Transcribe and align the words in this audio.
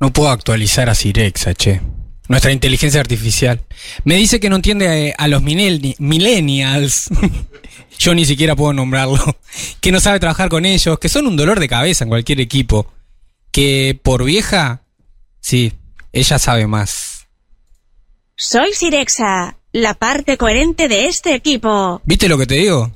No 0.00 0.12
puedo 0.12 0.30
actualizar 0.30 0.88
a 0.88 0.94
Sirexa, 0.94 1.54
che. 1.54 1.80
Nuestra 2.28 2.52
inteligencia 2.52 3.00
artificial. 3.00 3.60
Me 4.04 4.14
dice 4.14 4.40
que 4.40 4.48
no 4.48 4.56
entiende 4.56 5.08
eh, 5.08 5.14
a, 5.18 5.28
los 5.28 5.42
millennials. 5.42 7.10
Yo 7.98 8.14
ni 8.14 8.24
siquiera 8.24 8.56
puedo 8.56 8.72
nombrarlo. 8.72 9.18
Que 9.80 9.92
no 9.92 10.00
sabe 10.00 10.20
trabajar 10.20 10.48
con 10.48 10.64
ellos, 10.64 10.98
que 10.98 11.08
son 11.08 11.26
un 11.26 11.36
dolor 11.36 11.58
de 11.60 11.68
cabeza 11.68 12.04
en 12.04 12.08
cualquier 12.08 12.40
equipo. 12.40 12.90
Que 13.50 13.98
por 14.00 14.24
vieja, 14.24 14.82
sí, 15.40 15.72
ella 16.12 16.38
sabe 16.38 16.66
más. 16.66 17.26
Soy 18.36 18.72
Sirexa, 18.72 19.58
la 19.72 19.94
parte 19.94 20.36
coherente 20.38 20.88
de 20.88 21.06
este 21.06 21.34
equipo. 21.34 22.00
¿Viste 22.04 22.28
lo 22.28 22.38
que 22.38 22.46
te 22.46 22.54
digo? 22.54 22.92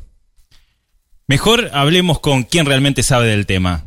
Mejor 1.26 1.70
hablemos 1.74 2.20
con 2.20 2.44
quien 2.44 2.66
realmente 2.66 3.02
sabe 3.02 3.26
del 3.28 3.46
tema. 3.46 3.84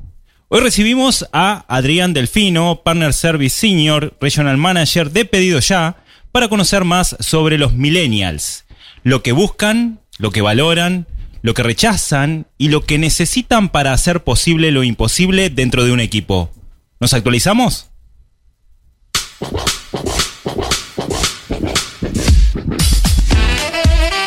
Hoy 0.49 0.61
recibimos 0.61 1.27
a 1.33 1.65
Adrián 1.67 2.13
Delfino, 2.13 2.81
Partner 2.81 3.11
Service 3.11 3.59
Senior, 3.59 4.15
Regional 4.21 4.55
Manager 4.55 5.11
de 5.11 5.25
Pedido 5.25 5.59
Ya, 5.59 5.97
para 6.31 6.47
conocer 6.47 6.85
más 6.85 7.17
sobre 7.19 7.57
los 7.57 7.73
millennials, 7.73 8.63
lo 9.03 9.21
que 9.23 9.33
buscan, 9.33 9.99
lo 10.17 10.31
que 10.31 10.41
valoran, 10.41 11.05
lo 11.41 11.53
que 11.53 11.63
rechazan 11.63 12.47
y 12.57 12.69
lo 12.69 12.85
que 12.85 12.97
necesitan 12.97 13.67
para 13.67 13.91
hacer 13.91 14.23
posible 14.23 14.71
lo 14.71 14.85
imposible 14.85 15.49
dentro 15.49 15.83
de 15.83 15.91
un 15.91 15.99
equipo. 15.99 16.49
¿Nos 17.01 17.13
actualizamos? 17.13 17.89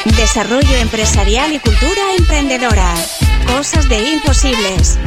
Desarrollo 0.04 0.76
empresarial 0.76 1.54
y 1.54 1.60
cultura 1.60 2.14
emprendedora. 2.18 2.94
Cosas 3.46 3.88
de 3.88 4.06
imposibles. 4.10 4.98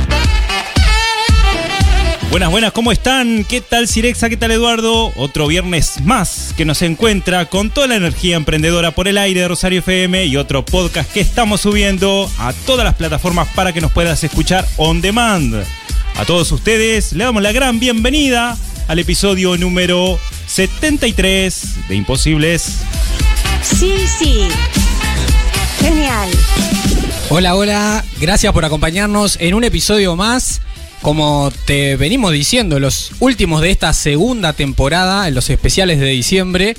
Buenas, 2.33 2.49
buenas, 2.49 2.71
¿cómo 2.71 2.91
están? 2.91 3.43
¿Qué 3.43 3.61
tal 3.61 3.87
Cirexa? 3.87 4.27
¿Qué 4.27 4.37
tal 4.37 4.49
Eduardo? 4.49 5.13
Otro 5.17 5.45
viernes 5.45 6.01
más 6.01 6.55
que 6.57 6.65
nos 6.65 6.81
encuentra 6.81 7.45
con 7.45 7.69
toda 7.69 7.85
la 7.85 7.95
energía 7.95 8.37
emprendedora 8.37 8.89
por 8.89 9.07
el 9.07 9.19
aire 9.19 9.41
de 9.41 9.47
Rosario 9.47 9.81
FM 9.81 10.25
y 10.25 10.35
otro 10.35 10.65
podcast 10.65 11.13
que 11.13 11.19
estamos 11.19 11.61
subiendo 11.61 12.27
a 12.39 12.51
todas 12.65 12.85
las 12.85 12.95
plataformas 12.95 13.49
para 13.49 13.71
que 13.71 13.81
nos 13.81 13.91
puedas 13.91 14.23
escuchar 14.23 14.67
on 14.77 14.99
demand. 14.99 15.63
A 16.15 16.25
todos 16.25 16.51
ustedes 16.51 17.13
le 17.13 17.23
damos 17.23 17.43
la 17.43 17.51
gran 17.51 17.79
bienvenida 17.79 18.57
al 18.87 18.97
episodio 18.97 19.55
número 19.55 20.17
73 20.47 21.87
de 21.87 21.95
Imposibles. 21.95 22.79
Sí, 23.61 23.93
sí. 24.07 24.47
Genial. 25.79 26.31
Hola, 27.29 27.53
hola. 27.53 28.03
Gracias 28.19 28.51
por 28.53 28.65
acompañarnos 28.65 29.37
en 29.39 29.53
un 29.53 29.63
episodio 29.63 30.15
más 30.15 30.61
como 31.03 31.51
te 31.65 31.97
venimos 31.97 32.31
diciendo, 32.31 32.79
los 32.79 33.11
últimos 33.19 33.61
de 33.61 33.71
esta 33.71 33.91
segunda 33.91 34.53
temporada, 34.53 35.27
en 35.27 35.35
los 35.35 35.49
especiales 35.49 35.99
de 35.99 36.07
diciembre, 36.07 36.75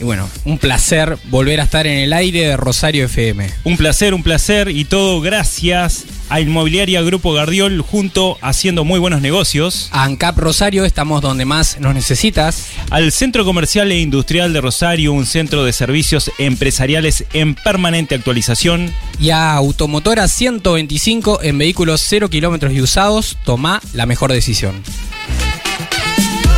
y 0.00 0.04
bueno, 0.04 0.28
un 0.44 0.58
placer 0.58 1.18
volver 1.24 1.60
a 1.60 1.64
estar 1.64 1.86
en 1.86 1.98
el 1.98 2.12
aire 2.12 2.46
de 2.46 2.56
Rosario 2.56 3.06
FM. 3.06 3.50
Un 3.64 3.76
placer, 3.76 4.14
un 4.14 4.22
placer 4.22 4.68
y 4.68 4.84
todo 4.84 5.20
gracias 5.20 6.04
a 6.28 6.40
Inmobiliaria 6.40 7.02
Grupo 7.02 7.32
Gardiol 7.32 7.80
junto 7.80 8.38
haciendo 8.40 8.84
muy 8.84 9.00
buenos 9.00 9.20
negocios. 9.20 9.88
A 9.92 10.04
ANCAP 10.04 10.38
Rosario 10.38 10.84
estamos 10.84 11.20
donde 11.20 11.44
más 11.44 11.80
nos 11.80 11.94
necesitas. 11.94 12.68
Al 12.90 13.10
Centro 13.12 13.44
Comercial 13.44 13.90
e 13.90 13.98
Industrial 13.98 14.52
de 14.52 14.60
Rosario, 14.60 15.12
un 15.12 15.26
centro 15.26 15.64
de 15.64 15.72
servicios 15.72 16.30
empresariales 16.38 17.24
en 17.32 17.54
permanente 17.54 18.14
actualización. 18.14 18.92
Y 19.18 19.30
a 19.30 19.54
Automotora 19.54 20.28
125 20.28 21.42
en 21.42 21.58
vehículos 21.58 22.04
0 22.06 22.30
kilómetros 22.30 22.72
y 22.72 22.82
usados, 22.82 23.36
toma 23.44 23.80
la 23.92 24.06
mejor 24.06 24.32
decisión. 24.32 24.82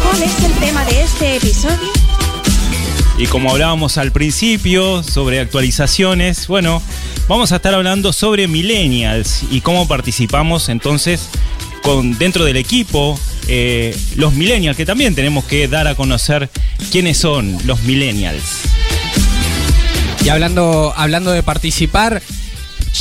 ¿Cuál 0.03 0.23
es 0.23 0.45
el 0.45 0.53
tema 0.55 0.85
de 0.85 1.03
este 1.03 1.37
episodio? 1.37 2.10
Y 3.21 3.27
como 3.27 3.51
hablábamos 3.51 3.99
al 3.99 4.13
principio 4.13 5.03
sobre 5.03 5.41
actualizaciones, 5.41 6.47
bueno, 6.47 6.81
vamos 7.29 7.53
a 7.53 7.57
estar 7.57 7.75
hablando 7.75 8.15
sobre 8.15 8.49
millennials 8.49 9.43
y 9.51 9.61
cómo 9.61 9.87
participamos 9.87 10.71
entonces 10.71 11.29
con, 11.83 12.17
dentro 12.17 12.47
del 12.47 12.57
equipo 12.57 13.21
eh, 13.47 13.95
los 14.17 14.33
millennials, 14.33 14.75
que 14.75 14.87
también 14.87 15.15
tenemos 15.15 15.45
que 15.45 15.69
dar 15.69 15.87
a 15.87 15.95
conocer 15.95 16.49
quiénes 16.91 17.19
son 17.19 17.59
los 17.67 17.83
millennials. 17.83 18.63
Y 20.25 20.31
hablando, 20.31 20.95
hablando 20.97 21.31
de 21.31 21.43
participar, 21.43 22.23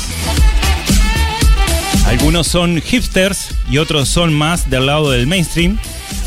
Algunos 2.05 2.47
son 2.47 2.81
hipsters 2.81 3.49
y 3.69 3.77
otros 3.77 4.09
son 4.09 4.33
más 4.33 4.69
del 4.69 4.85
lado 4.85 5.11
del 5.11 5.27
mainstream. 5.27 5.79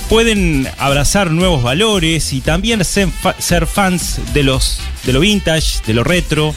Pueden 0.08 0.68
abrazar 0.78 1.30
nuevos 1.30 1.62
valores 1.62 2.32
y 2.32 2.40
también 2.40 2.84
ser, 2.84 3.66
fans 3.66 4.20
de, 4.32 4.42
los, 4.42 4.80
de 5.04 5.12
lo 5.12 5.20
vintage, 5.20 5.80
de 5.86 5.94
lo 5.94 6.04
retro. 6.04 6.54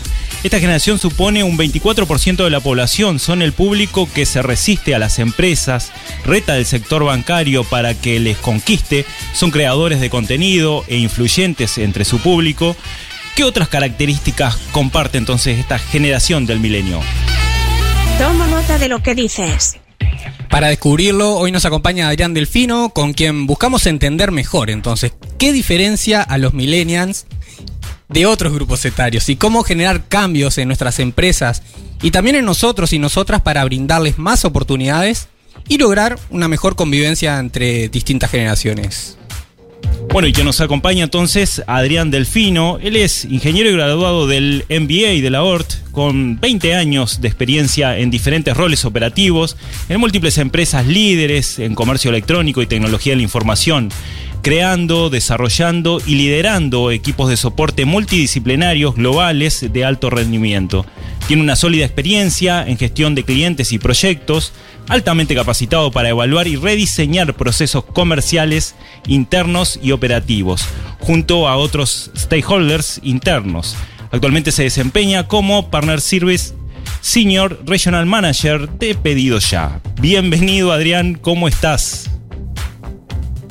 Esta 0.47 0.61
generación 0.61 0.97
supone 0.97 1.43
un 1.43 1.57
24% 1.57 2.41
de 2.41 2.49
la 2.49 2.61
población, 2.61 3.19
son 3.19 3.41
el 3.41 3.51
público 3.51 4.07
que 4.13 4.25
se 4.25 4.41
resiste 4.41 4.95
a 4.95 4.97
las 4.97 5.19
empresas, 5.19 5.91
reta 6.23 6.53
del 6.53 6.65
sector 6.65 7.03
bancario 7.03 7.65
para 7.65 7.95
que 7.95 8.17
les 8.21 8.37
conquiste, 8.37 9.05
son 9.33 9.51
creadores 9.51 9.99
de 9.99 10.09
contenido 10.09 10.85
e 10.87 10.99
influyentes 10.99 11.77
entre 11.77 12.05
su 12.05 12.19
público 12.19 12.77
¿Qué 13.35 13.43
otras 13.43 13.67
características 13.67 14.55
comparte 14.71 15.17
entonces 15.17 15.59
esta 15.59 15.79
generación 15.79 16.45
del 16.45 16.61
milenio? 16.61 17.01
Toma 18.17 18.47
nota 18.47 18.77
de 18.77 18.87
lo 18.87 19.03
que 19.03 19.15
dices. 19.15 19.75
Para 20.49 20.69
descubrirlo, 20.69 21.35
hoy 21.35 21.51
nos 21.51 21.65
acompaña 21.65 22.07
Adrián 22.07 22.33
Delfino, 22.33 22.91
con 22.91 23.11
quien 23.11 23.47
buscamos 23.47 23.85
entender 23.85 24.31
mejor 24.31 24.69
entonces 24.69 25.11
qué 25.37 25.51
diferencia 25.51 26.21
a 26.21 26.37
los 26.37 26.53
millennials 26.53 27.25
de 28.09 28.25
otros 28.25 28.53
grupos 28.53 28.83
etarios 28.85 29.27
y 29.29 29.35
cómo 29.35 29.63
generar 29.63 30.07
cambios 30.07 30.57
en 30.57 30.67
nuestras 30.67 30.99
empresas 30.99 31.61
y 32.01 32.11
también 32.11 32.35
en 32.35 32.45
nosotros 32.45 32.93
y 32.93 32.99
nosotras 32.99 33.41
para 33.41 33.63
brindarles 33.65 34.17
más 34.17 34.45
oportunidades 34.45 35.27
y 35.67 35.77
lograr 35.77 36.17
una 36.29 36.47
mejor 36.47 36.75
convivencia 36.75 37.39
entre 37.39 37.89
distintas 37.89 38.31
generaciones. 38.31 39.17
Bueno, 40.11 40.27
y 40.27 40.33
que 40.33 40.43
nos 40.43 40.61
acompaña 40.61 41.03
entonces 41.03 41.61
Adrián 41.67 42.11
Delfino. 42.11 42.79
Él 42.81 42.95
es 42.95 43.25
ingeniero 43.25 43.69
y 43.69 43.73
graduado 43.73 44.25
del 44.25 44.63
MBA 44.69 45.21
de 45.21 45.29
la 45.29 45.43
ORT, 45.43 45.91
con 45.91 46.39
20 46.39 46.75
años 46.75 47.19
de 47.21 47.27
experiencia 47.27 47.97
en 47.97 48.09
diferentes 48.09 48.55
roles 48.55 48.85
operativos, 48.85 49.57
en 49.89 49.99
múltiples 49.99 50.37
empresas 50.37 50.87
líderes 50.87 51.59
en 51.59 51.75
comercio 51.75 52.09
electrónico 52.09 52.61
y 52.61 52.67
tecnología 52.67 53.13
de 53.13 53.17
la 53.17 53.23
información. 53.23 53.89
Creando, 54.41 55.09
desarrollando 55.09 56.01
y 56.05 56.15
liderando 56.15 56.91
equipos 56.91 57.29
de 57.29 57.37
soporte 57.37 57.85
multidisciplinarios 57.85 58.95
globales 58.95 59.65
de 59.71 59.85
alto 59.85 60.09
rendimiento. 60.09 60.85
Tiene 61.27 61.43
una 61.43 61.55
sólida 61.55 61.85
experiencia 61.85 62.65
en 62.65 62.77
gestión 62.77 63.15
de 63.15 63.23
clientes 63.23 63.71
y 63.71 63.79
proyectos, 63.79 64.53
altamente 64.87 65.35
capacitado 65.35 65.91
para 65.91 66.09
evaluar 66.09 66.47
y 66.47 66.55
rediseñar 66.55 67.33
procesos 67.33 67.83
comerciales 67.83 68.75
internos 69.07 69.79
y 69.81 69.91
operativos, 69.91 70.65
junto 70.99 71.47
a 71.47 71.57
otros 71.57 72.11
stakeholders 72.15 73.01
internos. 73.03 73.75
Actualmente 74.11 74.51
se 74.51 74.63
desempeña 74.63 75.27
como 75.27 75.69
Partner 75.69 75.99
Service 75.99 76.53
Senior 77.01 77.61
Regional 77.65 78.05
Manager 78.05 78.69
de 78.69 78.95
Pedido 78.95 79.39
Ya. 79.39 79.81
Bienvenido 79.99 80.71
Adrián, 80.71 81.15
¿cómo 81.15 81.47
estás? 81.47 82.09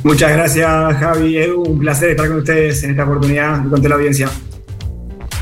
Muchas 0.07 0.31
gracias 0.31 0.97
Javi, 0.99 1.37
Edu, 1.37 1.63
un 1.63 1.81
placer 1.81 2.11
estar 2.11 2.29
con 2.29 2.37
ustedes 2.37 2.81
en 2.85 2.91
esta 2.91 3.03
oportunidad 3.03 3.59
y 3.67 3.69
con 3.69 3.79
toda 3.79 3.89
la 3.89 3.95
audiencia. 3.97 4.31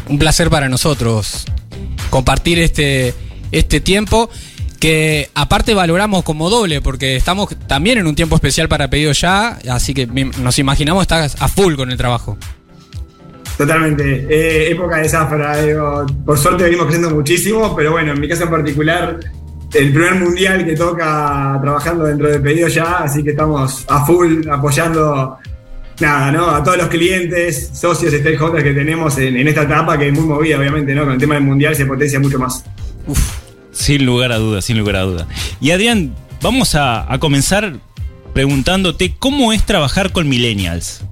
Un 0.08 0.18
placer 0.18 0.48
para 0.48 0.70
nosotros 0.70 1.44
compartir 2.08 2.58
este, 2.58 3.12
este 3.52 3.80
tiempo 3.80 4.30
que 4.80 5.28
aparte 5.34 5.74
valoramos 5.74 6.24
como 6.24 6.48
doble, 6.48 6.80
porque 6.80 7.14
estamos 7.14 7.54
también 7.66 7.98
en 7.98 8.06
un 8.06 8.14
tiempo 8.14 8.36
especial 8.36 8.66
para 8.70 8.88
pedido 8.88 9.12
ya, 9.12 9.58
así 9.68 9.92
que 9.92 10.06
nos 10.06 10.58
imaginamos 10.58 11.02
estar 11.02 11.22
a 11.22 11.48
full 11.48 11.74
con 11.74 11.90
el 11.90 11.98
trabajo. 11.98 12.38
Totalmente, 13.58 14.26
eh, 14.30 14.70
época 14.70 14.96
de 14.96 15.10
zafra, 15.10 15.58
por 16.24 16.38
suerte 16.38 16.64
venimos 16.64 16.86
creciendo 16.86 17.14
muchísimo, 17.14 17.76
pero 17.76 17.92
bueno, 17.92 18.14
en 18.14 18.20
mi 18.20 18.30
caso 18.30 18.44
en 18.44 18.50
particular, 18.50 19.20
el 19.74 19.92
primer 19.92 20.14
mundial 20.16 20.64
que 20.64 20.74
toca 20.74 21.58
trabajando 21.60 22.04
dentro 22.04 22.28
de 22.30 22.40
pedido 22.40 22.68
ya, 22.68 22.98
así 22.98 23.22
que 23.22 23.30
estamos 23.30 23.84
a 23.88 24.04
full 24.04 24.48
apoyando 24.48 25.38
nada, 26.00 26.32
¿no? 26.32 26.50
A 26.50 26.62
todos 26.62 26.78
los 26.78 26.88
clientes, 26.88 27.70
socios, 27.74 28.12
stakeholders 28.12 28.64
que 28.64 28.72
tenemos 28.72 29.18
en, 29.18 29.46
esta 29.46 29.62
etapa, 29.62 29.98
que 29.98 30.08
es 30.08 30.12
muy 30.12 30.24
movida, 30.24 30.58
obviamente, 30.58 30.94
¿no? 30.94 31.04
Con 31.04 31.14
el 31.14 31.18
tema 31.18 31.34
del 31.34 31.44
mundial 31.44 31.74
se 31.74 31.86
potencia 31.86 32.18
mucho 32.20 32.38
más. 32.38 32.64
Uf. 33.06 33.44
Sin 33.72 34.06
lugar 34.06 34.32
a 34.32 34.38
dudas, 34.38 34.64
sin 34.64 34.78
lugar 34.78 34.96
a 34.96 35.02
dudas. 35.02 35.26
Y 35.60 35.72
Adrián, 35.72 36.14
vamos 36.40 36.74
a, 36.74 37.06
comenzar 37.20 37.74
preguntándote 38.32 39.14
cómo 39.18 39.52
es 39.52 39.64
trabajar 39.64 40.12
con 40.12 40.28
millennials. 40.28 41.02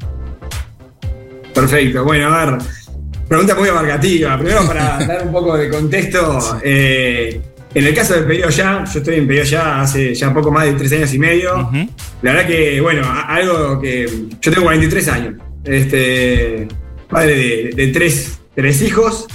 Perfecto, 1.53 2.05
bueno, 2.05 2.33
a 2.33 2.45
ver, 2.45 2.59
pregunta 3.29 3.55
muy 3.55 3.69
abarcativa. 3.69 4.39
Primero 4.39 4.67
para 4.67 4.99
dar 5.07 5.27
un 5.27 5.33
poco 5.33 5.57
de 5.57 5.69
contexto, 5.69 6.61
eh, 6.65 7.41
en 7.75 7.87
el 7.87 7.95
caso 7.95 8.15
de 8.15 8.23
Pedido 8.23 8.51
Ya, 8.51 8.85
yo 8.85 8.99
estoy 8.99 9.17
en 9.17 9.27
Pedido 9.27 9.45
Ya 9.45 9.81
hace 9.81 10.15
ya 10.15 10.33
poco 10.33 10.51
más 10.51 10.67
de 10.67 10.75
tres 10.75 10.93
años 10.93 11.13
y 11.15 11.19
medio. 11.19 11.71
La 12.23 12.33
verdad 12.33 12.47
que, 12.47 12.81
bueno, 12.81 13.03
algo 13.27 13.81
que. 13.81 14.07
Yo 14.41 14.51
tengo 14.53 14.65
43 14.65 15.09
años. 15.09 15.35
Este. 15.65 16.69
Padre 17.09 17.37
de, 17.37 17.71
de 17.75 17.89
tres, 17.89 18.39
tres 18.55 18.83
hijos. 18.83 19.27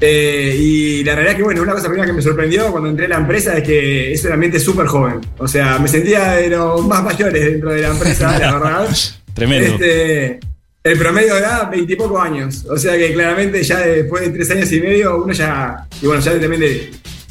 Eh, 0.00 0.56
y 0.58 1.04
la 1.04 1.14
realidad 1.14 1.32
es 1.32 1.36
que, 1.36 1.42
bueno, 1.42 1.62
una 1.62 1.72
cosa 1.72 1.88
primera 1.88 2.06
que 2.06 2.14
me 2.14 2.22
sorprendió 2.22 2.70
cuando 2.70 2.88
entré 2.88 3.04
en 3.04 3.10
la 3.10 3.18
empresa 3.18 3.58
es 3.58 3.64
que 3.64 4.12
es 4.12 4.24
un 4.24 4.32
ambiente 4.32 4.58
súper 4.58 4.86
joven. 4.86 5.20
O 5.38 5.46
sea, 5.46 5.78
me 5.78 5.88
sentía 5.88 6.32
de 6.32 6.48
los 6.48 6.86
más 6.86 7.04
mayores 7.04 7.44
dentro 7.44 7.70
de 7.70 7.82
la 7.82 7.88
empresa, 7.88 8.38
la 8.38 8.52
verdad. 8.58 8.88
Tremendo. 9.34 9.74
Este, 9.74 10.40
el 10.82 10.98
promedio 10.98 11.36
era 11.36 11.64
veintipocos 11.64 12.20
años. 12.20 12.64
O 12.70 12.78
sea 12.78 12.96
que 12.96 13.12
claramente 13.12 13.62
ya 13.62 13.80
después 13.80 14.22
de 14.24 14.30
tres 14.30 14.50
años 14.50 14.72
y 14.72 14.80
medio, 14.80 15.22
uno 15.22 15.32
ya, 15.34 15.86
y 16.00 16.06
bueno, 16.06 16.22
ya 16.22 16.40
también 16.40 16.60
de, 16.60 16.90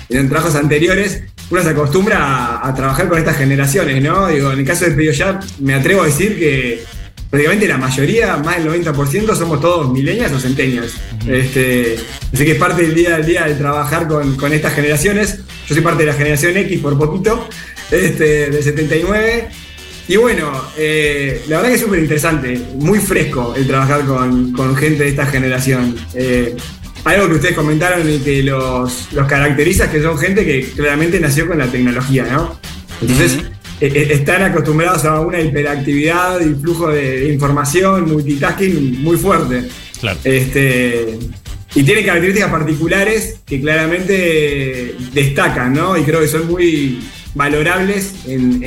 en 0.10 0.30
trabajos 0.30 0.56
anteriores, 0.56 1.24
uno 1.50 1.64
se 1.64 1.70
acostumbra 1.70 2.68
a, 2.68 2.74
trabajar 2.74 3.08
con 3.08 3.18
estas 3.18 3.38
generaciones, 3.38 4.02
¿no? 4.04 4.28
Digo, 4.28 4.52
en 4.52 4.60
el 4.60 4.66
caso 4.66 4.86
de 4.86 4.92
Pedio 4.92 5.12
ya, 5.12 5.40
me 5.60 5.74
atrevo 5.74 6.04
a 6.04 6.06
decir 6.06 6.38
que 6.38 6.84
prácticamente 7.30 7.68
la 7.68 7.78
mayoría, 7.78 8.38
más 8.38 8.64
del 8.64 8.86
90%, 8.86 9.36
somos 9.36 9.62
todos 9.62 9.92
milenias 9.92 10.32
o 10.32 10.40
centenias. 10.40 10.94
este, 11.28 11.98
así 12.34 12.46
que 12.46 12.52
es 12.52 12.58
parte 12.58 12.82
del 12.82 12.96
día 12.96 13.18
del 13.18 13.26
día 13.26 13.46
de 13.46 13.56
trabajar 13.56 14.08
con, 14.08 14.54
estas 14.54 14.74
generaciones. 14.74 15.40
Yo 15.68 15.76
soy 15.76 15.84
parte 15.84 16.04
de 16.04 16.12
la 16.12 16.18
generación 16.18 16.58
X 16.58 16.80
por 16.80 16.98
poquito, 16.98 17.48
este, 17.92 18.50
del 18.50 18.64
79. 18.64 19.48
Y 20.08 20.16
bueno, 20.16 20.52
eh, 20.76 21.44
la 21.48 21.58
verdad 21.58 21.70
que 21.70 21.76
es 21.76 21.82
súper 21.82 22.00
interesante, 22.00 22.60
muy 22.76 22.98
fresco 22.98 23.54
el 23.56 23.68
trabajar 23.68 24.06
con, 24.06 24.76
gente 24.76 25.04
de 25.04 25.10
esta 25.10 25.28
generación. 25.28 25.96
Eh, 26.16 26.56
algo 27.04 27.28
que 27.28 27.36
ustedes 27.36 27.56
comentaron 27.56 28.10
y 28.10 28.20
que 28.20 28.44
los, 28.44 29.08
caracteriza 29.28 29.86
es 29.86 29.90
que 29.90 30.02
son 30.02 30.18
gente 30.18 30.46
que 30.46 30.70
claramente 30.76 31.20
nació 31.20 31.48
con 31.48 31.58
la 31.58 31.68
tecnología, 31.68 32.26
¿no? 32.32 32.60
Entonces, 33.02 33.40
eh, 33.82 33.92
eh, 33.94 34.08
están 34.12 34.44
acostumbrados 34.44 35.06
a 35.06 35.22
una 35.22 35.40
hiperactividad 35.40 36.42
y 36.42 36.54
flujo 36.56 36.90
de, 36.90 37.32
información, 37.32 38.12
multitasking 38.12 39.02
muy 39.02 39.18
fuerte. 39.18 39.70
Claro. 40.00 40.20
Este, 40.24 41.18
y 41.76 41.84
tienen 41.84 42.06
características 42.06 42.52
particulares 42.52 43.40
que 43.46 43.62
claramente 43.62 44.96
destacan, 45.14 45.74
¿no? 45.74 45.98
Y 45.98 46.04
creo 46.04 46.20
que 46.20 46.28
son 46.28 46.48
muy 46.48 47.00
valorables 47.36 48.16
en, 48.28 48.64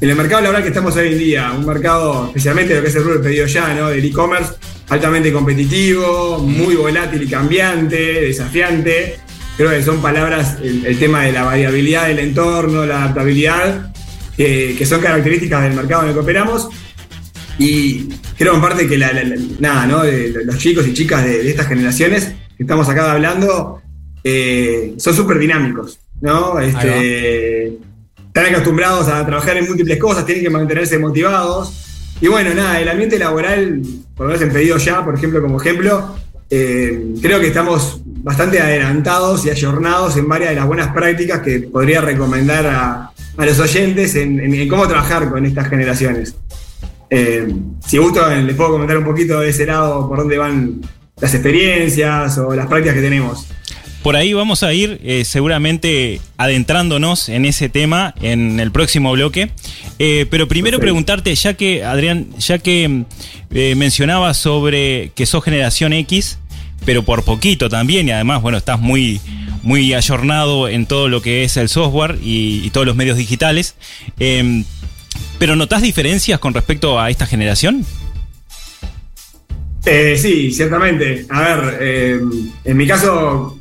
el 0.00 0.16
mercado 0.16 0.42
laboral 0.42 0.62
que 0.62 0.70
estamos 0.70 0.96
hoy 0.96 1.12
en 1.12 1.18
día. 1.18 1.52
Un 1.56 1.64
mercado, 1.64 2.26
especialmente 2.26 2.74
lo 2.74 2.82
que 2.82 2.88
es 2.88 2.96
el 2.96 3.04
rubro 3.04 3.22
pedido 3.22 3.46
ya, 3.46 3.72
¿no? 3.72 3.88
Del 3.88 4.04
e-commerce, 4.04 4.54
altamente 4.92 5.32
competitivo, 5.32 6.38
muy 6.38 6.74
volátil 6.74 7.22
y 7.22 7.26
cambiante, 7.26 7.96
desafiante. 7.96 9.18
Creo 9.56 9.70
que 9.70 9.82
son 9.82 10.02
palabras, 10.02 10.58
el 10.62 10.98
tema 10.98 11.22
de 11.22 11.32
la 11.32 11.44
variabilidad 11.44 12.08
del 12.08 12.18
entorno, 12.18 12.84
la 12.84 13.04
adaptabilidad, 13.04 13.90
que 14.36 14.84
son 14.84 15.00
características 15.00 15.62
del 15.62 15.74
mercado 15.74 16.02
en 16.02 16.08
el 16.08 16.14
que 16.14 16.20
operamos. 16.20 16.68
Y 17.58 18.08
creo 18.36 18.54
en 18.54 18.60
parte 18.60 18.86
que 18.86 18.98
la, 18.98 19.12
nada, 19.60 19.86
¿no? 19.86 20.02
los 20.04 20.58
chicos 20.58 20.86
y 20.86 20.92
chicas 20.92 21.24
de, 21.24 21.48
estas 21.48 21.68
generaciones 21.68 22.34
que 22.56 22.64
estamos 22.64 22.86
acá 22.88 23.12
hablando 23.12 23.80
eh, 24.22 24.94
son 24.98 25.14
súper 25.14 25.38
dinámicos, 25.38 26.00
¿no? 26.20 26.60
Este, 26.60 27.78
están 28.26 28.46
acostumbrados 28.46 29.08
a 29.08 29.24
trabajar 29.24 29.56
en 29.56 29.66
múltiples 29.66 29.98
cosas, 29.98 30.26
tienen 30.26 30.44
que 30.44 30.50
mantenerse 30.50 30.98
motivados. 30.98 31.91
Y 32.22 32.28
bueno, 32.28 32.54
nada, 32.54 32.80
el 32.80 32.88
ambiente 32.88 33.18
laboral, 33.18 33.82
por 34.14 34.26
lo 34.26 34.32
menos 34.32 34.42
en 34.42 34.52
pedido 34.52 34.76
ya, 34.76 35.04
por 35.04 35.16
ejemplo, 35.16 35.42
como 35.42 35.60
ejemplo, 35.60 36.14
eh, 36.48 37.16
creo 37.20 37.40
que 37.40 37.48
estamos 37.48 38.00
bastante 38.04 38.60
adelantados 38.60 39.44
y 39.44 39.50
ayornados 39.50 40.16
en 40.16 40.28
varias 40.28 40.50
de 40.50 40.56
las 40.56 40.66
buenas 40.68 40.92
prácticas 40.92 41.40
que 41.40 41.58
podría 41.62 42.00
recomendar 42.00 42.64
a, 42.64 43.10
a 43.36 43.46
los 43.46 43.58
oyentes 43.58 44.14
en, 44.14 44.68
cómo 44.68 44.86
trabajar 44.86 45.30
con 45.30 45.44
estas 45.44 45.68
generaciones. 45.68 46.36
Eh, 47.10 47.52
si 47.84 47.98
gusto, 47.98 48.24
les 48.28 48.54
puedo 48.54 48.70
comentar 48.70 48.98
un 48.98 49.04
poquito 49.04 49.40
de 49.40 49.48
ese 49.48 49.66
lado 49.66 50.08
por 50.08 50.18
dónde 50.18 50.38
van 50.38 50.80
las 51.20 51.34
experiencias 51.34 52.38
o 52.38 52.54
las 52.54 52.68
prácticas 52.68 52.94
que 52.94 53.02
tenemos. 53.02 53.48
Por 54.02 54.16
ahí 54.16 54.32
vamos 54.32 54.62
a 54.62 54.72
ir 54.74 55.00
eh, 55.04 55.24
seguramente 55.24 56.20
adentrándonos 56.36 57.28
en 57.28 57.44
ese 57.44 57.68
tema 57.68 58.14
en 58.20 58.58
el 58.58 58.72
próximo 58.72 59.12
bloque. 59.12 59.50
Eh, 59.98 60.26
pero 60.28 60.48
primero 60.48 60.80
preguntarte, 60.80 61.34
ya 61.34 61.54
que, 61.54 61.84
Adrián, 61.84 62.26
ya 62.38 62.58
que 62.58 63.04
mencionabas 63.50 64.38
sobre 64.38 65.12
que 65.14 65.26
sos 65.26 65.44
generación 65.44 65.92
X, 65.92 66.38
pero 66.84 67.04
por 67.04 67.24
poquito 67.24 67.68
también, 67.68 68.08
y 68.08 68.12
además, 68.12 68.42
bueno, 68.42 68.58
estás 68.58 68.80
muy, 68.80 69.20
muy 69.62 69.94
ayornado 69.94 70.68
en 70.68 70.86
todo 70.86 71.08
lo 71.08 71.22
que 71.22 71.44
es 71.44 71.56
el 71.56 71.68
software 71.68 72.18
y, 72.22 72.68
todos 72.70 72.86
los 72.86 72.96
medios 72.96 73.16
digitales. 73.16 73.76
Em, 74.18 74.64
¿Pero 75.38 75.56
notas 75.56 75.82
diferencias 75.82 76.38
con 76.40 76.54
respecto 76.54 77.00
a 77.00 77.10
esta 77.10 77.26
generación? 77.26 77.84
Eh, 79.84 80.16
sí, 80.16 80.52
ciertamente. 80.52 81.26
A 81.28 81.40
ver, 81.40 81.82
em, 81.82 82.50
en 82.64 82.76
mi 82.76 82.86
caso 82.86 83.58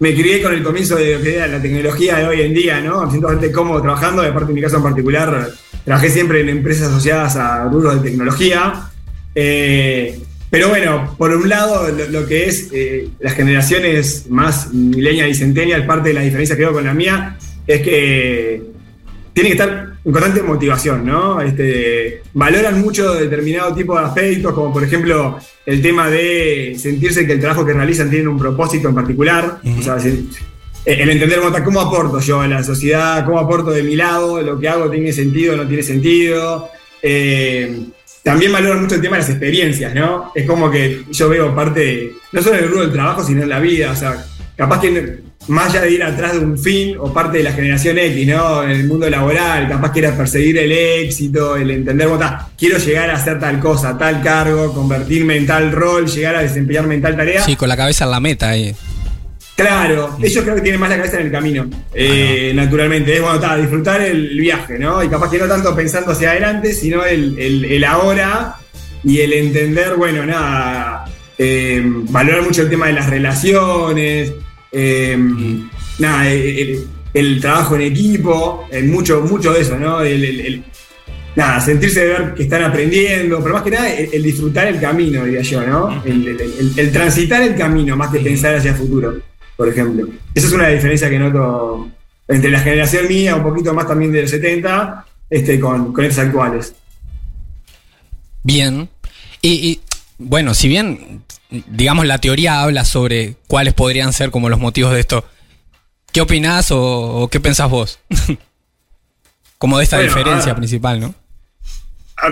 me 0.00 0.14
crié 0.14 0.42
con 0.42 0.54
el 0.54 0.62
comienzo 0.62 0.96
de 0.96 1.34
era 1.34 1.46
la 1.46 1.60
tecnología 1.60 2.18
de 2.18 2.26
hoy 2.26 2.42
en 2.42 2.54
día, 2.54 2.80
¿no? 2.80 3.04
Me 3.04 3.10
siento 3.10 3.26
bastante 3.26 3.52
cómodo 3.52 3.82
trabajando, 3.82 4.22
aparte 4.22 4.50
en 4.50 4.54
mi 4.54 4.60
caso 4.60 4.76
en 4.76 4.82
particular, 4.82 5.50
trabajé 5.84 6.10
siempre 6.10 6.40
en 6.40 6.48
empresas 6.48 6.88
asociadas 6.88 7.36
a 7.36 7.64
rubros 7.64 7.94
de 7.96 8.08
tecnología. 8.10 8.90
Eh, 9.34 10.18
pero 10.50 10.68
bueno, 10.68 11.14
por 11.18 11.30
un 11.32 11.48
lado, 11.48 11.88
lo, 12.10 12.26
que 12.26 12.46
es 12.46 12.68
eh, 12.72 13.08
las 13.20 13.34
generaciones 13.34 14.26
más 14.30 14.72
millennial 14.72 15.28
y 15.28 15.34
centennial, 15.34 15.84
parte 15.84 16.08
de 16.08 16.14
la 16.14 16.22
diferencia 16.22 16.56
que 16.56 16.62
veo 16.62 16.72
con 16.72 16.84
la 16.84 16.94
mía, 16.94 17.36
es 17.66 17.82
que 17.82 18.62
tiene 19.34 19.50
que 19.50 19.54
estar 19.54 19.97
constante 20.12 20.42
motivación, 20.42 21.04
¿no? 21.04 21.40
Este, 21.40 22.22
valoran 22.32 22.80
mucho 22.80 23.14
determinado 23.14 23.74
tipo 23.74 23.98
de 23.98 24.06
aspectos, 24.06 24.52
como 24.52 24.72
por 24.72 24.84
ejemplo 24.84 25.38
el 25.66 25.82
tema 25.82 26.08
de 26.08 26.76
sentirse 26.78 27.26
que 27.26 27.34
el 27.34 27.40
trabajo 27.40 27.64
que 27.64 27.72
realizan 27.72 28.08
tiene 28.08 28.28
un 28.28 28.38
propósito 28.38 28.88
en 28.88 28.94
particular. 28.94 29.60
O 29.78 29.82
sea, 29.82 29.96
el 29.96 31.10
entender 31.10 31.40
cómo 31.64 31.80
aporto 31.80 32.20
yo 32.20 32.40
a 32.40 32.48
la 32.48 32.62
sociedad, 32.62 33.24
cómo 33.26 33.38
aporto 33.38 33.70
de 33.70 33.82
mi 33.82 33.96
lado, 33.96 34.40
lo 34.40 34.58
que 34.58 34.68
hago 34.68 34.90
tiene 34.90 35.12
sentido 35.12 35.54
o 35.54 35.56
no 35.58 35.66
tiene 35.66 35.82
sentido. 35.82 36.70
Eh, 37.02 37.86
también 38.22 38.52
valoran 38.52 38.80
mucho 38.80 38.94
el 38.94 39.02
tema 39.02 39.16
de 39.16 39.22
las 39.22 39.30
experiencias, 39.30 39.94
¿no? 39.94 40.32
Es 40.34 40.46
como 40.46 40.70
que 40.70 41.04
yo 41.10 41.28
veo 41.28 41.54
parte, 41.54 42.14
no 42.32 42.42
solo 42.42 42.56
en 42.56 42.64
el 42.64 42.70
rubro 42.70 42.82
del 42.84 42.92
trabajo, 42.92 43.22
sino 43.22 43.42
en 43.42 43.48
la 43.48 43.60
vida. 43.60 43.92
O 43.92 43.96
sea, 43.96 44.24
capaz 44.58 44.80
que 44.80 45.20
más 45.46 45.70
allá 45.70 45.82
de 45.82 45.92
ir 45.92 46.02
atrás 46.02 46.32
de 46.32 46.40
un 46.40 46.58
fin 46.58 46.96
o 46.98 47.12
parte 47.12 47.38
de 47.38 47.44
la 47.44 47.52
generación 47.52 47.96
X, 47.96 48.26
¿no? 48.26 48.64
En 48.64 48.70
el 48.70 48.88
mundo 48.88 49.08
laboral, 49.08 49.68
capaz 49.68 49.92
que 49.92 50.00
era 50.00 50.16
perseguir 50.16 50.58
el 50.58 50.72
éxito, 50.72 51.56
el 51.56 51.70
entender, 51.70 52.08
bueno, 52.08 52.38
quiero 52.58 52.76
llegar 52.76 53.08
a 53.08 53.14
hacer 53.14 53.38
tal 53.38 53.60
cosa, 53.60 53.96
tal 53.96 54.20
cargo, 54.20 54.74
convertirme 54.74 55.36
en 55.36 55.46
tal 55.46 55.70
rol, 55.70 56.06
llegar 56.08 56.34
a 56.34 56.42
desempeñarme 56.42 56.96
en 56.96 57.02
tal 57.02 57.16
tarea. 57.16 57.42
Sí, 57.44 57.54
con 57.54 57.68
la 57.68 57.76
cabeza 57.76 58.04
en 58.04 58.10
la 58.10 58.20
meta 58.20 58.50
ahí. 58.50 58.74
Claro, 59.54 60.16
ellos 60.20 60.42
creo 60.42 60.56
que 60.56 60.60
tienen 60.60 60.80
más 60.80 60.90
la 60.90 60.96
cabeza 60.96 61.20
en 61.20 61.26
el 61.26 61.32
camino, 61.32 61.70
eh, 61.94 62.52
naturalmente. 62.54 63.14
Es 63.14 63.22
bueno, 63.22 63.36
está, 63.36 63.56
disfrutar 63.56 64.02
el 64.02 64.38
viaje, 64.38 64.78
¿no? 64.78 65.02
Y 65.02 65.08
capaz 65.08 65.30
que 65.30 65.38
no 65.38 65.46
tanto 65.46 65.74
pensando 65.74 66.12
hacia 66.12 66.32
adelante, 66.32 66.72
sino 66.72 67.04
el, 67.04 67.38
el, 67.38 67.84
ahora 67.84 68.56
y 69.04 69.20
el 69.20 69.32
entender, 69.32 69.94
bueno, 69.94 70.26
nada, 70.26 71.04
eh, 71.38 71.80
valorar 71.84 72.42
mucho 72.42 72.62
el 72.62 72.70
tema 72.70 72.88
de 72.88 72.92
las 72.92 73.08
relaciones, 73.08 74.32
eh, 74.72 75.18
nada, 75.98 76.30
el, 76.30 77.40
trabajo 77.40 77.76
en 77.76 77.82
equipo, 77.82 78.66
mucho, 78.84 79.20
mucho 79.22 79.52
de 79.52 79.60
eso, 79.60 79.78
¿no? 79.78 80.00
El, 80.02 80.64
nada, 81.36 81.60
sentirse 81.60 82.00
de 82.00 82.06
ver 82.06 82.34
que 82.34 82.42
están 82.44 82.64
aprendiendo, 82.64 83.42
pero 83.42 83.54
más 83.54 83.62
que 83.62 83.70
nada 83.70 83.92
el, 83.92 84.22
disfrutar 84.22 84.68
el 84.68 84.80
camino, 84.80 85.24
diría 85.24 85.42
yo, 85.42 85.66
¿no? 85.66 86.02
El, 86.04 86.92
transitar 86.92 87.42
el 87.42 87.56
camino 87.56 87.96
más 87.96 88.10
que 88.10 88.20
pensar 88.20 88.54
hacia 88.54 88.72
el 88.72 88.76
futuro 88.76 89.20
por 89.58 89.68
ejemplo. 89.68 90.08
Esa 90.36 90.46
es 90.46 90.52
una 90.52 90.68
diferencia 90.68 91.10
que 91.10 91.18
noto 91.18 91.90
entre 92.28 92.48
la 92.48 92.60
generación 92.60 93.08
mía, 93.08 93.34
un 93.34 93.42
poquito 93.42 93.74
más 93.74 93.88
también 93.88 94.12
del 94.12 94.28
70, 94.28 95.04
este, 95.28 95.58
con, 95.58 95.92
con 95.92 96.04
estos 96.04 96.24
actuales. 96.24 96.74
Bien. 98.44 98.88
Y, 99.42 99.80
bueno, 100.16 100.54
si 100.54 100.68
bien, 100.68 101.22
digamos, 101.50 102.06
la 102.06 102.18
teoría 102.18 102.62
habla 102.62 102.84
sobre 102.84 103.36
cuáles 103.46 103.74
podrían 103.74 104.12
ser 104.12 104.30
como 104.30 104.48
los 104.48 104.58
motivos 104.58 104.92
de 104.92 105.00
esto, 105.00 105.24
¿qué 106.12 106.20
opinás 106.20 106.68
o, 106.70 107.28
qué 107.30 107.40
pensás 107.40 107.70
vos? 107.70 108.00
como 109.58 109.78
de 109.78 109.84
esta 109.84 109.98
diferencia 109.98 110.54
principal, 110.54 111.00
¿no? 111.00 111.14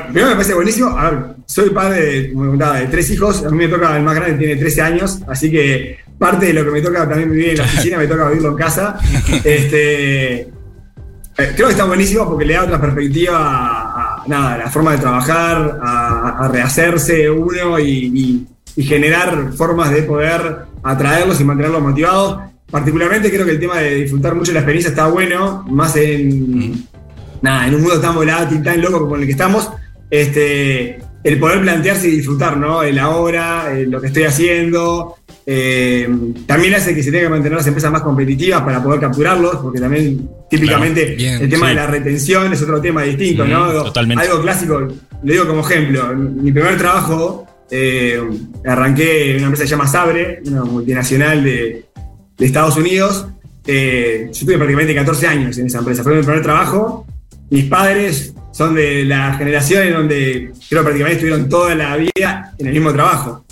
Primero 0.05 0.29
me 0.29 0.33
parece 0.35 0.55
buenísimo. 0.55 0.99
A 0.99 1.11
ver, 1.11 1.21
soy 1.47 1.71
padre 1.71 2.01
de, 2.01 2.29
de 2.33 2.87
tres 2.91 3.11
hijos. 3.11 3.45
A 3.45 3.51
mí 3.51 3.57
me 3.57 3.69
toca 3.69 3.97
el 3.97 4.03
más 4.03 4.17
grande, 4.17 4.37
tiene 4.37 4.57
13 4.57 4.83
años. 4.83 5.21
Así 5.29 5.51
que 5.51 5.99
parte 6.19 6.47
de 6.47 6.53
lo 6.55 6.65
que 6.65 6.71
me 6.73 6.83
toca 6.83 7.09
también 7.09 7.31
vivir 7.31 7.51
en 7.51 7.59
la 7.59 7.65
oficina, 7.65 7.99
me 7.99 8.09
toca 8.09 8.29
vivirlo 8.29 8.51
en 8.51 8.57
casa. 8.57 8.99
Este, 9.45 10.41
eh, 11.39 11.53
creo 11.55 11.67
que 11.67 11.73
está 11.73 11.85
buenísimo 11.85 12.27
porque 12.27 12.47
le 12.47 12.55
da 12.55 12.65
otra 12.65 12.81
perspectiva 12.81 13.37
a, 13.39 14.25
nada, 14.27 14.57
la 14.59 14.71
forma 14.71 14.93
de 14.93 14.99
trabajar, 14.99 15.79
a, 15.83 16.49
rehacerse 16.51 17.31
uno 17.31 17.79
y, 17.79 18.47
generar 18.83 19.53
formas 19.55 19.91
de 19.91 20.03
poder 20.03 20.67
atraerlos 20.83 21.41
y 21.41 21.45
mantenerlos 21.45 21.83
motivados. 21.83 22.41
Particularmente 22.71 23.31
creo 23.31 23.47
que 23.47 23.53
el 23.53 23.61
tema 23.61 23.79
de 23.79 23.95
disfrutar 23.95 24.35
mucho 24.35 24.53
la 24.53 24.61
experiencia 24.61 24.91
está 24.91 25.07
bueno, 25.07 25.65
más 25.69 25.97
en, 25.97 26.87
nada, 27.43 27.67
en 27.69 27.75
un 27.75 27.83
mundo 27.83 28.01
tan 28.01 28.15
volátil, 28.15 28.63
tan 28.63 28.81
loco 28.81 29.01
como 29.01 29.17
el 29.17 29.25
que 29.25 29.33
estamos. 29.33 29.71
Este, 30.11 30.99
el 31.25 31.39
poder 31.39 31.61
plantearse 31.61 32.09
y 32.09 32.13
disfrutar, 32.13 32.57
¿no? 32.57 32.83
El 32.83 32.99
ahora, 32.99 33.73
lo 33.87 34.01
que 34.01 34.09
estoy 34.09 34.25
haciendo, 34.25 35.17
eh, 35.45 36.09
también 36.47 36.75
hace 36.75 36.95
que 36.95 37.03
se 37.03 37.11
tenga 37.11 37.25
que 37.25 37.31
mantener 37.31 37.57
las 37.57 37.67
empresas 37.67 37.91
más 37.91 38.03
competitivas 38.03 38.63
para 38.63 38.83
poder 38.83 39.01
capturarlos, 39.01 39.57
porque 39.57 39.81
también 39.81 40.29
típicamente 40.51 41.17
el 41.17 41.49
tema 41.49 41.69
de 41.69 41.75
la 41.75 41.87
retención 41.87 42.53
es 42.53 42.63
otro 42.63 42.81
tema 42.81 43.03
distinto, 43.03 43.45
¿no? 43.45 43.73
Totalmente. 43.85 44.25
Algo 44.25 44.43
clásico, 44.43 44.81
le 45.23 45.33
digo 45.33 45.47
como 45.47 45.61
ejemplo, 45.61 46.15
mi 46.15 46.53
primer 46.53 46.77
trabajo 46.77 47.47
eh, 47.71 48.21
arranqué 48.65 49.33
en 49.33 49.37
una 49.39 49.47
empresa 49.47 49.65
que 49.65 49.69
se 49.69 49.77
llama 49.77 49.89
Sabre, 49.89 50.41
una 50.47 50.65
multinacional 50.65 51.43
de, 51.43 51.85
Estados 52.39 52.77
Unidos. 52.77 53.27
Eh, 53.67 54.31
yo 54.33 54.47
tuve 54.47 54.57
prácticamente 54.57 54.95
14 54.95 55.27
años 55.27 55.59
en 55.59 55.67
esa 55.67 55.79
empresa, 55.79 56.03
fue 56.03 56.15
mi 56.15 56.23
primer 56.23 56.43
trabajo. 56.43 57.07
Mis 57.51 57.65
padres 57.65 58.35
son 58.53 58.75
de 58.75 59.05
la 59.05 59.35
generación 59.35 59.85
en 59.85 59.93
donde 59.93 60.53
creo 60.69 60.83
prácticamente 60.83 61.15
estuvieron 61.15 61.49
toda 61.49 61.75
la 61.75 61.97
vida 61.97 62.55
en 62.59 62.67
el 62.67 62.73
mismo 62.73 62.93
trabajo 62.93 63.47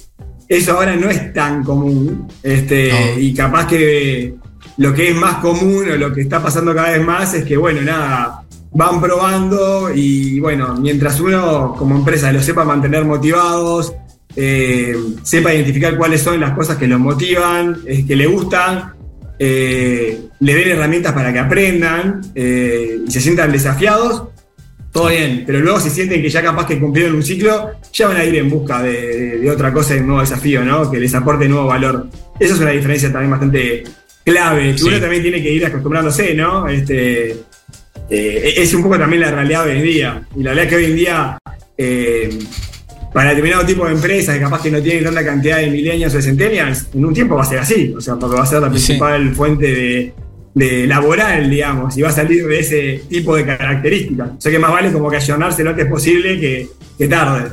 eso 0.49 0.73
ahora 0.73 0.97
no 0.97 1.09
es 1.09 1.33
tan 1.33 1.64
común. 1.64 2.28
Este, 2.42 3.21
Y 3.21 3.35
capaz 3.35 3.66
que 3.66 4.35
lo 4.76 4.94
que 4.94 5.11
es 5.11 5.16
más 5.16 5.37
común 5.37 5.85
o 5.90 5.97
lo 5.97 6.12
que 6.12 6.23
está 6.23 6.42
pasando 6.42 6.75
cada 6.75 6.90
vez 6.90 7.04
más 7.04 7.35
es 7.35 7.44
que, 7.44 7.56
bueno, 7.56 7.80
nada, 7.83 8.42
van 8.73 9.00
probando 9.00 9.90
y, 9.94 10.40
bueno, 10.40 10.75
mientras 10.78 11.21
uno 11.21 11.75
como 11.78 11.97
empresa 11.97 12.33
lo 12.33 12.42
sepa 12.42 12.64
mantener 12.64 13.04
motivados, 13.04 13.94
eh, 14.37 14.97
sepa 15.23 15.55
identificar 15.55 15.97
cuáles 15.97 16.23
son 16.23 16.41
las 16.41 16.53
cosas 16.53 16.76
que 16.76 16.87
los 16.87 17.00
motivan, 17.00 17.79
que 17.85 18.17
le 18.17 18.26
gustan, 18.26 18.95
eh, 19.38 20.21
le 20.41 20.55
den 20.55 20.69
herramientas 20.69 21.12
para 21.12 21.33
que 21.33 21.38
aprendan 21.38 22.21
eh, 22.35 22.99
y 23.07 23.11
se 23.11 23.21
sientan 23.21 23.50
desafiados, 23.50 24.29
todo 24.93 25.09
bien, 25.09 25.43
pero 25.45 25.59
luego 25.59 25.81
si 25.81 25.91
sienten 25.91 26.23
que 26.23 26.31
ya 26.31 26.41
capaz 26.41 26.67
que 26.67 26.79
cumplieron 26.79 27.17
un 27.17 27.23
ciclo, 27.23 27.73
ya 27.93 28.07
van 28.07 28.17
a 28.17 28.25
ir 28.25 28.37
en 28.37 28.49
busca 28.49 28.81
de, 28.81 29.50
otra 29.50 29.73
cosa, 29.73 29.95
de 29.95 30.00
un 30.00 30.07
nuevo 30.07 30.21
desafío, 30.21 30.64
¿no? 30.64 30.88
Que 30.88 31.00
les 31.00 31.12
aporte 31.14 31.49
nuevo 31.49 31.67
valor. 31.67 32.09
Esa 32.38 32.55
es 32.55 32.61
una 32.61 32.71
diferencia 32.71 33.11
también 33.11 33.33
bastante 33.33 33.83
clave, 34.25 34.76
que 34.76 34.85
uno 34.85 35.00
también 35.00 35.23
tiene 35.23 35.43
que 35.43 35.50
ir 35.50 35.67
acostumbrándose, 35.67 36.33
¿no? 36.35 36.69
Este, 36.69 37.31
eh, 38.09 38.55
es 38.57 38.73
un 38.73 38.85
poco 38.85 38.97
también 38.97 39.23
la 39.23 39.33
realidad 39.33 39.64
de 39.64 39.73
hoy 39.73 39.79
en 39.79 39.85
día. 39.85 40.23
Y 40.37 40.43
la 40.45 40.53
realidad 40.53 40.71
que 40.71 40.76
hoy 40.76 40.85
en 40.85 40.97
día, 40.97 41.38
eh, 41.76 42.38
para 43.14 43.30
determinado 43.30 43.64
tipo 43.64 43.87
de 43.87 43.92
empresas, 43.92 44.35
que 44.35 44.40
capaz 44.42 44.61
que 44.61 44.71
no 44.71 44.83
tienen 44.83 45.04
tanta 45.04 45.25
cantidad 45.25 45.59
de 45.59 45.71
milenios 45.71 46.12
o 46.12 46.16
de 46.18 46.23
centennials, 46.23 46.88
en 46.92 47.04
un 47.04 47.14
tiempo 47.14 47.37
va 47.37 47.42
a 47.42 47.47
ser 47.47 47.61
así, 47.61 47.94
o 47.97 48.00
sea, 48.00 48.16
porque 48.16 48.37
va 48.37 48.42
a 48.42 48.47
ser 48.47 48.61
la 48.61 48.68
principal 48.68 49.35
fuente 49.35 49.73
de 49.73 50.14
de 50.54 50.87
laboral, 50.87 51.50
digamos, 51.50 51.97
y 51.97 52.02
va 52.02 52.11
a 52.11 52.12
salir 52.12 52.47
de 52.47 52.61
ese 52.61 53.02
tipo 53.09 53.37
de 53.37 53.44
características. 53.44 54.30
O 54.38 54.40
sea 54.40 54.52
que 54.52 54.59
más 54.59 54.71
vale 54.71 54.92
como 54.92 55.11
que 55.11 55.16
ayornarse 55.16 55.64
lo 55.64 55.71
antes 55.71 55.87
posible 55.87 56.40
que, 56.40 56.68
que 56.97 57.09
tarde. 57.09 57.50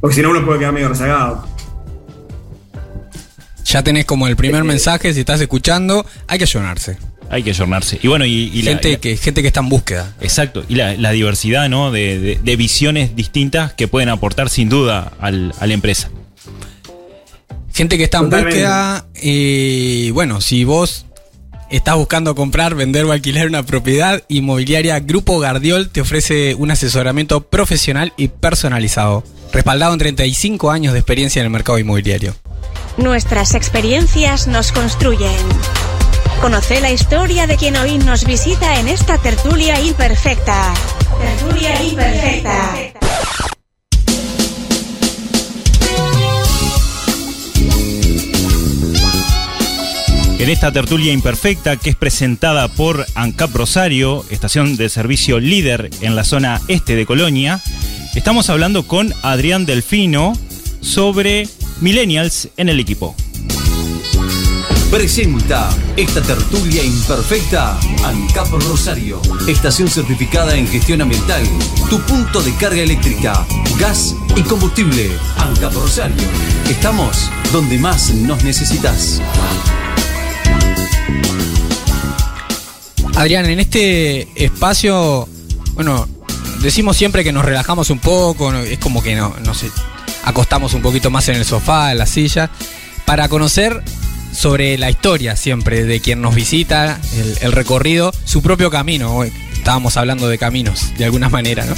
Porque 0.00 0.14
si 0.14 0.22
no 0.22 0.30
uno 0.30 0.44
puede 0.44 0.60
quedar 0.60 0.72
medio 0.72 0.88
rezagado. 0.88 1.44
Ya 3.64 3.82
tenés 3.82 4.04
como 4.04 4.28
el 4.28 4.36
primer 4.36 4.64
mensaje, 4.64 5.12
si 5.12 5.20
estás 5.20 5.40
escuchando, 5.40 6.06
hay 6.28 6.38
que 6.38 6.44
ayornarse. 6.44 6.96
Hay 7.30 7.42
que 7.42 7.50
ayornarse. 7.50 7.98
Y 8.02 8.08
bueno, 8.08 8.24
y, 8.24 8.50
gente, 8.62 8.98
que, 8.98 9.16
gente 9.16 9.42
que 9.42 9.48
está 9.48 9.60
en 9.60 9.68
búsqueda. 9.68 10.14
Exacto. 10.20 10.64
Y 10.68 10.76
la, 10.76 11.10
diversidad, 11.12 11.68
¿no? 11.68 11.90
De, 11.90 12.38
visiones 12.56 13.14
distintas 13.14 13.72
que 13.72 13.88
pueden 13.88 14.08
aportar 14.08 14.48
sin 14.50 14.68
duda 14.68 15.12
al, 15.20 15.54
a 15.60 15.66
la 15.66 15.74
empresa. 15.74 16.10
Gente 17.74 17.98
que 17.98 18.04
está 18.04 18.18
en 18.18 18.30
búsqueda. 18.30 19.06
Y 19.20 20.10
bueno, 20.10 20.40
si 20.40 20.64
vos 20.64 21.06
¿Estás 21.70 21.96
buscando 21.96 22.34
comprar, 22.34 22.74
vender 22.74 23.04
o 23.04 23.12
alquilar 23.12 23.46
una 23.46 23.62
propiedad? 23.62 24.22
Inmobiliaria 24.28 25.00
Grupo 25.00 25.38
Gardiol 25.38 25.90
te 25.90 26.00
ofrece 26.00 26.54
un 26.54 26.70
asesoramiento 26.70 27.42
profesional 27.42 28.14
y 28.16 28.28
personalizado, 28.28 29.22
respaldado 29.52 29.92
en 29.92 29.98
35 29.98 30.70
años 30.70 30.94
de 30.94 31.00
experiencia 31.00 31.40
en 31.40 31.44
el 31.44 31.50
mercado 31.50 31.78
inmobiliario. 31.78 32.34
Nuestras 32.96 33.54
experiencias 33.54 34.46
nos 34.46 34.72
construyen. 34.72 35.36
Conoce 36.40 36.80
la 36.80 36.92
historia 36.92 37.48
de 37.48 37.56
quien 37.56 37.76
hoy 37.76 37.98
nos 37.98 38.24
visita 38.24 38.78
en 38.78 38.86
esta 38.86 39.18
tertulia 39.18 39.80
imperfecta. 39.80 40.72
Tertulia 41.20 41.82
imperfecta. 41.82 42.74
En 50.38 50.48
esta 50.48 50.70
tertulia 50.70 51.12
imperfecta 51.12 51.76
que 51.76 51.90
es 51.90 51.96
presentada 51.96 52.68
por 52.68 53.04
ANCAP 53.16 53.54
Rosario, 53.54 54.24
estación 54.30 54.76
de 54.76 54.88
servicio 54.88 55.40
líder 55.40 55.90
en 56.02 56.14
la 56.14 56.22
zona 56.22 56.60
este 56.68 56.94
de 56.94 57.04
Colonia, 57.04 57.60
estamos 58.14 58.48
hablando 58.48 58.86
con 58.86 59.12
Adrián 59.22 59.66
Delfino 59.66 60.34
sobre 60.80 61.48
millennials 61.80 62.48
en 62.56 62.68
el 62.68 62.78
equipo. 62.78 63.16
Presenta 64.90 65.68
esta 65.98 66.22
tertulia 66.22 66.82
imperfecta 66.82 67.78
ANCAP 68.04 68.48
Rosario, 68.52 69.20
estación 69.46 69.86
certificada 69.86 70.56
en 70.56 70.66
gestión 70.66 71.02
ambiental, 71.02 71.42
tu 71.90 72.00
punto 72.00 72.40
de 72.40 72.54
carga 72.54 72.80
eléctrica, 72.80 73.46
gas 73.78 74.14
y 74.34 74.40
combustible. 74.42 75.10
ANCAP 75.36 75.74
Rosario, 75.74 76.16
estamos 76.70 77.30
donde 77.52 77.78
más 77.78 78.14
nos 78.14 78.42
necesitas. 78.44 79.20
Adrián, 83.14 83.44
en 83.44 83.60
este 83.60 84.26
espacio, 84.42 85.28
bueno, 85.74 86.08
decimos 86.62 86.96
siempre 86.96 87.24
que 87.24 87.32
nos 87.32 87.44
relajamos 87.44 87.90
un 87.90 87.98
poco, 87.98 88.54
es 88.54 88.78
como 88.78 89.02
que 89.02 89.14
no, 89.14 89.34
no 89.44 89.52
sé, 89.52 89.70
acostamos 90.24 90.72
un 90.72 90.80
poquito 90.80 91.10
más 91.10 91.28
en 91.28 91.36
el 91.36 91.44
sofá, 91.44 91.92
en 91.92 91.98
la 91.98 92.06
silla, 92.06 92.50
para 93.04 93.28
conocer 93.28 93.82
sobre 94.32 94.78
la 94.78 94.90
historia 94.90 95.36
siempre 95.36 95.84
de 95.84 96.00
quien 96.00 96.20
nos 96.20 96.34
visita, 96.34 97.00
el, 97.40 97.52
recorrido, 97.52 98.12
su 98.24 98.42
propio 98.42 98.70
camino. 98.70 99.24
Estábamos 99.24 99.96
hablando 99.96 100.28
de 100.28 100.38
caminos, 100.38 100.92
de 100.96 101.04
alguna 101.04 101.28
manera, 101.28 101.64
¿no? 101.64 101.74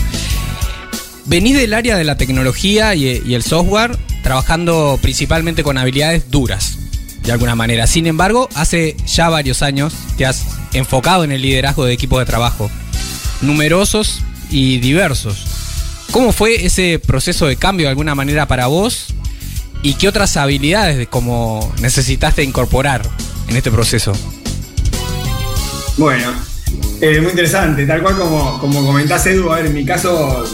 Venís 1.27 1.57
del 1.57 1.75
área 1.75 1.97
de 1.97 2.05
la 2.05 2.17
tecnología 2.17 2.95
y, 2.95 3.23
y 3.25 3.35
el 3.35 3.43
software, 3.43 3.97
trabajando 4.23 4.99
principalmente 5.01 5.63
con 5.63 5.79
habilidades 5.79 6.31
duras, 6.31 6.79
de 7.23 7.33
alguna 7.33 7.55
manera. 7.55 7.87
Sin 7.87 8.07
embargo, 8.07 8.49
hace 8.55 8.97
ya 9.07 9.29
varios 9.29 9.63
años 9.63 9.95
te 10.17 10.27
has 10.27 10.47
enfocado 10.73 11.25
en 11.25 11.33
el 11.33 11.43
liderazgo 11.43 11.85
de 11.85 11.93
equipos 11.93 12.19
de 12.19 12.27
trabajo, 12.27 12.71
numerosos 13.43 14.23
y 14.51 14.79
diversos. 14.79 15.47
¿Cómo 16.11 16.33
fue 16.33 16.67
ese 16.67 16.99
proceso 16.99 17.47
de 17.47 17.57
cambio 17.57 17.87
de 17.87 17.91
alguna 17.91 18.15
manera 18.15 18.49
para 18.49 18.67
vos? 18.67 19.15
¿Y 19.83 19.95
qué 19.95 20.09
otras 20.09 20.37
habilidades 20.37 21.09
como 21.09 21.73
necesitaste 21.81 22.43
incorporar 22.43 23.03
en 23.49 23.57
este 23.57 23.71
proceso? 23.71 24.13
Bueno, 25.97 26.33
eh, 27.01 27.21
muy 27.21 27.31
interesante. 27.31 27.87
Tal 27.87 28.03
cual 28.03 28.17
como, 28.17 28.59
como 28.59 28.85
comentás, 28.85 29.27
Edu, 29.27 29.51
a 29.51 29.57
ver, 29.57 29.67
en 29.67 29.75
mi 29.75 29.85
caso 29.85 30.45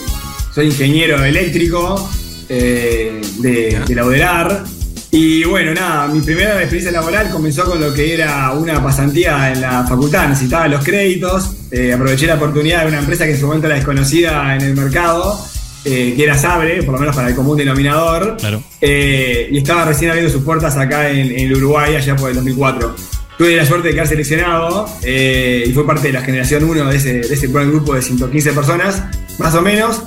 soy 0.55 0.67
ingeniero 0.67 1.23
eléctrico 1.25 2.09
eh, 2.49 3.21
de, 3.39 3.81
de. 3.87 4.77
Y 5.11 5.45
bueno, 5.45 5.73
nada, 5.73 6.09
mi 6.09 6.21
primera 6.21 6.59
experiencia 6.59 6.93
laboral 6.93 7.31
comenzó 7.31 7.65
con 7.65 7.81
lo 7.81 7.93
que 7.95 8.15
era 8.15 8.51
una 8.53 8.83
pasantía 8.83 9.53
en 9.53 9.61
la 9.61 9.85
facultad. 9.87 10.29
Necesitaba 10.29 10.69
los 10.69 10.85
créditos. 10.85 11.51
eh, 11.71 11.93
aproveché 11.93 12.27
la 12.27 12.35
oportunidad 12.35 12.83
de 12.83 12.89
una 12.89 12.99
empresa 12.99 13.25
que 13.25 13.33
en 13.33 13.41
su 13.41 13.47
momento 13.47 13.67
era 13.67 13.77
desconocida 13.77 14.55
en 14.55 14.63
el 14.63 14.75
mercado, 14.75 15.45
eh, 15.87 16.15
que 16.17 16.25
era 16.25 16.37
Sabre, 16.37 16.83
por 16.83 16.95
lo 16.95 17.01
menos 17.01 17.15
para 17.15 17.29
el 17.29 17.37
común 17.37 17.57
denominador. 17.57 18.37
Claro. 18.39 18.61
Eh, 18.81 19.49
y 19.53 19.59
estaba 19.59 19.85
recién 19.85 20.11
abriendo 20.11 20.33
sus 20.33 20.43
puertas 20.43 20.77
acá 20.77 21.09
en, 21.11 21.31
en 21.31 21.55
Uruguay, 21.55 21.95
allá 21.95 22.17
por 22.17 22.29
el 22.29 22.35
2004. 22.37 22.95
Tuve 23.39 23.55
la 23.55 23.65
suerte 23.65 23.89
de 23.89 23.95
quedar 23.95 24.09
seleccionado 24.09 24.89
eh, 25.03 25.65
y 25.67 25.73
fue 25.73 25.87
parte 25.87 26.09
de 26.09 26.15
la 26.15 26.23
generación 26.23 26.65
1 26.65 26.87
de 26.87 26.97
ese, 26.97 27.13
de 27.21 27.35
ese 27.35 27.47
buen 27.49 27.71
grupo 27.71 27.95
de 27.95 28.03
115 28.03 28.53
personas, 28.53 29.05
más 29.39 29.55
o 29.55 29.63
menos. 29.63 30.03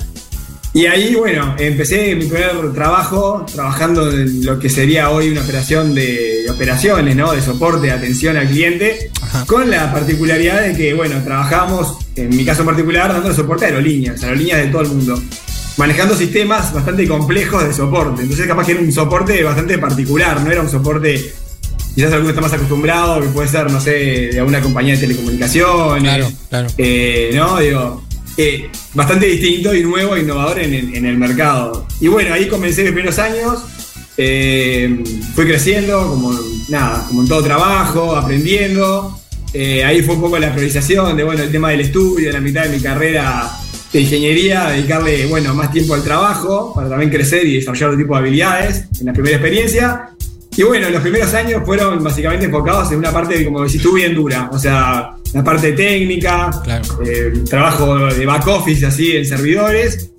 Y 0.73 0.85
ahí, 0.85 1.15
bueno, 1.15 1.55
empecé 1.57 2.15
mi 2.15 2.25
primer 2.25 2.73
trabajo 2.73 3.45
trabajando 3.51 4.11
en 4.11 4.45
lo 4.45 4.59
que 4.59 4.69
sería 4.69 5.09
hoy 5.09 5.29
una 5.29 5.41
operación 5.41 5.95
de, 5.95 6.43
de 6.43 6.51
operaciones, 6.51 7.15
¿no? 7.15 7.31
De 7.31 7.41
soporte, 7.41 7.87
de 7.87 7.93
atención 7.93 8.37
al 8.37 8.47
cliente, 8.47 9.09
Ajá. 9.21 9.45
con 9.45 9.69
la 9.69 9.91
particularidad 9.91 10.61
de 10.61 10.75
que, 10.75 10.93
bueno, 10.93 11.23
trabajamos, 11.23 11.97
en 12.15 12.29
mi 12.35 12.45
caso 12.45 12.61
en 12.61 12.67
particular, 12.67 13.11
dando 13.11 13.33
soporte 13.33 13.65
a 13.65 13.69
aerolíneas, 13.69 14.21
aerolíneas 14.23 14.59
de 14.59 14.67
todo 14.67 14.81
el 14.81 14.89
mundo, 14.89 15.19
manejando 15.79 16.13
sistemas 16.13 16.73
bastante 16.73 17.07
complejos 17.07 17.65
de 17.65 17.73
soporte. 17.73 18.21
Entonces, 18.21 18.45
capaz 18.45 18.65
que 18.65 18.73
era 18.73 18.81
un 18.81 18.91
soporte 18.91 19.41
bastante 19.43 19.77
particular, 19.77 20.41
no 20.41 20.51
era 20.51 20.61
un 20.61 20.69
soporte 20.69 21.33
quizás 21.95 22.11
alguno 22.11 22.29
está 22.29 22.41
más 22.41 22.53
acostumbrado, 22.53 23.21
que 23.21 23.29
puede 23.29 23.47
ser, 23.47 23.71
no 23.71 23.79
sé, 23.79 23.91
de 24.31 24.39
alguna 24.39 24.61
compañía 24.61 24.93
de 24.95 24.99
telecomunicaciones. 24.99 26.03
Claro, 26.03 26.31
claro. 26.49 26.67
Eh, 26.77 27.31
¿No? 27.33 27.59
Digo, 27.59 28.03
eh, 28.35 28.69
bastante 28.93 29.25
distinto 29.25 29.73
y 29.73 29.81
nuevo 29.81 30.15
e 30.15 30.19
innovador 30.19 30.59
en 30.59 30.73
el, 30.73 30.95
en 30.95 31.05
el 31.05 31.17
mercado. 31.17 31.87
Y 32.01 32.09
bueno, 32.09 32.33
ahí 32.33 32.47
comencé 32.47 32.83
mis 32.83 32.91
primeros 32.91 33.17
años. 33.17 33.63
eh, 34.17 35.01
fui 35.33 35.45
creciendo, 35.45 36.09
como 36.09 36.37
nada, 36.67 37.05
como 37.07 37.21
en 37.21 37.27
todo 37.29 37.41
trabajo, 37.41 38.17
aprendiendo. 38.17 39.17
Ahí 39.85 40.03
fue 40.03 40.15
un 40.15 40.21
poco 40.21 40.37
la 40.39 40.51
priorización 40.51 41.15
de, 41.15 41.23
bueno, 41.23 41.41
el 41.41 41.51
tema 41.51 41.69
del 41.69 41.81
estudio, 41.81 42.31
la 42.33 42.41
mitad 42.41 42.63
de 42.63 42.69
mi 42.77 42.83
carrera 42.83 43.49
de 43.91 44.01
ingeniería, 44.01 44.69
dedicarle, 44.69 45.25
bueno, 45.27 45.53
más 45.55 45.71
tiempo 45.71 45.93
al 45.95 46.03
trabajo 46.03 46.73
para 46.75 46.89
también 46.89 47.09
crecer 47.09 47.45
y 47.47 47.55
desarrollar 47.55 47.89
otro 47.89 47.99
tipo 47.99 48.13
de 48.13 48.19
habilidades 48.19 48.85
en 48.99 49.05
la 49.07 49.13
primera 49.13 49.35
experiencia. 49.37 50.09
Y 50.55 50.63
bueno, 50.63 50.89
los 50.89 51.01
primeros 51.01 51.33
años 51.33 51.61
fueron 51.65 52.03
básicamente 52.03 52.45
enfocados 52.45 52.91
en 52.91 52.97
una 52.99 53.11
parte, 53.11 53.43
como 53.45 53.63
decís 53.63 53.81
tú, 53.81 53.93
bien 53.93 54.13
dura. 54.13 54.49
O 54.51 54.59
sea, 54.59 55.11
la 55.33 55.43
parte 55.43 55.71
técnica, 55.71 56.51
Claro. 56.63 56.83
eh, 57.05 57.31
trabajo 57.49 57.95
de 58.07 58.25
back 58.25 58.45
office 58.47 58.85
así 58.85 59.15
en 59.15 59.25
servidores. 59.25 60.11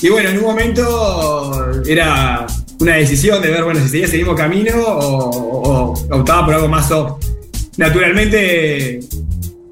Y 0.00 0.08
bueno, 0.08 0.30
en 0.30 0.38
un 0.38 0.44
momento 0.44 1.82
era 1.86 2.46
una 2.80 2.94
decisión 2.96 3.40
de 3.42 3.50
ver, 3.50 3.62
bueno, 3.64 3.80
si 3.80 3.88
seguía 3.88 4.06
ese 4.06 4.16
mismo 4.16 4.34
camino 4.34 4.74
o, 4.76 5.30
o- 5.30 5.92
o 6.10 6.16
optaba 6.16 6.46
por 6.46 6.54
algo 6.54 6.68
más 6.68 6.88
soft. 6.88 7.24
Naturalmente, 7.76 9.00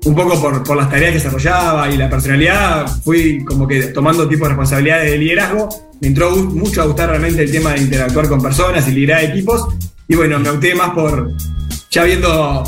un 0.04 0.14
poco 0.14 0.40
por, 0.40 0.62
por 0.64 0.76
las 0.76 0.88
tareas 0.88 1.12
que 1.12 1.18
desarrollaba 1.18 1.90
y 1.90 1.96
la 1.96 2.08
personalidad, 2.08 2.86
fui 3.04 3.44
como 3.44 3.66
que 3.68 3.82
tomando 3.88 4.28
tipo 4.28 4.44
de 4.44 4.50
responsabilidades 4.50 5.10
de 5.10 5.18
liderazgo. 5.18 5.68
Me 6.00 6.08
entró 6.08 6.34
mucho 6.36 6.80
a 6.82 6.86
gustar 6.86 7.10
realmente 7.10 7.42
el 7.42 7.50
tema 7.52 7.74
de 7.74 7.80
interactuar 7.80 8.28
con 8.28 8.40
personas 8.40 8.88
y 8.88 8.92
liderar 8.92 9.24
equipos. 9.24 9.66
Y 10.08 10.16
bueno, 10.16 10.38
me 10.40 10.48
opté 10.48 10.74
más 10.74 10.90
por, 10.90 11.30
ya 11.90 12.02
habiendo 12.02 12.64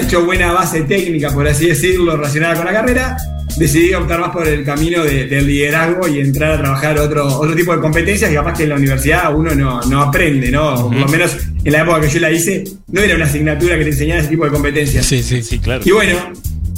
hecho 0.00 0.24
buena 0.24 0.52
base 0.52 0.82
técnica, 0.82 1.30
por 1.32 1.46
así 1.46 1.68
decirlo, 1.68 2.16
relacionada 2.16 2.56
con 2.56 2.64
la 2.64 2.72
carrera, 2.72 3.16
decidí 3.56 3.94
optar 3.94 4.18
más 4.18 4.30
por 4.30 4.48
el 4.48 4.64
camino 4.64 5.04
de- 5.04 5.26
del 5.26 5.46
liderazgo 5.46 6.08
y 6.08 6.18
entrar 6.18 6.52
a 6.52 6.58
trabajar 6.60 6.98
otro, 6.98 7.26
otro 7.38 7.54
tipo 7.54 7.72
de 7.74 7.80
competencias 7.80 8.28
que 8.30 8.34
capaz 8.36 8.54
que 8.54 8.64
en 8.64 8.70
la 8.70 8.74
universidad 8.76 9.32
uno 9.34 9.54
no, 9.54 9.80
no 9.82 10.02
aprende, 10.02 10.50
¿no? 10.50 10.74
O 10.74 10.88
por 10.90 10.98
lo 10.98 11.06
menos 11.08 11.36
en 11.62 11.72
la 11.72 11.82
época 11.82 12.00
que 12.00 12.08
yo 12.08 12.18
la 12.20 12.32
hice, 12.32 12.64
no 12.88 13.00
era 13.00 13.14
una 13.14 13.26
asignatura 13.26 13.78
que 13.78 13.84
te 13.84 13.90
enseñara 13.90 14.20
ese 14.20 14.30
tipo 14.30 14.44
de 14.44 14.50
competencias. 14.50 15.06
Sí, 15.06 15.22
sí, 15.22 15.40
Sí, 15.42 15.58
claro. 15.60 15.82
Y 15.84 15.90
bueno, 15.92 16.16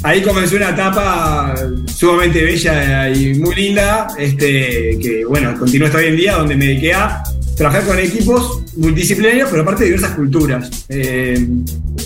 ahí 0.07 0.23
comenzó 0.23 0.55
una 0.55 0.71
etapa 0.71 1.53
sumamente 1.87 2.43
bella 2.45 3.09
y 3.11 3.35
muy 3.35 3.55
linda, 3.57 4.07
este, 4.17 4.97
que 5.03 5.25
bueno, 5.29 5.59
continúa 5.59 5.89
hasta 5.89 5.99
hoy 5.99 6.07
en 6.07 6.17
día, 6.17 6.37
donde 6.37 6.57
me 6.57 6.67
dediqué 6.67 6.95
a 6.95 7.25
trabajar 7.57 7.85
con 7.85 7.99
equipos 7.99 8.63
multidisciplinarios, 8.77 9.49
pero 9.51 9.63
aparte 9.63 9.83
de 9.83 9.91
diversas 9.91 10.15
culturas. 10.15 10.87
Eh, 10.89 11.45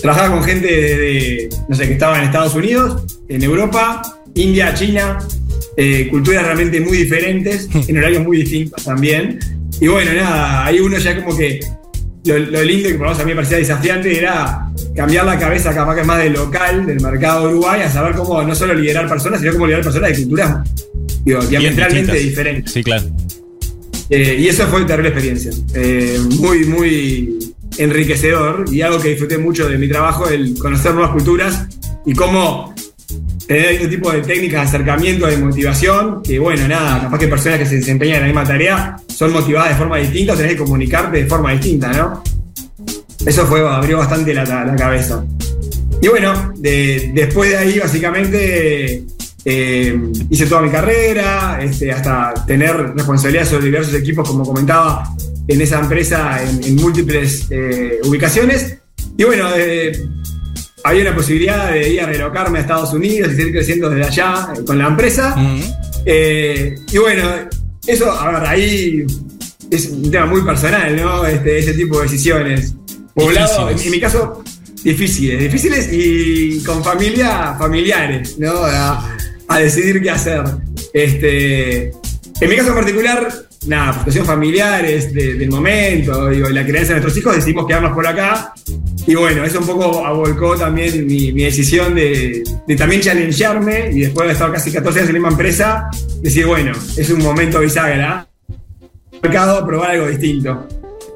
trabajaba 0.01 0.35
con 0.35 0.43
gente 0.43 0.65
de, 0.65 0.97
de, 0.97 1.49
no 1.69 1.75
sé, 1.75 1.87
que 1.87 1.93
estaba 1.93 2.17
en 2.17 2.23
Estados 2.23 2.55
Unidos, 2.55 3.19
en 3.29 3.43
Europa, 3.43 4.01
India, 4.33 4.73
China, 4.73 5.19
eh, 5.77 6.07
culturas 6.09 6.43
realmente 6.43 6.81
muy 6.81 6.97
diferentes, 6.97 7.69
en 7.87 7.97
horarios 7.99 8.23
muy 8.23 8.37
distintos 8.37 8.83
también. 8.83 9.37
Y 9.79 9.87
bueno, 9.87 10.11
nada, 10.13 10.65
ahí 10.65 10.79
uno 10.79 10.97
ya 10.97 11.23
como 11.23 11.37
que 11.37 11.59
lo, 12.25 12.37
lo 12.37 12.63
lindo 12.63 12.89
que 12.89 12.95
por 12.95 13.07
lo 13.07 13.11
menos 13.11 13.19
a 13.19 13.25
mí 13.25 13.31
me 13.31 13.35
parecía 13.35 13.57
desafiante 13.57 14.17
era 14.17 14.69
cambiar 14.95 15.25
la 15.25 15.39
cabeza 15.39 15.73
capaz 15.73 15.95
que 15.95 16.03
más 16.03 16.19
del 16.23 16.33
local, 16.33 16.85
del 16.85 16.99
mercado 16.99 17.47
de 17.47 17.53
Uruguay, 17.53 17.81
a 17.81 17.89
saber 17.89 18.15
cómo 18.15 18.41
no 18.43 18.55
solo 18.55 18.73
liderar 18.73 19.07
personas, 19.07 19.39
sino 19.39 19.53
cómo 19.53 19.65
liderar 19.65 19.83
personas 19.83 20.11
de 20.11 20.23
culturas 20.23 20.69
digo, 21.25 21.41
diametralmente 21.41 22.13
diferentes. 22.13 22.71
Sí, 22.71 22.83
claro. 22.83 23.05
Eh, 24.09 24.37
y 24.39 24.47
eso 24.47 24.67
fue 24.67 24.79
una 24.79 24.87
terrible 24.87 25.09
experiencia. 25.09 25.51
Eh, 25.73 26.19
muy, 26.39 26.65
muy 26.65 27.53
enriquecedor 27.77 28.65
y 28.71 28.81
algo 28.81 28.99
que 28.99 29.09
disfruté 29.09 29.37
mucho 29.37 29.67
de 29.69 29.77
mi 29.77 29.87
trabajo, 29.87 30.27
el 30.27 30.57
conocer 30.57 30.93
nuevas 30.93 31.11
culturas 31.11 31.67
y 32.05 32.13
cómo 32.13 32.75
tener 33.53 33.71
este 33.73 33.87
tipo 33.89 34.11
de 34.11 34.21
técnicas 34.21 34.61
de 34.61 34.67
acercamiento, 34.67 35.27
de 35.27 35.37
motivación, 35.37 36.23
que 36.23 36.39
bueno, 36.39 36.67
nada, 36.67 37.01
capaz 37.01 37.19
que 37.19 37.27
personas 37.27 37.59
que 37.59 37.65
se 37.65 37.75
desempeñan 37.75 38.15
en 38.17 38.21
la 38.21 38.27
misma 38.27 38.43
tarea 38.45 38.95
son 39.07 39.33
motivadas 39.33 39.69
de 39.71 39.75
forma 39.75 39.97
distinta 39.97 40.35
tenés 40.35 40.53
que 40.53 40.57
comunicarte 40.59 41.17
de 41.17 41.25
forma 41.25 41.51
distinta, 41.51 41.91
¿no? 41.91 42.23
Eso 43.25 43.45
fue, 43.45 43.59
abrió 43.67 43.97
bastante 43.97 44.33
la, 44.33 44.43
la 44.45 44.75
cabeza. 44.75 45.23
Y 46.01 46.07
bueno, 46.07 46.53
de- 46.57 47.11
después 47.13 47.49
de 47.49 47.57
ahí 47.57 47.77
básicamente 47.79 49.03
eh, 49.43 49.99
hice 50.29 50.45
toda 50.45 50.61
mi 50.61 50.69
carrera, 50.69 51.59
este, 51.61 51.91
hasta 51.91 52.33
tener 52.47 52.73
responsabilidad 52.95 53.45
sobre 53.45 53.65
diversos 53.65 53.93
equipos, 53.95 54.27
como 54.29 54.43
comentaba, 54.45 55.03
en 55.47 55.59
esa 55.59 55.79
empresa 55.79 56.41
en, 56.41 56.63
en 56.63 56.75
múltiples 56.77 57.47
eh, 57.51 57.99
ubicaciones. 58.05 58.77
Y 59.17 59.23
bueno, 59.25 59.49
eh, 59.57 59.91
había 60.83 61.01
una 61.03 61.15
posibilidad 61.15 61.71
de 61.71 61.89
ir 61.89 62.01
a 62.01 62.05
relocarme 62.05 62.59
a 62.59 62.61
Estados 62.61 62.93
Unidos 62.93 63.33
y 63.33 63.35
seguir 63.35 63.53
creciendo 63.53 63.89
desde 63.89 64.07
allá 64.07 64.53
eh, 64.55 64.63
con 64.65 64.77
la 64.77 64.87
empresa. 64.87 65.35
Eh, 66.05 66.75
y 66.91 66.97
bueno, 66.97 67.29
eso, 67.85 68.11
a 68.11 68.31
ver, 68.31 68.49
ahí 68.49 69.05
es 69.69 69.87
un 69.87 70.11
tema 70.11 70.25
muy 70.25 70.41
personal, 70.41 70.95
¿no? 70.95 71.25
Este, 71.25 71.59
ese 71.59 71.73
tipo 71.73 71.97
de 71.97 72.03
decisiones. 72.03 72.75
Poblado, 73.13 73.69
en, 73.69 73.79
en 73.79 73.91
mi 73.91 73.99
caso, 73.99 74.43
difíciles, 74.83 75.39
difíciles 75.39 75.89
y 75.91 76.63
con 76.63 76.83
familia, 76.83 77.55
familiares, 77.59 78.37
¿no? 78.39 78.51
A, 78.63 79.17
a 79.47 79.59
decidir 79.59 80.01
qué 80.01 80.09
hacer. 80.09 80.43
Este, 80.93 81.89
en 81.89 82.49
mi 82.49 82.55
caso 82.55 82.69
en 82.69 82.75
particular, 82.75 83.27
nada, 83.67 83.91
por 83.93 83.99
situación 83.99 84.25
de- 85.13 85.35
del 85.35 85.49
momento, 85.49 86.29
digo, 86.29 86.49
la 86.49 86.65
crianza 86.65 86.93
de 86.93 86.99
nuestros 87.01 87.17
hijos, 87.17 87.35
decidimos 87.35 87.67
quedarnos 87.67 87.93
por 87.93 88.05
acá. 88.07 88.53
Y 89.07 89.15
bueno, 89.15 89.43
eso 89.43 89.59
un 89.59 89.65
poco 89.67 90.05
abolcó 90.05 90.55
también 90.55 91.05
mi, 91.07 91.31
mi 91.31 91.43
decisión 91.43 91.95
de, 91.95 92.43
de 92.67 92.75
también 92.75 93.01
challengearme 93.01 93.89
y 93.91 94.01
después 94.01 94.27
de 94.27 94.33
estar 94.33 94.51
casi 94.51 94.71
14 94.71 94.99
años 94.99 95.09
en 95.09 95.15
la 95.15 95.19
misma 95.19 95.31
empresa, 95.31 95.89
decir, 96.21 96.45
bueno, 96.45 96.71
es 96.97 97.09
un 97.09 97.19
momento 97.21 97.59
bisagra. 97.59 98.27
Mercado, 99.21 99.65
probar 99.65 99.91
algo 99.91 100.07
distinto. 100.07 100.67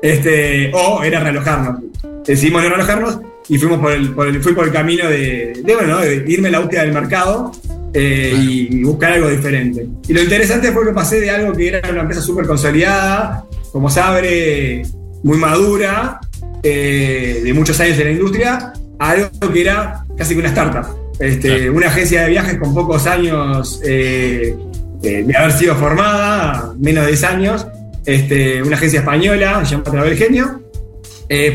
Este, 0.02 0.72
o 0.74 1.04
era 1.04 1.20
realojarnos. 1.20 1.80
Decidimos 2.26 2.62
no 2.64 2.70
realojarnos 2.70 3.20
y 3.50 3.58
fuimos 3.58 3.80
por 3.80 3.92
el, 3.92 4.14
por 4.14 4.28
el- 4.28 4.42
fui 4.42 4.54
por 4.54 4.66
el 4.68 4.74
camino 4.74 5.08
de, 5.08 5.54
de, 5.64 5.76
bueno, 5.76 6.00
de 6.00 6.24
irme 6.28 6.50
a 6.50 6.52
la 6.52 6.60
búsqueda 6.60 6.82
del 6.84 6.92
mercado 6.94 7.52
eh, 7.98 8.36
y, 8.38 8.76
y 8.76 8.84
buscar 8.84 9.14
algo 9.14 9.30
diferente. 9.30 9.88
Y 10.06 10.12
lo 10.12 10.22
interesante 10.22 10.70
fue 10.74 10.86
que 10.86 10.92
pasé 10.92 11.22
de 11.22 11.30
algo 11.30 11.54
que 11.54 11.70
era 11.70 11.90
una 11.90 12.02
empresa 12.02 12.22
súper 12.22 12.46
consolidada, 12.46 13.46
como 13.72 13.90
Sabre, 13.90 14.86
muy 15.24 15.38
madura, 15.38 16.20
eh, 16.62 17.40
de 17.42 17.54
muchos 17.54 17.80
años 17.80 17.98
en 18.00 18.06
la 18.06 18.12
industria, 18.12 18.74
a 19.00 19.10
algo 19.12 19.30
que 19.54 19.62
era 19.62 20.06
casi 20.18 20.34
que 20.34 20.42
una 20.42 20.50
startup. 20.50 20.88
Este, 21.20 21.48
Claro. 21.48 21.74
Una 21.74 21.88
agencia 21.88 22.24
de 22.24 22.30
viajes 22.32 22.58
con 22.58 22.74
pocos 22.74 23.08
años 23.08 23.80
eh, 23.86 24.58
de 25.02 25.38
haber 25.38 25.54
sido 25.54 25.74
formada, 25.76 26.74
menos 26.78 27.06
de 27.06 27.12
10 27.12 27.24
años, 27.24 27.66
este, 28.06 28.62
una 28.62 28.76
agencia 28.76 29.00
española 29.00 29.64
llamada 29.64 29.92
Travel 29.92 30.18
Genio, 30.18 30.62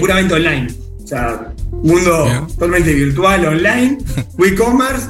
puramente 0.01 0.35
online. 0.35 0.69
sea, 1.05 1.53
mundo 1.71 2.25
Bien. 2.25 2.47
totalmente 2.47 2.95
virtual, 2.95 3.45
online, 3.45 3.99
WeCommerce, 4.39 5.07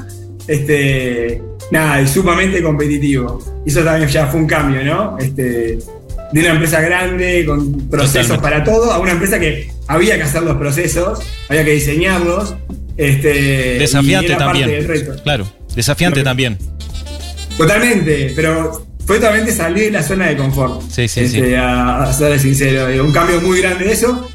este, 0.51 1.41
nada, 1.71 2.01
y 2.01 2.07
sumamente 2.07 2.61
competitivo. 2.61 3.39
Y 3.65 3.69
eso 3.69 3.81
también 3.83 4.09
ya 4.09 4.27
fue 4.27 4.39
un 4.41 4.47
cambio, 4.47 4.83
¿no? 4.83 5.17
Este, 5.19 5.77
de 6.33 6.39
una 6.39 6.51
empresa 6.51 6.81
grande, 6.81 7.45
con 7.45 7.89
procesos 7.89 8.27
Totalmente. 8.37 8.41
para 8.41 8.63
todo, 8.63 8.91
a 8.91 8.99
una 8.99 9.11
empresa 9.11 9.39
que 9.39 9.69
había 9.87 10.15
que 10.17 10.23
hacer 10.23 10.43
los 10.43 10.57
procesos, 10.57 11.19
había 11.49 11.63
que 11.65 11.71
diseñarlos. 11.71 12.55
Este, 12.97 13.77
Desafiante 13.79 14.29
parte 14.35 14.43
también. 14.43 14.69
del 14.69 14.87
reto. 14.87 15.15
Claro, 15.23 15.47
desafiante 15.75 16.23
también. 16.23 16.57
Totalmente, 17.57 18.31
pero 18.35 18.85
fue 19.05 19.17
totalmente 19.17 19.51
salir 19.51 19.85
de 19.85 19.91
la 19.91 20.03
zona 20.03 20.27
de 20.27 20.37
confort. 20.37 20.81
Sí, 20.89 21.07
sí, 21.07 21.21
Este, 21.21 21.47
sí. 21.49 21.53
A, 21.55 22.03
a 22.03 22.13
ser 22.13 22.39
sincero, 22.39 23.03
un 23.03 23.11
cambio 23.11 23.41
muy 23.41 23.61
grande 23.61 23.85
de 23.85 23.91
eso. 23.93 24.29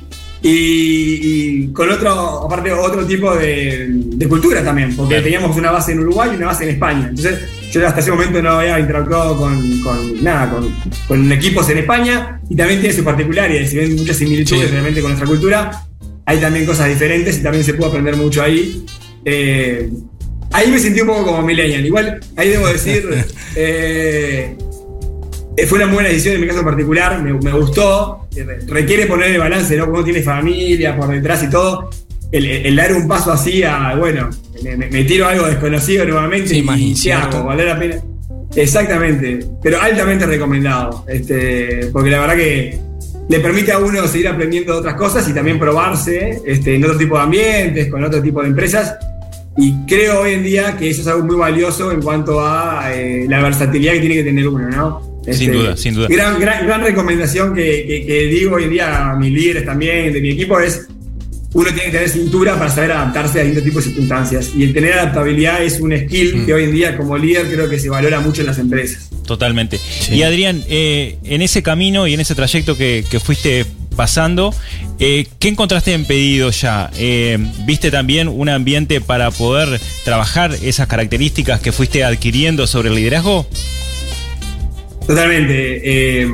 Y, 0.48 1.18
y 1.64 1.72
con 1.72 1.90
otro, 1.90 2.44
aparte, 2.46 2.70
otro 2.72 3.04
tipo 3.04 3.34
de, 3.34 3.86
de 3.90 4.28
cultura 4.28 4.62
también, 4.62 4.94
porque 4.94 5.14
Claro. 5.14 5.24
teníamos 5.24 5.56
una 5.56 5.72
base 5.72 5.90
en 5.92 6.00
Uruguay 6.00 6.30
y 6.32 6.36
una 6.36 6.46
base 6.46 6.62
en 6.64 6.70
España. 6.70 7.06
Entonces, 7.10 7.40
yo 7.72 7.84
hasta 7.86 7.98
ese 8.00 8.12
momento 8.12 8.40
no 8.40 8.50
había 8.50 8.78
interactuado 8.78 9.36
con, 9.36 9.80
con 9.80 10.22
nada, 10.22 10.50
con, 10.50 10.72
con 11.08 11.32
equipos 11.32 11.68
en 11.70 11.78
España 11.78 12.40
y 12.48 12.54
también 12.54 12.78
tiene 12.80 12.94
sus 12.94 13.04
particularidades. 13.04 13.70
Si 13.70 13.76
ven 13.76 13.96
muchas 13.96 14.16
similitudes 14.16 14.66
Sí. 14.66 14.70
realmente 14.70 15.00
con 15.00 15.10
nuestra 15.10 15.28
cultura, 15.28 15.82
hay 16.26 16.38
también 16.38 16.64
cosas 16.64 16.88
diferentes 16.88 17.38
y 17.38 17.42
también 17.42 17.64
se 17.64 17.74
puede 17.74 17.88
aprender 17.90 18.16
mucho 18.16 18.40
ahí. 18.42 18.86
Eh, 19.24 19.90
ahí 20.52 20.70
me 20.70 20.78
sentí 20.78 21.00
un 21.00 21.08
poco 21.08 21.24
como 21.24 21.42
millennial. 21.42 21.84
Igual, 21.84 22.20
ahí 22.36 22.50
debo 22.50 22.68
decir, 22.68 23.04
eh, 23.56 24.56
eh, 25.56 25.66
fue 25.66 25.82
una 25.82 25.92
buena 25.92 26.08
decisión 26.08 26.36
en 26.36 26.40
mi 26.42 26.46
caso 26.46 26.62
particular, 26.62 27.20
me, 27.20 27.32
me 27.32 27.50
gustó. 27.52 28.25
Requiere 28.66 29.06
poner 29.06 29.30
el 29.30 29.38
balance, 29.38 29.76
¿no? 29.76 29.84
Cuando 29.84 29.98
uno 30.00 30.04
tiene 30.04 30.22
familia 30.22 30.96
por 30.96 31.08
detrás 31.08 31.42
y 31.44 31.50
todo. 31.50 31.90
El, 32.32 32.44
el 32.44 32.74
dar 32.74 32.92
un 32.92 33.06
paso 33.06 33.32
así 33.32 33.62
a, 33.62 33.94
bueno, 33.96 34.28
me, 34.64 34.76
me- 34.76 35.04
tiro 35.04 35.26
algo 35.28 35.46
desconocido 35.46 36.04
nuevamente 36.04 36.48
Sí, 36.48 36.66
y 36.76 36.94
¿qué 37.00 37.12
hago? 37.12 37.44
¿Vale 37.44 37.64
la 37.64 37.78
pena? 37.78 37.96
Exactamente, 38.56 39.38
pero 39.62 39.80
altamente 39.80 40.26
recomendado. 40.26 41.04
Este, 41.08 41.88
porque 41.92 42.10
la 42.10 42.20
verdad 42.20 42.36
que 42.36 42.78
le 43.28 43.40
permite 43.40 43.70
a 43.72 43.78
uno 43.78 44.06
seguir 44.08 44.28
aprendiendo 44.28 44.72
de 44.72 44.78
otras 44.80 44.94
cosas 44.94 45.28
y 45.28 45.32
también 45.32 45.58
probarse 45.58 46.40
este, 46.46 46.74
en 46.74 46.84
otro 46.84 46.96
tipo 46.96 47.16
de 47.16 47.22
ambientes, 47.22 47.90
con 47.90 48.02
otro 48.02 48.20
tipo 48.22 48.42
de 48.42 48.48
empresas. 48.48 48.96
Y 49.56 49.72
creo 49.86 50.20
hoy 50.22 50.32
en 50.34 50.42
día 50.42 50.76
que 50.76 50.90
eso 50.90 51.02
es 51.02 51.06
algo 51.08 51.24
muy 51.24 51.36
valioso 51.36 51.92
en 51.92 52.02
cuanto 52.02 52.40
a 52.44 52.90
eh, 52.94 53.26
la 53.28 53.40
versatilidad 53.40 53.92
que 53.94 54.00
tiene 54.00 54.14
que 54.16 54.24
tener 54.24 54.48
uno, 54.48 54.68
¿no? 54.68 55.15
Este, 55.26 55.34
Sin 55.44 55.52
duda, 55.52 55.76
sin 55.76 55.94
duda. 55.94 56.06
Gran, 56.08 56.38
gran, 56.40 56.66
gran 56.66 56.80
recomendación 56.82 57.54
que, 57.54 57.84
que- 57.86 58.06
que 58.06 58.22
digo 58.28 58.56
hoy 58.56 58.64
en 58.64 58.70
día 58.70 59.10
a 59.10 59.16
mis 59.16 59.32
líderes 59.32 59.64
también, 59.64 60.12
de 60.12 60.20
mi 60.20 60.30
equipo, 60.30 60.60
es 60.60 60.86
uno 61.52 61.68
tiene 61.68 61.84
que 61.84 61.90
tener 61.90 62.08
cintura 62.10 62.58
para 62.58 62.70
saber 62.70 62.92
adaptarse 62.92 63.40
a 63.40 63.42
distintos 63.42 63.64
tipos 63.64 63.84
de 63.84 63.90
circunstancias. 63.90 64.50
Y 64.54 64.62
el 64.64 64.74
tener 64.74 64.92
adaptabilidad 64.92 65.62
es 65.64 65.80
un 65.80 65.96
skill 65.96 66.36
Mm. 66.42 66.46
que 66.46 66.52
hoy 66.54 66.64
en 66.64 66.72
día 66.72 66.96
como 66.98 67.16
líder 67.16 67.46
creo 67.50 67.68
que 67.70 67.78
se 67.78 67.88
valora 67.88 68.20
mucho 68.20 68.42
en 68.42 68.48
las 68.48 68.58
empresas. 68.58 69.08
Totalmente. 69.26 69.80
Y 70.12 70.22
Adrián, 70.22 70.62
eh, 70.68 71.16
en 71.24 71.40
ese 71.42 71.62
camino 71.62 72.06
y 72.06 72.12
en 72.14 72.20
ese 72.20 72.34
trayecto 72.34 72.76
que, 72.76 73.04
que 73.10 73.20
fuiste 73.20 73.64
pasando, 73.96 74.54
eh, 75.00 75.26
¿qué 75.38 75.48
encontraste 75.48 75.94
en 75.94 76.04
pedido 76.04 76.50
ya? 76.50 76.90
Eh, 76.98 77.38
¿Viste 77.64 77.90
también 77.90 78.28
un 78.28 78.50
ambiente 78.50 79.00
para 79.00 79.30
poder 79.30 79.80
trabajar 80.04 80.54
esas 80.62 80.86
características 80.88 81.60
que 81.60 81.72
fuiste 81.72 82.04
adquiriendo 82.04 82.66
sobre 82.66 82.90
el 82.90 82.96
liderazgo? 82.96 83.48
Totalmente. 85.06 85.80
eh, 85.84 86.28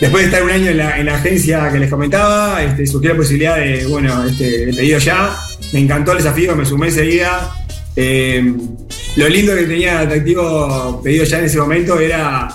después 0.00 0.22
de 0.22 0.28
estar 0.28 0.42
un 0.42 0.50
año 0.50 0.70
en 0.70 0.78
la, 0.78 0.98
en 0.98 1.06
la 1.06 1.16
agencia 1.16 1.70
que 1.70 1.78
les 1.78 1.90
comentaba, 1.90 2.62
este, 2.62 2.86
surgió 2.86 3.10
la 3.10 3.16
posibilidad 3.16 3.56
de, 3.56 3.86
bueno, 3.86 4.24
este, 4.26 4.66
de 4.66 4.72
pedido 4.74 4.98
ya. 4.98 5.36
Me 5.72 5.80
encantó 5.80 6.12
el 6.12 6.18
desafío, 6.18 6.54
me 6.56 6.64
sumé 6.64 6.88
enseguida. 6.88 7.52
Eh, 7.96 8.52
lo 9.16 9.28
lindo 9.28 9.54
que 9.54 9.62
tenía 9.62 10.00
atractivo 10.00 11.00
pedido 11.02 11.24
ya 11.24 11.38
en 11.38 11.44
ese 11.44 11.58
momento 11.58 11.98
era 12.00 12.48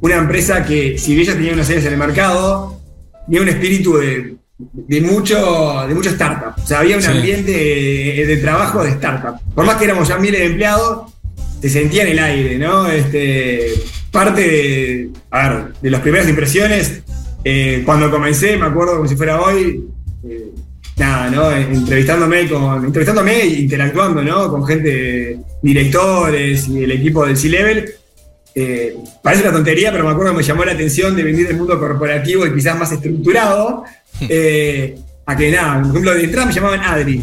una 0.00 0.16
empresa 0.16 0.64
que, 0.64 0.96
si 0.98 1.14
bien 1.14 1.26
ya 1.26 1.34
tenía 1.34 1.52
unos 1.52 1.68
años 1.68 1.84
en 1.84 1.92
el 1.92 1.98
mercado, 1.98 2.80
tenía 3.26 3.42
un 3.42 3.48
espíritu 3.48 3.96
de, 3.98 4.36
de 4.58 5.00
mucho, 5.02 5.84
de 5.88 5.94
mucho 5.94 6.10
startup. 6.10 6.62
O 6.62 6.66
sea, 6.66 6.80
había 6.80 6.96
un 6.96 7.02
Sí. 7.02 7.08
ambiente 7.10 7.50
de, 7.52 8.24
de 8.26 8.36
trabajo 8.38 8.82
de 8.82 8.90
startup. 8.90 9.38
Por 9.54 9.64
más 9.66 9.76
que 9.76 9.84
éramos 9.84 10.08
ya 10.08 10.16
miles 10.18 10.40
de 10.40 10.46
empleados, 10.46 11.12
se 11.60 11.68
sentía 11.68 12.02
en 12.04 12.08
el 12.10 12.18
aire, 12.18 12.58
¿no? 12.58 12.88
Este, 12.88 13.72
parte 14.10 14.40
de, 14.40 15.10
a 15.30 15.48
ver, 15.48 15.72
de 15.80 15.90
las 15.90 16.00
primeras 16.00 16.28
impresiones, 16.28 17.02
eh, 17.44 17.82
cuando 17.84 18.10
comencé, 18.10 18.56
me 18.56 18.66
acuerdo 18.66 18.96
como 18.96 19.08
si 19.08 19.16
fuera 19.16 19.40
hoy, 19.40 19.84
eh, 20.24 20.50
nada, 20.96 21.30
¿no? 21.30 21.50
Entrevistándome 21.52 22.48
con, 22.48 22.84
entrevistándome 22.84 23.42
e 23.42 23.46
interactuando, 23.60 24.22
¿no? 24.22 24.50
Con 24.50 24.66
gente, 24.66 25.38
directores 25.62 26.68
y 26.68 26.82
el 26.84 26.92
equipo 26.92 27.24
del 27.26 27.36
C-Level. 27.36 27.90
Eh, 28.54 28.96
parece 29.22 29.42
una 29.44 29.52
tontería, 29.52 29.92
pero 29.92 30.04
me 30.04 30.10
acuerdo 30.10 30.32
que 30.32 30.38
me 30.38 30.42
llamó 30.42 30.64
la 30.64 30.72
atención 30.72 31.14
de 31.14 31.22
venir 31.22 31.46
del 31.46 31.56
mundo 31.56 31.78
corporativo 31.78 32.44
y 32.46 32.54
quizás 32.54 32.76
más 32.78 32.90
estructurado, 32.90 33.84
a 35.26 35.36
que 35.36 35.50
nada, 35.50 35.80
por 35.82 35.90
ejemplo, 35.90 36.14
de 36.14 36.24
entrada 36.24 36.46
me 36.46 36.52
llamaban 36.54 36.80
Adri. 36.80 37.22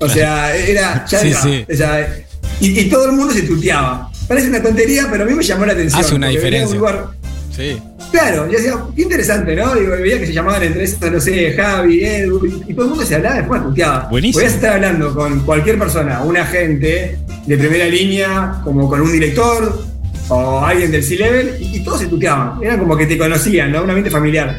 O 0.00 0.08
sea, 0.08 0.54
era 0.54 1.06
ya 1.06 1.18
Sí, 1.20 1.26
entraba. 1.28 1.46
sí. 1.46 1.64
O 1.72 1.76
sea, 1.76 2.18
y, 2.60 2.80
y 2.80 2.88
todo 2.90 3.06
el 3.06 3.12
mundo 3.12 3.32
se 3.32 3.42
tuteaba. 3.42 4.10
Parece 4.28 4.48
una 4.48 4.62
tontería, 4.62 5.06
pero 5.10 5.24
a 5.24 5.26
mí 5.26 5.34
me 5.34 5.42
llamó 5.42 5.66
la 5.66 5.72
atención. 5.72 6.00
Hace 6.00 6.14
una 6.14 6.28
diferencia. 6.28 6.76
lugar- 6.76 7.06
Sí. 7.54 7.80
Claro, 8.10 8.46
yo 8.46 8.52
decía, 8.58 8.74
qué 8.96 9.02
interesante, 9.02 9.54
¿no? 9.54 9.74
Digo, 9.76 9.92
veía 9.92 10.18
que 10.18 10.26
se 10.26 10.32
llamaban 10.32 10.62
entre 10.64 10.82
esos, 10.84 11.00
no 11.12 11.20
sé, 11.20 11.52
Javi, 11.52 12.04
Edu, 12.04 12.44
y, 12.46 12.70
y 12.72 12.74
todo 12.74 12.84
el 12.86 12.90
mundo 12.90 13.04
se 13.06 13.14
hablaba 13.14 13.36
después 13.36 13.62
tuteaba. 13.62 14.08
Buenísimo. 14.10 14.40
Podías 14.40 14.54
estar 14.54 14.72
hablando 14.74 15.14
con 15.14 15.40
cualquier 15.40 15.78
persona, 15.78 16.22
un 16.22 16.36
agente 16.36 17.16
de 17.46 17.56
primera 17.56 17.86
línea, 17.86 18.60
como 18.64 18.88
con 18.88 19.00
un 19.02 19.12
director 19.12 19.82
o 20.30 20.64
alguien 20.64 20.90
del 20.90 21.04
C-Level, 21.04 21.56
y, 21.60 21.76
y 21.76 21.84
todos 21.84 22.00
se 22.00 22.06
tuteaban. 22.06 22.58
Era 22.62 22.76
como 22.76 22.96
que 22.96 23.06
te 23.06 23.16
conocían, 23.16 23.70
¿no? 23.70 23.82
Un 23.84 23.90
ambiente 23.90 24.10
familiar. 24.10 24.58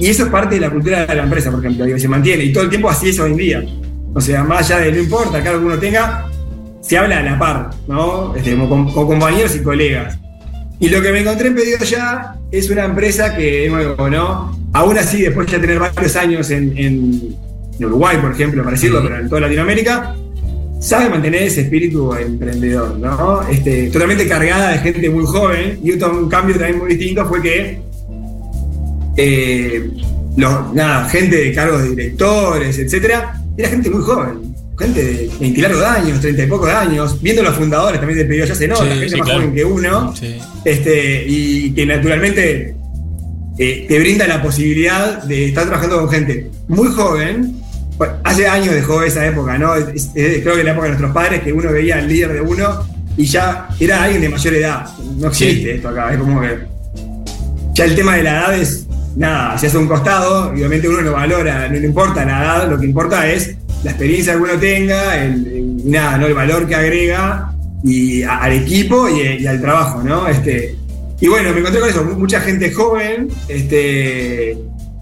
Y 0.00 0.08
eso 0.08 0.24
es 0.24 0.28
parte 0.30 0.56
de 0.56 0.60
la 0.62 0.70
cultura 0.70 1.06
de 1.06 1.14
la 1.14 1.22
empresa, 1.22 1.52
por 1.52 1.60
ejemplo, 1.60 1.84
digo, 1.84 1.98
se 2.00 2.08
mantiene, 2.08 2.44
y 2.44 2.52
todo 2.52 2.64
el 2.64 2.68
tiempo 2.70 2.90
así 2.90 3.10
es 3.10 3.18
hoy 3.20 3.30
en 3.30 3.36
día. 3.36 3.64
O 4.12 4.20
sea, 4.20 4.42
más 4.42 4.68
allá 4.70 4.80
de 4.84 4.90
no 4.92 4.98
importa, 4.98 5.40
cada 5.42 5.56
uno 5.58 5.78
tenga, 5.78 6.26
se 6.86 6.98
habla 6.98 7.18
a 7.18 7.22
la 7.22 7.38
par, 7.38 7.70
¿no? 7.88 8.34
Este, 8.36 8.56
como 8.56 8.92
compañeros 8.92 9.54
y 9.56 9.60
colegas. 9.60 10.18
Y 10.80 10.88
lo 10.88 11.00
que 11.00 11.12
me 11.12 11.20
encontré 11.20 11.48
en 11.48 11.54
Pedido 11.54 11.78
Ya 11.78 12.34
es 12.50 12.68
una 12.68 12.84
empresa 12.84 13.34
que, 13.36 13.68
nuevo, 13.70 14.10
¿no? 14.10 14.56
Aún 14.72 14.98
así, 14.98 15.22
después 15.22 15.50
de 15.50 15.58
tener 15.58 15.78
varios 15.78 16.16
años 16.16 16.50
en, 16.50 16.76
en- 16.76 17.36
en 17.78 17.84
Uruguay, 17.86 18.18
por 18.20 18.32
ejemplo, 18.32 18.62
para 18.62 18.74
decirlo, 18.76 19.00
pero 19.02 19.18
en 19.18 19.28
toda 19.28 19.42
Latinoamérica, 19.42 20.14
sabe 20.80 21.08
mantener 21.08 21.44
ese 21.44 21.62
espíritu 21.62 22.12
emprendedor, 22.14 22.98
¿no? 22.98 23.42
Este, 23.48 23.88
totalmente 23.88 24.28
cargada 24.28 24.72
de 24.72 24.78
gente 24.78 25.08
muy 25.10 25.24
joven. 25.24 25.80
Y 25.82 25.92
un 25.92 26.28
cambio 26.28 26.56
también 26.56 26.78
muy 26.78 26.94
distinto 26.94 27.24
fue 27.26 27.40
que 27.40 27.80
eh, 29.16 29.90
los- 30.36 30.74
nada, 30.74 31.08
gente 31.08 31.36
de 31.36 31.52
cargos 31.54 31.82
de 31.82 31.90
directores, 31.90 32.78
etcétera, 32.78 33.40
era 33.56 33.68
gente 33.68 33.90
muy 33.90 34.02
joven. 34.02 34.53
Gente 34.78 35.02
de 35.04 35.30
20 35.40 35.58
y 35.58 35.62
largos 35.62 35.82
años, 35.84 36.20
30 36.20 36.42
y 36.42 36.46
pocos 36.46 36.68
años, 36.70 37.22
viendo 37.22 37.42
los 37.42 37.54
fundadores 37.54 38.00
también 38.00 38.18
de 38.18 38.24
Pedido 38.24 38.46
Ya 38.46 38.54
se 38.56 38.66
nota, 38.66 38.82
Sí, 38.84 38.88
gente 38.90 39.08
sí, 39.08 39.16
más 39.16 39.24
claro. 39.26 39.40
joven 39.40 39.54
que 39.54 39.64
uno 39.64 40.16
Sí. 40.16 40.36
este, 40.64 41.24
y 41.28 41.70
que 41.72 41.86
naturalmente 41.86 42.74
eh, 43.56 43.84
te 43.88 43.98
brinda 44.00 44.26
la 44.26 44.42
posibilidad 44.42 45.22
de 45.22 45.46
estar 45.46 45.64
trabajando 45.64 45.98
con 46.00 46.10
gente 46.10 46.50
muy 46.66 46.88
joven. 46.88 47.54
Bueno, 47.96 48.14
hace 48.24 48.48
años 48.48 48.74
dejó 48.74 49.00
esa 49.04 49.24
época, 49.24 49.56
¿no? 49.58 49.76
Es- 49.76 50.10
es- 50.14 50.42
creo 50.42 50.56
que 50.56 50.64
la 50.64 50.72
época 50.72 50.86
de 50.86 50.90
nuestros 50.94 51.12
padres, 51.12 51.42
que 51.42 51.52
uno 51.52 51.70
veía 51.70 51.98
al 51.98 52.08
líder 52.08 52.32
de 52.32 52.40
uno 52.40 52.84
y 53.16 53.26
ya 53.26 53.68
era 53.78 54.02
alguien 54.02 54.22
de 54.22 54.28
mayor 54.28 54.54
edad. 54.54 54.86
No 55.18 55.28
existe 55.28 55.76
esto 55.76 55.88
acá, 55.90 56.12
es 56.12 56.18
como 56.18 56.40
que. 56.40 56.58
Ya 57.74 57.84
el 57.84 57.94
tema 57.94 58.16
de 58.16 58.24
la 58.24 58.30
edad 58.40 58.58
es 58.58 58.86
nada, 59.14 59.56
se 59.56 59.68
hace 59.68 59.78
un 59.78 59.86
costado, 59.86 60.52
y 60.52 60.56
obviamente 60.58 60.88
uno 60.88 61.02
no 61.02 61.12
valora, 61.12 61.68
no 61.68 61.78
le 61.78 61.86
importa 61.86 62.24
la 62.24 62.42
edad, 62.42 62.70
lo 62.70 62.78
que 62.80 62.86
importa 62.86 63.30
es 63.30 63.54
la 63.84 63.90
experiencia 63.90 64.32
que 64.34 64.40
uno 64.40 64.54
tenga, 64.58 65.22
el, 65.24 65.46
el- 65.46 65.90
nada, 65.90 66.18
¿no? 66.18 66.26
el 66.26 66.34
valor 66.34 66.66
que 66.66 66.74
agrega 66.74 67.52
y 67.84 68.22
a- 68.22 68.38
al 68.38 68.52
equipo 68.52 69.08
y, 69.08 69.20
y 69.42 69.46
al 69.46 69.60
trabajo, 69.60 70.02
¿no? 70.02 70.26
Este, 70.26 70.74
y 71.20 71.28
bueno, 71.28 71.52
me 71.52 71.58
encontré 71.60 71.80
con 71.80 71.90
eso, 71.90 72.04
mu- 72.04 72.16
mucha 72.18 72.40
gente 72.40 72.72
joven, 72.72 73.28
este, 73.48 74.56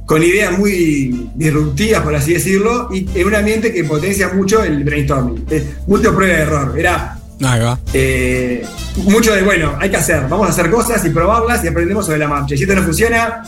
con 0.06 0.22
ideas 0.22 0.58
muy 0.58 1.28
disruptivas, 1.34 2.02
por 2.02 2.14
así 2.14 2.34
decirlo, 2.34 2.88
y 2.92 3.06
en 3.14 3.26
un 3.26 3.34
ambiente 3.34 3.72
que 3.72 3.84
potencia 3.84 4.28
mucho 4.34 4.62
el 4.62 4.84
brainstorming. 4.84 5.46
Es 5.50 5.62
mucho 5.86 6.14
prueba 6.14 6.34
de 6.36 6.42
error. 6.42 6.74
Era 6.78 7.16
Ahí 7.44 7.60
va. 7.60 7.78
eh, 7.94 8.64
mucho 9.04 9.32
de, 9.34 9.42
bueno, 9.42 9.74
hay 9.80 9.90
que 9.90 9.96
hacer, 9.96 10.26
vamos 10.28 10.46
a 10.48 10.50
hacer 10.50 10.70
cosas 10.70 11.04
y 11.04 11.10
probarlas 11.10 11.64
y 11.64 11.68
aprendemos 11.68 12.04
sobre 12.04 12.18
la 12.18 12.28
marcha. 12.28 12.54
Y 12.54 12.58
si 12.58 12.64
esto 12.64 12.74
no 12.74 12.82
funciona, 12.82 13.42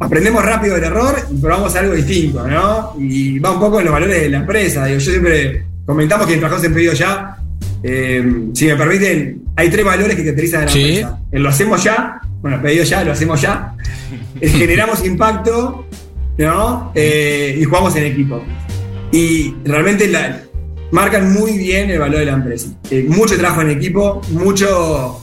aprendemos 0.00 0.44
rápido 0.44 0.74
del 0.74 0.84
error 0.84 1.14
y 1.30 1.36
probamos 1.40 1.74
algo 1.76 1.94
distinto, 1.94 2.46
¿no? 2.48 2.94
Y 2.98 3.38
va 3.38 3.52
un 3.52 3.60
poco 3.60 3.78
en 3.78 3.84
los 3.86 3.92
valores 3.92 4.20
de 4.22 4.28
la 4.30 4.38
empresa. 4.38 4.86
Digo, 4.86 4.98
yo 4.98 5.10
siempre 5.10 5.64
comentamos 5.86 6.26
que 6.26 6.34
trabajamos 6.36 6.64
en 6.64 6.74
pedido 6.74 6.92
ya. 6.94 7.36
eh, 7.82 8.22
si 8.54 8.66
me 8.66 8.76
permiten, 8.76 9.42
hay 9.56 9.70
tres 9.70 9.84
valores 9.84 10.14
que 10.16 10.22
caracterizan 10.22 10.62
a 10.62 10.64
la 10.66 10.70
Sí. 10.70 10.82
empresa. 10.82 11.18
El 11.32 11.42
lo 11.42 11.48
hacemos 11.50 11.82
ya, 11.84 12.20
bueno, 12.42 12.60
pedido 12.60 12.84
ya, 12.84 13.04
lo 13.04 13.12
hacemos 13.12 13.40
ya. 13.40 13.74
El 14.40 14.50
generamos 14.50 15.04
impacto, 15.04 15.86
¿no? 16.38 16.92
Eh, 16.94 17.58
y 17.60 17.64
jugamos 17.64 17.94
en 17.96 18.04
equipo. 18.04 18.42
y 19.12 19.54
realmente 19.64 20.06
la, 20.08 20.40
marcan 20.92 21.32
muy 21.32 21.58
bien 21.58 21.90
el 21.90 21.98
valor 21.98 22.20
de 22.20 22.26
la 22.26 22.32
empresa. 22.34 22.68
Eh, 22.90 23.04
mucho 23.08 23.36
trabajo 23.36 23.60
en 23.62 23.70
equipo, 23.70 24.20
mucho, 24.30 25.20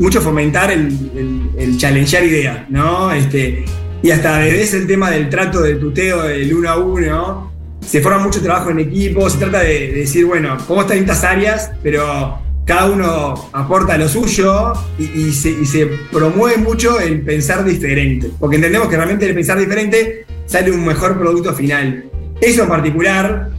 mucho 0.00 0.20
fomentar 0.22 0.72
el, 0.72 0.88
el, 1.14 1.50
el 1.58 1.76
challengear 1.76 2.24
ideas, 2.24 2.68
¿no? 2.70 3.12
Este, 3.12 3.64
y 4.02 4.10
hasta 4.10 4.38
desde 4.38 4.62
ese 4.62 4.80
tema 4.86 5.10
del 5.10 5.28
trato 5.28 5.60
del 5.60 5.78
tuteo 5.78 6.22
del 6.22 6.52
uno 6.54 6.70
a 6.70 6.78
uno, 6.78 7.52
se 7.86 8.00
forma 8.00 8.18
mucho 8.18 8.40
trabajo 8.40 8.70
en 8.70 8.80
equipo, 8.80 9.28
se 9.28 9.38
trata 9.38 9.60
de, 9.60 9.88
de 9.88 9.92
decir, 9.92 10.24
bueno, 10.24 10.56
como 10.66 10.80
estas 10.80 10.94
distintas 10.94 11.22
áreas, 11.22 11.70
pero 11.82 12.38
cada 12.64 12.86
uno 12.86 13.50
aporta 13.52 13.98
lo 13.98 14.08
suyo 14.08 14.72
y, 14.98 15.04
y, 15.04 15.32
se, 15.32 15.50
y, 15.50 15.66
se, 15.66 15.86
promueve 16.10 16.56
mucho 16.56 16.98
el 16.98 17.20
pensar 17.20 17.62
diferente, 17.62 18.30
porque 18.38 18.56
entendemos 18.56 18.88
que 18.88 18.96
realmente 18.96 19.26
el 19.26 19.34
pensar 19.34 19.58
diferente 19.58 20.24
sale 20.46 20.70
un 20.70 20.86
mejor 20.86 21.18
producto 21.18 21.52
final. 21.52 22.04
Eso 22.40 22.62
en 22.62 22.68
particular 22.68 23.50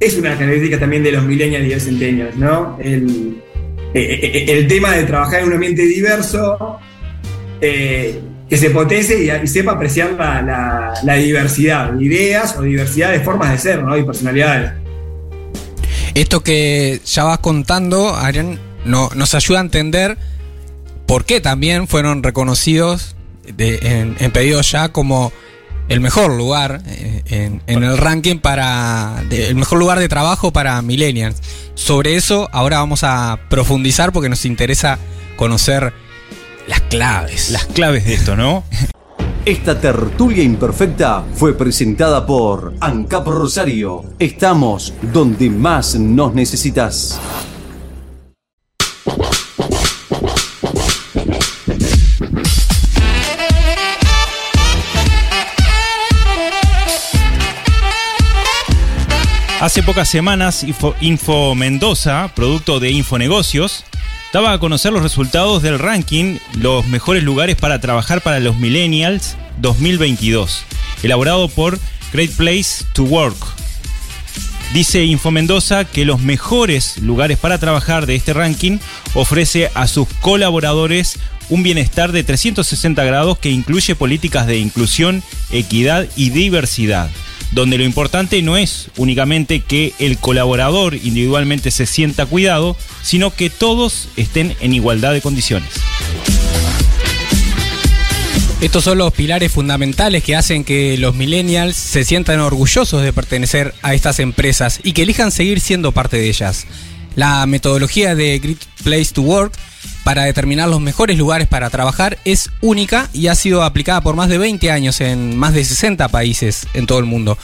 es 0.00 0.18
una 0.18 0.34
característica 0.34 0.78
también 0.78 1.02
de 1.02 1.12
los 1.12 1.24
millennials 1.24 1.66
y 1.66 1.72
los 1.72 1.82
centennials, 1.82 2.36
¿no? 2.36 2.76
El, 2.78 3.42
el, 3.94 4.50
el, 4.50 4.68
tema 4.68 4.92
de 4.92 5.04
trabajar 5.04 5.40
en 5.40 5.48
un 5.48 5.54
ambiente 5.54 5.82
diverso, 5.82 6.78
eh, 7.60 8.20
que 8.48 8.56
se 8.56 8.70
potencie 8.70 9.40
y, 9.42 9.46
sepa 9.46 9.72
apreciar 9.72 10.12
la, 10.12 11.14
diversidad 11.16 11.92
de 11.92 12.04
ideas 12.04 12.56
o 12.56 12.62
diversidad 12.62 13.12
de 13.12 13.20
formas 13.20 13.52
de 13.52 13.58
ser, 13.58 13.82
¿no? 13.82 13.96
Y 13.96 14.04
personalidades. 14.04 14.72
Esto 16.14 16.42
que 16.42 17.00
ya 17.04 17.24
vas 17.24 17.38
contando, 17.38 18.14
Arián, 18.14 18.58
no, 18.84 19.10
nos 19.14 19.34
ayuda 19.34 19.58
a 19.58 19.62
entender 19.62 20.16
por 21.06 21.24
qué 21.24 21.40
también 21.40 21.86
fueron 21.86 22.22
reconocidos 22.22 23.16
de, 23.54 23.78
en, 23.82 24.16
en 24.18 24.30
pedidos 24.30 24.70
ya 24.70 24.88
como 24.90 25.32
el 25.88 26.00
mejor 26.00 26.36
lugar 26.36 26.82
eh, 26.86 27.22
en, 27.26 27.62
en, 27.66 27.82
el 27.82 27.96
ranking 27.98 28.38
para 28.38 29.22
de, 29.28 29.48
el 29.48 29.56
mejor 29.56 29.78
lugar 29.78 29.98
de 29.98 30.08
trabajo 30.08 30.52
para 30.52 30.80
millennials. 30.82 31.40
Sobre 31.74 32.16
eso 32.16 32.48
ahora 32.52 32.78
vamos 32.78 33.04
a 33.04 33.38
profundizar 33.48 34.12
porque 34.12 34.28
nos 34.28 34.44
interesa 34.44 34.98
conocer 35.36 35.92
las 36.66 36.80
claves. 36.82 37.50
Las 37.50 37.66
claves 37.66 38.04
de 38.04 38.14
esto, 38.14 38.36
¿no? 38.36 38.64
Esta 39.44 39.80
tertulia 39.80 40.42
imperfecta 40.42 41.24
fue 41.34 41.56
presentada 41.56 42.26
por 42.26 42.74
ANCAP 42.80 43.28
Rosario. 43.28 44.04
Estamos 44.18 44.92
donde 45.10 45.48
más 45.48 45.94
nos 45.94 46.34
necesitas. 46.34 47.18
Hace 59.60 59.82
pocas 59.82 60.08
semanas, 60.08 60.64
Info, 61.00 61.54
Mendoza, 61.56 62.30
producto 62.36 62.78
de 62.78 62.92
Infonegocios, 62.92 63.84
daba 64.32 64.52
a 64.52 64.60
conocer 64.60 64.92
los 64.92 65.02
resultados 65.02 65.64
del 65.64 65.80
ranking 65.80 66.38
Los 66.54 66.86
mejores 66.86 67.24
lugares 67.24 67.56
para 67.56 67.80
trabajar 67.80 68.20
para 68.20 68.38
los 68.38 68.56
Millennials 68.56 69.36
2022, 69.60 70.62
elaborado 71.02 71.48
por 71.48 71.80
Great 72.12 72.30
Place 72.36 72.84
to 72.92 73.02
Work. 73.02 73.36
Dice 74.74 75.04
Info 75.04 75.32
Mendoza 75.32 75.84
que 75.84 76.04
los 76.04 76.20
mejores 76.20 76.98
lugares 76.98 77.36
para 77.36 77.58
trabajar 77.58 78.06
de 78.06 78.14
este 78.14 78.34
ranking 78.34 78.78
ofrece 79.14 79.72
a 79.74 79.88
sus 79.88 80.06
colaboradores 80.20 81.18
un 81.48 81.64
bienestar 81.64 82.12
de 82.12 82.22
360 82.22 83.02
grados 83.02 83.38
que 83.38 83.50
incluye 83.50 83.96
políticas 83.96 84.46
de 84.46 84.58
inclusión, 84.58 85.24
equidad 85.50 86.06
y 86.14 86.30
diversidad 86.30 87.10
donde 87.52 87.78
lo 87.78 87.84
importante 87.84 88.42
no 88.42 88.56
es 88.56 88.90
únicamente 88.96 89.60
que 89.60 89.94
el 89.98 90.18
colaborador 90.18 90.94
individualmente 90.94 91.70
se 91.70 91.86
sienta 91.86 92.26
cuidado, 92.26 92.76
sino 93.02 93.34
que 93.34 93.50
todos 93.50 94.08
estén 94.16 94.56
en 94.60 94.72
igualdad 94.74 95.12
de 95.12 95.20
condiciones. 95.20 95.70
Estos 98.60 98.82
son 98.82 98.98
los 98.98 99.12
pilares 99.12 99.52
fundamentales 99.52 100.24
que 100.24 100.34
hacen 100.34 100.64
que 100.64 100.98
los 100.98 101.14
millennials 101.14 101.76
se 101.76 102.04
sientan 102.04 102.40
orgullosos 102.40 103.02
de 103.02 103.12
pertenecer 103.12 103.72
a 103.82 103.94
estas 103.94 104.18
empresas 104.18 104.80
y 104.82 104.94
que 104.94 105.02
elijan 105.02 105.30
seguir 105.30 105.60
siendo 105.60 105.92
parte 105.92 106.16
de 106.16 106.28
ellas. 106.28 106.66
La 107.14 107.46
metodología 107.46 108.16
de 108.16 108.38
Great 108.40 108.58
Place 108.82 109.12
to 109.14 109.22
Work 109.22 109.52
para 110.04 110.24
determinar 110.24 110.68
los 110.68 110.80
mejores 110.80 111.18
lugares 111.18 111.48
para 111.48 111.70
trabajar 111.70 112.18
es 112.24 112.50
única 112.60 113.08
y 113.12 113.26
ha 113.26 113.34
sido 113.34 113.62
aplicada 113.62 114.00
por 114.00 114.14
más 114.16 114.28
de 114.28 114.38
20 114.38 114.70
años 114.70 115.00
en 115.00 115.36
más 115.36 115.54
de 115.54 115.64
60 115.64 116.08
países 116.08 116.66
en 116.74 116.86
todo 116.86 116.98
el 116.98 117.04
mundo. 117.04 117.36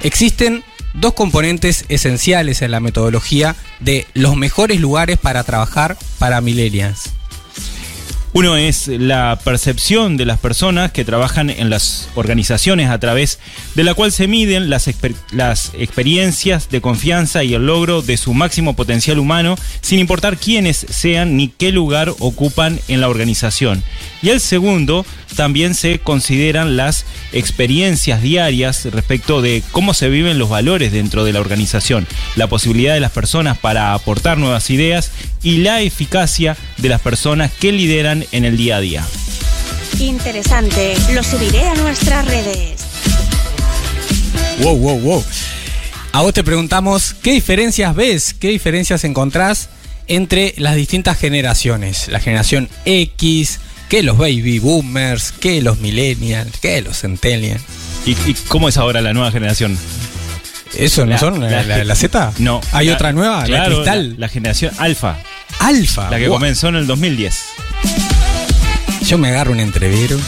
Existen 0.00 0.64
dos 0.94 1.14
componentes 1.14 1.84
esenciales 1.88 2.62
en 2.62 2.70
la 2.70 2.80
metodología 2.80 3.54
de 3.80 4.06
los 4.14 4.36
mejores 4.36 4.80
lugares 4.80 5.18
para 5.18 5.44
trabajar 5.44 5.96
para 6.18 6.40
millennials. 6.40 7.15
Uno 8.36 8.54
es 8.54 8.88
la 8.88 9.38
percepción 9.42 10.18
de 10.18 10.26
las 10.26 10.38
personas 10.38 10.92
que 10.92 11.06
trabajan 11.06 11.48
en 11.48 11.70
las 11.70 12.10
organizaciones 12.16 12.90
a 12.90 13.00
través 13.00 13.38
de 13.74 13.82
la 13.82 13.94
cual 13.94 14.12
se 14.12 14.28
miden 14.28 14.68
las, 14.68 14.88
exper 14.88 15.14
las, 15.32 15.72
experiencias 15.72 16.68
de 16.68 16.82
confianza 16.82 17.44
y 17.44 17.54
el 17.54 17.64
logro 17.64 18.02
de 18.02 18.18
su 18.18 18.34
máximo 18.34 18.76
potencial 18.76 19.18
humano, 19.18 19.56
sin 19.80 20.00
importar 20.00 20.36
quiénes 20.36 20.76
sean 20.76 21.38
ni 21.38 21.48
qué 21.48 21.72
lugar 21.72 22.10
ocupan 22.18 22.78
en 22.88 23.00
la 23.00 23.08
organización. 23.08 23.82
Y 24.20 24.28
el 24.28 24.40
segundo, 24.40 25.06
también 25.36 25.74
se 25.74 26.00
consideran 26.00 26.76
las 26.76 27.04
experiencias 27.32 28.22
diarias 28.22 28.86
respecto 28.86 29.42
de 29.42 29.62
cómo 29.70 29.94
se 29.94 30.08
viven 30.08 30.38
los 30.38 30.48
valores 30.48 30.90
dentro 30.90 31.24
de 31.24 31.32
la 31.32 31.40
organización, 31.40 32.06
la 32.34 32.48
posibilidad 32.48 32.94
de 32.94 33.00
las 33.00 33.12
personas 33.12 33.56
para 33.58 33.94
aportar 33.94 34.38
nuevas 34.38 34.70
ideas 34.70 35.12
y 35.42 35.58
la 35.58 35.82
eficacia 35.82 36.56
de 36.78 36.88
las 36.88 37.00
personas 37.00 37.52
que 37.52 37.70
lideran 37.70 38.24
en 38.32 38.44
el 38.44 38.56
día 38.56 38.76
a 38.76 38.80
día. 38.80 39.06
Interesante, 40.00 40.96
lo 41.14 41.22
subiré 41.22 41.68
a 41.68 41.74
nuestras 41.76 42.26
redes. 42.26 42.80
Wow, 44.60 44.76
wow, 44.76 44.98
wow. 44.98 45.24
A 46.12 46.22
vos 46.22 46.32
te 46.32 46.42
preguntamos, 46.42 47.14
¿qué 47.22 47.32
diferencias 47.32 47.94
ves? 47.94 48.34
¿Qué 48.34 48.48
diferencias 48.48 49.04
encontrás 49.04 49.68
entre 50.08 50.54
las 50.56 50.74
distintas 50.74 51.18
generaciones? 51.18 52.08
La 52.08 52.20
generación 52.20 52.68
X, 52.86 53.60
que 53.88 54.02
los 54.02 54.18
baby 54.18 54.58
boomers, 54.58 55.32
que 55.32 55.62
los 55.62 55.78
millennials, 55.78 56.58
que 56.60 56.80
los 56.82 57.00
centennials. 57.00 57.62
¿Y, 58.04 58.12
¿Y, 58.12 58.34
cómo 58.48 58.68
es 58.68 58.76
ahora 58.76 59.00
la 59.00 59.12
nueva 59.12 59.30
generación? 59.30 59.78
¿Eso 60.74 61.04
no 61.04 61.12
la, 61.12 61.18
son? 61.18 61.40
¿La, 61.40 61.62
la, 61.62 61.84
la 61.84 61.94
Z? 61.94 62.32
No. 62.38 62.60
¿Hay 62.72 62.88
la, 62.88 62.94
otra 62.94 63.12
nueva? 63.12 63.44
Claro, 63.44 63.70
¿La 63.70 63.74
cristal? 63.76 64.14
La, 64.18 64.28
generación 64.28 64.72
alfa. 64.78 65.18
Alfa. 65.60 66.10
La 66.10 66.18
que 66.18 66.28
wow. 66.28 66.36
comenzó 66.36 66.68
en 66.68 66.76
el 66.76 66.86
2010. 66.86 67.44
Yo 69.02 69.18
me 69.18 69.28
agarro 69.28 69.52
un 69.52 69.60
entrevero. 69.60 70.18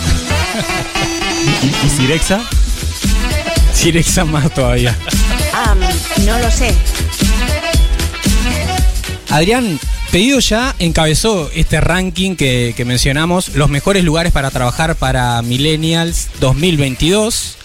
¿Y, 1.62 1.86
¿Y, 1.86 1.90
Cirexa? 1.90 2.40
Cirexa 3.74 4.24
más 4.24 4.52
todavía. 4.54 4.96
Um, 5.52 6.24
no 6.24 6.38
lo 6.38 6.50
sé. 6.50 6.74
Adrián, 9.30 9.78
Pedido 10.10 10.38
ya 10.38 10.74
encabezó 10.78 11.50
este 11.54 11.82
ranking 11.82 12.34
que, 12.34 12.74
mencionamos, 12.86 13.54
los 13.54 13.68
mejores 13.68 14.04
lugares 14.04 14.32
para 14.32 14.50
trabajar 14.50 14.94
para 14.94 15.42
Millennials 15.42 16.28
2022. 16.40 17.56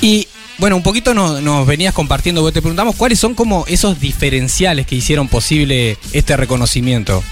Y 0.00 0.28
bueno, 0.58 0.76
un 0.76 0.84
poquito 0.84 1.14
nos, 1.14 1.42
nos 1.42 1.66
venías 1.66 1.92
compartiendo, 1.92 2.50
te 2.52 2.60
preguntamos 2.62 2.94
cuáles 2.94 3.18
son 3.18 3.34
como 3.34 3.64
esos 3.66 3.98
diferenciales 3.98 4.86
que 4.86 4.94
hicieron 4.94 5.26
posible 5.26 5.98
este 6.12 6.36
reconocimiento. 6.36 7.24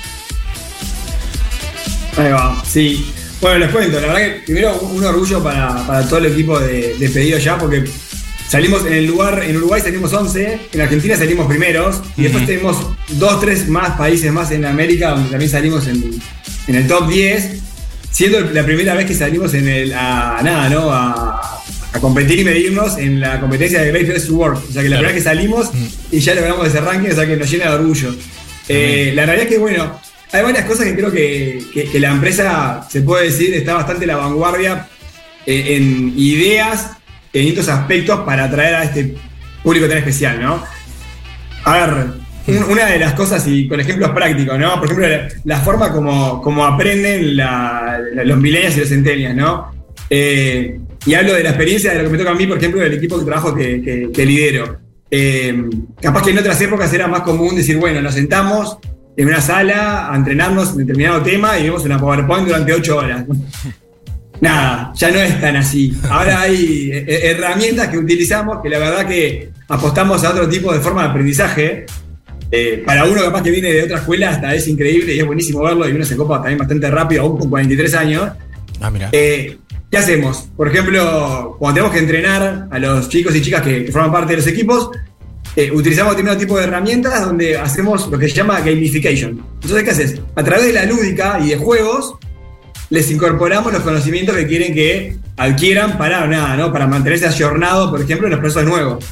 Ahí 2.16 2.32
va, 2.32 2.60
sí. 2.68 3.06
Bueno, 3.40 3.58
les 3.58 3.70
cuento, 3.70 4.00
la 4.00 4.08
verdad 4.08 4.20
que 4.20 4.42
primero 4.46 4.80
un 4.80 5.04
orgullo 5.04 5.40
para, 5.44 5.86
para 5.86 6.08
todo 6.08 6.18
el 6.18 6.26
equipo 6.26 6.58
de 6.58 7.10
pedido 7.12 7.38
ya, 7.38 7.56
porque 7.56 7.84
Salimos 8.48 8.86
en 8.86 8.92
el 8.92 9.06
lugar, 9.06 9.42
en 9.44 9.56
Uruguay 9.56 9.80
salimos 9.80 10.12
11, 10.12 10.60
en 10.72 10.80
Argentina 10.80 11.16
salimos 11.16 11.46
primeros, 11.48 12.00
y 12.16 12.22
después 12.22 12.44
uh 12.44 12.46
-huh. 12.46 12.48
tenemos 12.48 12.76
dos, 13.18 13.40
tres 13.40 13.68
más 13.68 13.96
países 13.98 14.32
más 14.32 14.52
en 14.52 14.64
América 14.64 15.10
donde 15.10 15.30
también 15.30 15.50
salimos 15.50 15.86
en, 15.88 16.20
en 16.68 16.74
el 16.74 16.86
top 16.86 17.08
10, 17.08 17.60
siendo 18.10 18.40
la 18.40 18.64
primera 18.64 18.94
vez 18.94 19.06
que 19.06 19.14
salimos 19.14 19.52
en 19.54 19.68
el, 19.68 19.92
a, 19.92 20.38
a 20.38 20.42
nada, 20.42 20.68
¿no? 20.68 20.92
A, 20.92 21.40
a, 21.92 22.00
competir 22.00 22.38
y 22.38 22.44
medirnos 22.44 22.98
en 22.98 23.20
la 23.20 23.40
competencia 23.40 23.80
de 23.82 23.90
Great 23.90 24.06
Place 24.06 24.26
to 24.26 24.34
Work. 24.34 24.58
O 24.68 24.72
sea 24.72 24.82
que 24.82 24.88
la 24.90 24.98
claro. 24.98 25.08
primera 25.08 25.12
vez 25.12 25.16
que 25.16 25.28
salimos 25.28 25.70
y 26.12 26.20
ya 26.20 26.34
logramos 26.34 26.68
ese 26.68 26.80
ranking, 26.80 27.10
o 27.10 27.14
sea 27.14 27.26
que 27.26 27.36
nos 27.36 27.50
llena 27.50 27.70
de 27.70 27.74
orgullo. 27.74 28.14
Eh, 28.68 29.12
la 29.14 29.26
realidad 29.26 29.48
es 29.48 29.54
que, 29.54 29.58
bueno, 29.58 29.98
hay 30.32 30.42
varias 30.42 30.66
cosas 30.66 30.86
que 30.86 30.94
creo 30.94 31.10
que, 31.10 31.62
que, 31.72 31.84
que 31.90 32.00
la 32.00 32.12
empresa, 32.12 32.86
se 32.88 33.00
puede 33.00 33.24
decir, 33.24 33.54
está 33.54 33.74
bastante 33.74 34.04
a 34.04 34.08
la 34.08 34.16
vanguardia 34.16 34.88
eh, 35.46 35.76
en 35.76 36.14
ideas 36.16 36.90
en 37.40 37.70
aspectos 37.70 38.20
para 38.20 38.44
atraer 38.44 38.74
a 38.76 38.84
este 38.84 39.14
público 39.62 39.86
tan 39.88 39.98
especial, 39.98 40.40
¿no? 40.40 40.62
A 41.64 41.72
ver, 41.74 42.06
una 42.68 42.86
de 42.86 42.98
las 42.98 43.14
cosas, 43.14 43.46
y 43.48 43.66
con 43.68 43.80
ejemplos 43.80 44.10
prácticos, 44.10 44.58
¿no? 44.58 44.76
Por 44.76 44.84
ejemplo, 44.84 45.06
la, 45.44 45.58
forma 45.60 45.92
como, 45.92 46.40
como 46.40 46.64
aprenden 46.64 47.36
los 47.36 48.38
millennials 48.38 48.76
y 48.76 48.80
los 48.80 48.88
centennials, 48.88 49.34
¿no? 49.36 49.70
Eh, 50.08 50.78
y 51.04 51.14
hablo 51.14 51.34
de 51.34 51.42
la 51.42 51.50
experiencia 51.50 51.90
de 51.92 51.98
lo 51.98 52.04
que 52.04 52.10
me 52.10 52.18
toca 52.18 52.30
a 52.30 52.34
mí, 52.34 52.46
por 52.46 52.58
ejemplo, 52.58 52.80
del 52.80 52.94
equipo 52.94 53.18
de 53.18 53.24
trabajo 53.24 53.54
que, 53.54 53.82
que- 53.82 54.10
que 54.12 54.26
lidero. 54.26 54.78
Eh, 55.10 55.64
capaz 56.00 56.22
que 56.22 56.30
en 56.30 56.38
otras 56.38 56.60
épocas 56.60 56.92
era 56.92 57.06
más 57.08 57.20
común 57.22 57.54
decir, 57.56 57.76
bueno, 57.78 58.00
nos 58.00 58.14
sentamos 58.14 58.78
en 59.16 59.28
una 59.28 59.40
sala 59.40 60.12
a 60.12 60.16
entrenarnos 60.16 60.70
en 60.72 60.78
determinado 60.78 61.22
tema 61.22 61.58
y 61.58 61.64
vemos 61.64 61.84
una 61.84 61.98
PowerPoint 61.98 62.46
durante 62.46 62.72
ocho 62.72 62.96
horas. 62.98 63.24
Nada, 64.40 64.92
ya 64.94 65.10
no 65.10 65.18
es 65.18 65.40
tan 65.40 65.56
así. 65.56 65.96
Ahora 66.08 66.42
hay 66.42 66.90
eh, 66.92 67.04
eh, 67.06 67.20
herramientas 67.30 67.88
que 67.88 67.98
utilizamos 67.98 68.58
que 68.62 68.68
la 68.68 68.78
verdad 68.78 69.06
que 69.06 69.50
apostamos 69.68 70.22
a 70.24 70.30
otro 70.30 70.48
tipo 70.48 70.72
de 70.72 70.80
forma 70.80 71.02
de 71.04 71.08
aprendizaje. 71.08 71.86
Eh, 72.50 72.82
para 72.86 73.04
uno 73.04 73.22
capaz 73.22 73.42
que 73.42 73.50
viene 73.50 73.72
de 73.72 73.82
otra 73.82 73.98
escuela 73.98 74.30
hasta 74.30 74.54
es 74.54 74.68
increíble 74.68 75.14
y 75.14 75.18
es 75.18 75.26
buenísimo 75.26 75.64
verlo 75.64 75.88
y 75.88 75.92
uno 75.92 76.04
se 76.04 76.16
copa 76.16 76.36
también 76.36 76.58
bastante 76.58 76.88
rápido, 76.90 77.22
aún 77.22 77.38
con 77.38 77.50
43 77.50 77.94
años. 77.94 78.30
Ah, 78.80 78.90
mira. 78.90 79.08
Eh, 79.12 79.58
¿Qué 79.90 79.98
hacemos? 79.98 80.48
Por 80.56 80.68
ejemplo, 80.68 81.56
cuando 81.58 81.74
tenemos 81.74 81.92
que 81.92 82.00
entrenar 82.00 82.68
a 82.70 82.78
los 82.78 83.08
chicos 83.08 83.34
y 83.34 83.42
chicas 83.42 83.62
que, 83.62 83.84
que 83.86 83.92
forman 83.92 84.12
parte 84.12 84.32
de 84.32 84.38
los 84.38 84.46
equipos, 84.46 84.90
eh, 85.56 85.70
utilizamos 85.72 86.12
determinado 86.12 86.38
tipo 86.38 86.58
de 86.58 86.64
herramientas 86.64 87.24
donde 87.24 87.56
hacemos 87.56 88.08
lo 88.08 88.18
que 88.18 88.28
se 88.28 88.34
llama 88.34 88.60
gamification. 88.60 89.42
Entonces, 89.54 89.84
¿qué 89.84 89.90
haces? 89.90 90.20
A 90.34 90.44
través 90.44 90.66
de 90.66 90.72
la 90.74 90.84
lúdica 90.84 91.38
y 91.42 91.48
de 91.48 91.56
juegos, 91.56 92.16
les 92.90 93.10
incorporamos 93.10 93.72
los 93.72 93.82
conocimientos 93.82 94.34
que 94.36 94.46
quieren 94.46 94.74
que 94.74 95.16
adquieran 95.36 95.98
para 95.98 96.26
nada, 96.26 96.56
¿no? 96.56 96.72
Para 96.72 96.86
mantenerse 96.86 97.26
ayornado, 97.26 97.90
por 97.90 98.00
ejemplo, 98.00 98.26
en 98.26 98.32
los 98.32 98.40
procesos 98.40 98.64
nuevos. 98.68 99.04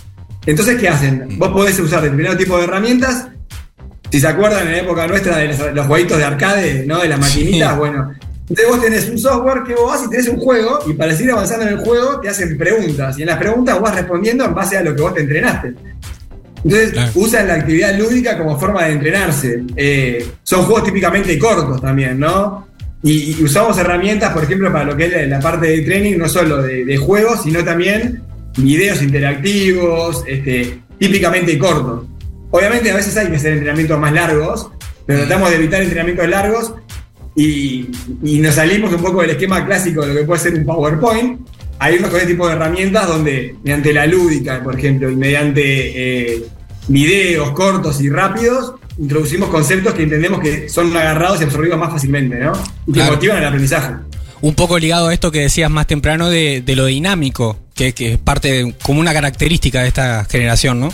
Entonces, 0.47 0.77
¿qué 0.79 0.89
hacen? 0.89 1.39
Vos 1.39 1.49
podés 1.51 1.79
usar 1.81 2.03
determinado 2.03 2.37
tipo 2.37 2.57
de 2.59 2.65
herramientas. 2.65 3.29
Si 4.11 4.21
se 4.21 4.29
acuerdan 4.29 4.67
en 4.67 4.73
la 4.73 4.79
época 4.79 5.07
nuestra 5.09 5.39
de 5.39 5.49
los, 5.49 5.75
los 5.75 5.87
jueguitos 5.87 6.19
de 6.19 6.25
arcade, 6.25 6.85
¿no? 6.87 7.01
De 7.01 7.09
las 7.09 7.19
maquinitas, 7.19 7.73
Sí. 7.73 7.79
bueno. 7.79 8.13
Entonces 8.47 8.67
vos 8.69 8.81
tenés 8.83 9.09
un 9.09 9.19
software 9.19 9.63
que 9.67 9.75
vos 9.75 9.87
vas 9.91 10.03
y 10.07 10.11
tenés 10.11 10.29
un 10.29 10.37
juego 10.39 10.79
y 10.87 10.93
para 10.93 11.15
seguir 11.17 11.33
avanzando 11.33 11.63
en 11.67 11.73
el 11.73 11.79
juego 11.79 12.21
te 12.21 12.29
hacen 12.29 12.59
preguntas 12.59 13.19
y 13.19 13.23
en 13.23 13.29
las 13.29 13.39
preguntas 13.39 13.75
vos 13.75 13.85
vas 13.85 13.95
respondiendo 13.95 14.45
en 14.45 14.55
base 14.55 14.77
a 14.77 14.83
lo 14.83 14.95
que 14.95 15.01
vos 15.01 15.15
te 15.15 15.23
entrenaste. 15.23 15.73
Entonces 16.63 16.91
Claro. 16.93 17.11
usan 17.15 17.49
la 17.49 17.55
actividad 17.55 17.99
lúdica 17.99 18.37
como 18.37 18.59
forma 18.61 18.85
de 18.85 18.93
entrenarse. 18.93 19.63
Eh, 19.77 20.29
son 20.43 20.65
juegos 20.65 20.85
típicamente 20.85 21.39
cortos 21.39 21.81
también, 21.81 22.19
¿no? 22.21 22.69
Y, 23.07 23.45
usamos 23.45 23.77
herramientas, 23.77 24.33
por 24.33 24.45
ejemplo, 24.45 24.73
para 24.73 24.87
lo 24.87 24.97
que 24.97 25.05
es 25.05 25.29
la, 25.29 25.39
parte 25.39 25.67
de 25.67 25.83
training, 25.83 26.17
no 26.17 26.27
solo 26.27 26.63
de, 26.63 26.97
juegos, 26.97 27.43
sino 27.43 27.63
también 27.63 28.23
videos 28.57 29.03
interactivos, 29.03 30.25
este, 30.27 30.79
típicamente 30.99 31.59
cortos. 31.59 32.07
Obviamente 32.51 32.91
a 32.91 32.97
veces 32.97 33.15
hay 33.19 33.29
que 33.29 33.37
hacer 33.37 33.53
entrenamientos 33.53 34.01
más 34.01 34.13
largos, 34.13 34.71
pero 35.05 35.21
tratamos 35.21 35.51
de 35.51 35.57
evitar 35.57 35.83
entrenamientos 35.83 36.29
largos 36.29 36.75
y, 37.37 37.91
nos 38.23 38.55
salimos 38.55 38.91
un 38.95 39.03
poco 39.03 39.21
del 39.21 39.31
esquema 39.31 39.67
clásico 39.67 40.01
de 40.01 40.15
lo 40.15 40.21
que 40.21 40.25
puede 40.25 40.41
ser 40.41 40.55
un 40.55 40.65
PowerPoint 40.65 41.47
a 41.81 41.91
irnos 41.91 42.09
con 42.09 42.21
este 42.21 42.33
tipo 42.33 42.47
de 42.47 42.55
herramientas 42.55 43.07
donde 43.07 43.55
mediante 43.63 43.93
la 43.93 44.07
lúdica, 44.07 44.63
por 44.63 44.79
ejemplo, 44.79 45.11
y 45.11 45.17
mediante 45.17 46.33
eh, 46.33 46.45
videos 46.89 47.51
cortos 47.51 48.01
y 48.01 48.09
rápidos, 48.09 48.77
introducimos 48.99 49.49
conceptos 49.49 49.95
que 49.95 50.03
entendemos 50.05 50.41
que 50.41 50.69
son 50.69 50.97
agarrados 50.97 51.41
y 51.41 51.45
absorbidos 51.45 51.79
más 51.79 51.91
fácilmente, 51.91 52.37
¿no? 52.39 52.53
Y 52.87 52.93
que 52.93 52.99
Claro. 53.01 53.15
motivan 53.15 53.39
el 53.39 53.45
aprendizaje. 53.47 53.95
Un 54.41 54.55
poco 54.55 54.79
ligado 54.79 55.09
a 55.09 55.15
esto 55.15 55.31
que 55.33 55.41
decías 55.41 55.71
más 55.71 55.87
temprano 55.87 56.29
de, 56.29 56.63
de 56.65 56.77
lo 56.77 56.87
dinámico, 56.87 57.59
que, 57.75 57.93
que 57.93 58.13
es 58.13 58.19
parte 58.19 58.53
de- 58.53 58.75
como 58.83 59.01
una 59.01 59.13
característica 59.13 59.81
de 59.83 59.89
esta 59.89 60.25
generación, 60.27 60.81
¿no? 60.81 60.93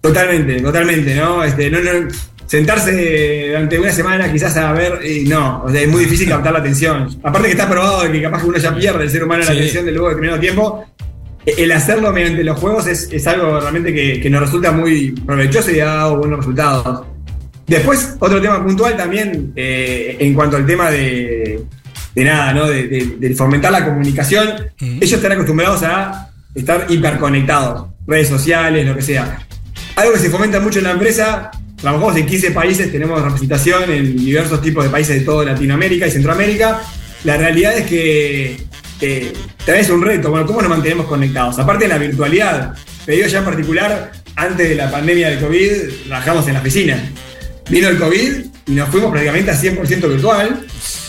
Totalmente, 0.00 0.60
totalmente, 0.60 1.14
¿no? 1.14 1.42
Este, 1.42 1.70
no, 1.70 1.80
no 1.80 2.08
sentarse 2.46 3.46
durante 3.48 3.78
una 3.80 3.90
semana 3.90 4.30
quizás 4.30 4.56
a 4.58 4.72
ver, 4.72 5.00
y 5.04 5.24
no, 5.24 5.62
o 5.64 5.70
sea, 5.70 5.80
es 5.80 5.88
muy 5.88 6.04
difícil 6.04 6.28
captar 6.28 6.52
la 6.52 6.58
atención. 6.58 7.08
Aparte 7.22 7.48
que 7.48 7.52
está 7.52 7.68
probado 7.68 8.02
de 8.02 8.12
que 8.12 8.22
capaz 8.22 8.42
que 8.42 8.46
uno 8.48 8.58
ya 8.58 8.74
pierde 8.74 9.04
el 9.04 9.10
ser 9.10 9.24
humano 9.24 9.42
la 9.44 9.50
atención 9.52 9.84
de 9.86 9.92
luego 9.92 10.08
de 10.08 10.14
determinado 10.14 10.40
tiempo. 10.40 10.84
El 11.46 11.70
hacerlo 11.72 12.12
mediante 12.12 12.42
los 12.44 12.58
juegos 12.58 12.86
es, 12.86 13.08
es 13.12 13.26
algo 13.26 13.60
realmente 13.60 13.92
que, 13.92 14.20
que 14.20 14.30
nos 14.30 14.40
resulta 14.40 14.72
muy 14.72 15.10
provechoso 15.12 15.70
y 15.70 15.80
ha 15.80 15.86
dado 15.86 16.16
buenos 16.18 16.38
resultados. 16.38 17.06
Después, 17.66 18.16
otro 18.18 18.40
tema 18.40 18.62
puntual 18.64 18.96
también, 18.96 19.52
eh, 19.56 20.16
en 20.20 20.34
cuanto 20.34 20.56
al 20.56 20.66
tema 20.66 20.90
de, 20.90 21.62
de 22.14 22.24
nada, 22.24 22.52
¿no? 22.54 22.66
De, 22.66 22.88
de- 22.88 23.16
de 23.18 23.34
fomentar 23.34 23.72
la 23.72 23.84
comunicación. 23.84 24.48
Ellos 24.80 25.12
están 25.12 25.32
acostumbrados 25.32 25.82
a 25.82 26.30
estar 26.54 26.86
hiperconectados, 26.88 27.88
redes 28.06 28.28
sociales, 28.28 28.86
lo 28.86 28.94
que 28.94 29.02
sea. 29.02 29.38
Algo 29.96 30.12
que 30.12 30.18
se 30.20 30.30
fomenta 30.30 30.60
mucho 30.60 30.78
en 30.78 30.84
la 30.84 30.90
empresa, 30.92 31.50
trabajamos 31.80 32.16
en 32.16 32.26
15 32.26 32.50
países, 32.52 32.90
tenemos 32.92 33.20
representación 33.22 33.90
en 33.90 34.16
diversos 34.16 34.60
tipos 34.62 34.84
de 34.84 34.90
países 34.90 35.18
de 35.18 35.24
toda 35.24 35.44
Latinoamérica 35.44 36.06
y 36.06 36.10
Centroamérica. 36.10 36.80
La 37.24 37.36
realidad 37.36 37.76
es 37.78 37.86
que 37.86 38.56
eh, 39.04 39.32
también 39.64 39.84
es 39.84 39.90
un 39.90 40.02
reto, 40.02 40.30
bueno, 40.30 40.46
¿cómo 40.46 40.60
nos 40.60 40.70
mantenemos 40.70 41.06
conectados? 41.06 41.58
Aparte 41.58 41.84
de 41.84 41.88
la 41.88 41.98
virtualidad, 41.98 42.74
te 43.04 43.12
digo 43.12 43.26
ya 43.28 43.38
en 43.38 43.44
particular, 43.44 44.12
antes 44.36 44.68
de 44.68 44.74
la 44.74 44.90
pandemia 44.90 45.30
del 45.30 45.40
COVID, 45.40 45.72
trabajamos 46.08 46.46
en 46.48 46.54
la 46.54 46.60
oficina. 46.60 47.02
Vino 47.70 47.88
el 47.88 47.98
COVID 47.98 48.44
y 48.66 48.72
nos 48.72 48.88
fuimos 48.90 49.10
prácticamente 49.10 49.50
a 49.50 49.60
100% 49.60 50.08
virtual 50.08 50.60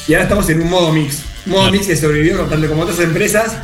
y 0.07 0.13
ahora 0.13 0.23
estamos 0.23 0.49
en 0.49 0.61
un 0.61 0.69
modo 0.69 0.91
mix. 0.93 1.19
Un 1.45 1.51
modo 1.53 1.71
mix 1.71 1.87
que 1.87 1.95
sobrevivió 1.95 2.37
tanto 2.43 2.67
como 2.67 2.83
otras 2.83 2.99
empresas 2.99 3.57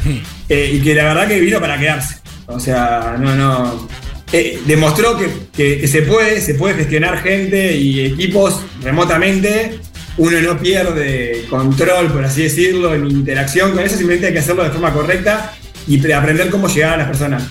eh, 0.50 0.72
y 0.74 0.80
que 0.82 0.94
la 0.96 1.06
verdad 1.06 1.28
que 1.28 1.40
vino 1.40 1.60
para 1.60 1.80
quedarse. 1.80 2.16
O 2.48 2.60
sea, 2.60 3.16
no, 3.20 3.36
no. 3.36 3.88
eh, 4.34 4.60
demostró 4.66 5.18
que, 5.18 5.30
que- 5.56 5.80
que 5.80 5.88
se 5.88 6.02
puede, 6.02 6.42
se 6.42 6.56
puede 6.56 6.76
gestionar 6.76 7.22
gente 7.24 7.76
y 7.78 8.06
equipos 8.06 8.60
remotamente. 8.84 9.80
Uno 10.18 10.40
no 10.42 10.60
pierde 10.60 11.46
control, 11.50 12.12
por 12.12 12.24
así 12.26 12.44
decirlo, 12.44 12.94
en 12.94 13.10
interacción 13.10 13.72
con 13.72 13.80
eso, 13.84 13.96
simplemente 13.96 14.28
hay 14.28 14.34
que 14.34 14.40
hacerlo 14.40 14.64
de 14.64 14.70
forma 14.72 14.92
correcta 14.94 15.54
y 15.88 15.98
pre- 15.98 16.14
aprender 16.14 16.50
cómo 16.50 16.68
llegar 16.68 16.94
a 16.96 16.98
las 16.98 17.08
personas. 17.08 17.44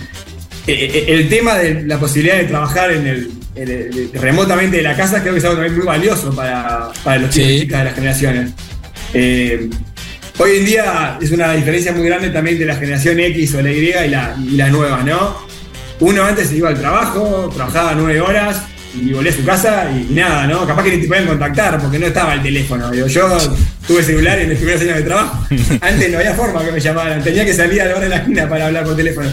Eh, 0.67 0.73
eh, 0.93 1.05
el 1.09 1.27
tema 1.27 1.55
de 1.57 1.83
la 1.83 1.99
posibilidad 1.99 2.37
de 2.37 2.43
trabajar 2.45 2.91
en 2.91 3.07
el, 3.07 3.31
en 3.55 3.69
el- 3.69 4.11
remotamente 4.13 4.77
de 4.77 4.83
la 4.83 4.95
casa 4.95 5.21
creo 5.21 5.33
que 5.33 5.39
es 5.39 5.45
algo 5.45 5.55
también 5.57 5.75
muy 5.77 5.85
valioso 5.87 6.33
para, 6.35 6.89
para 7.03 7.17
los 7.17 7.31
chicos 7.31 7.47
Sí. 7.49 7.53
y 7.55 7.59
chicas 7.61 7.79
de 7.79 7.85
las 7.85 7.95
generaciones. 7.95 8.49
Eh, 9.15 9.69
hoy 10.37 10.51
en 10.57 10.65
día 10.65 11.17
es 11.19 11.31
una 11.31 11.53
diferencia 11.53 11.91
muy 11.93 12.05
grande 12.05 12.29
también 12.29 12.59
de 12.59 12.65
la 12.65 12.75
generación 12.75 13.19
X 13.19 13.55
o 13.55 13.61
la 13.61 13.71
Y 13.71 13.89
y, 13.89 14.09
la, 14.09 14.35
y 14.39 14.51
las 14.55 14.71
nuevas, 14.71 15.03
¿no? 15.03 15.35
Uno 15.99 16.23
antes 16.23 16.47
se 16.49 16.57
iba 16.57 16.69
al 16.69 16.79
trabajo, 16.79 17.49
trabajaba 17.53 17.93
nueve 17.95 18.21
horas 18.21 18.61
y 18.93 19.13
volvía 19.13 19.31
a 19.31 19.35
su 19.35 19.45
casa 19.45 19.91
y, 19.91 20.13
nada, 20.13 20.47
¿no? 20.47 20.65
Capaz 20.67 20.83
que 20.83 20.95
ni 20.95 21.01
te 21.01 21.07
podían 21.07 21.27
contactar 21.27 21.79
porque 21.79 21.97
no 21.99 22.07
estaba 22.07 22.33
el 22.33 22.41
teléfono. 22.41 22.89
Digo, 22.91 23.07
yo 23.07 23.37
tuve 23.87 24.03
celular 24.03 24.39
en 24.39 24.49
mis 24.49 24.57
primeros 24.57 24.81
años 24.81 24.95
de 24.97 25.03
trabajo. 25.03 25.47
Antes 25.81 26.11
no 26.11 26.17
había 26.17 26.33
forma 26.33 26.63
que 26.65 26.71
me 26.71 26.79
llamaran, 26.79 27.23
tenía 27.23 27.45
que 27.45 27.53
salir 27.53 27.81
a 27.81 27.85
la 27.85 27.91
hora 27.91 28.03
de 28.03 28.09
la 28.09 28.17
esquina 28.17 28.49
para 28.49 28.65
hablar 28.67 28.83
por 28.85 28.95
teléfono. 28.95 29.29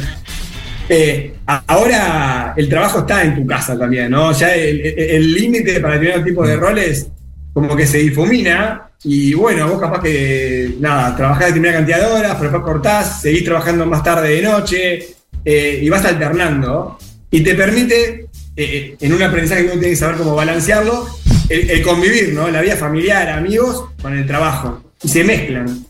Eh, 0.91 1.35
ahora 1.47 2.55
el 2.57 2.69
trabajo 2.69 3.01
está 3.01 3.23
en 3.23 3.35
tu 3.35 3.47
casa 3.47 3.79
también, 3.79 4.11
¿no? 4.11 4.33
Ya 4.33 4.55
el 4.55 4.81
el- 4.81 4.99
el 4.99 5.35
límite 5.35 5.81
para 5.81 5.95
determinado 5.95 6.25
tipo 6.25 6.47
de 6.47 6.57
roles 6.57 7.07
como 7.53 7.77
que 7.77 7.87
se 7.87 7.99
difumina 7.99 8.85
y 9.05 9.35
bueno, 9.35 9.69
vos 9.69 9.81
capaz 9.81 10.01
que, 10.03 10.75
nada, 10.81 11.15
trabajás 11.15 11.47
determinada 11.49 11.79
cantidad 11.79 11.99
de 11.99 12.07
horas, 12.07 12.37
pero 12.39 12.51
después 12.51 12.63
cortás, 12.63 13.21
seguís 13.21 13.45
trabajando 13.45 13.85
más 13.87 14.03
tarde 14.03 14.29
de 14.31 14.43
noche 14.43 15.07
eh, 15.45 15.79
y 15.83 15.89
vas 15.89 16.05
alternando 16.05 16.99
y 17.31 17.43
te 17.43 17.55
permite, 17.55 18.27
eh, 18.59 18.97
en 19.01 19.13
un 19.13 19.23
aprendizaje 19.23 19.63
que 19.63 19.67
uno 19.71 19.79
tiene 19.81 19.91
que 19.95 19.97
saber 19.97 20.17
cómo 20.17 20.35
balancearlo, 20.35 21.07
el, 21.49 21.71
el 21.71 21.83
convivir, 21.83 22.33
¿no? 22.35 22.49
La 22.49 22.61
vida 22.61 22.77
familiar, 22.77 23.29
amigos, 23.31 23.85
con 24.03 24.17
el 24.19 24.27
trabajo 24.27 24.83
y 25.03 25.09
se 25.09 25.25
mezclan. 25.25 25.87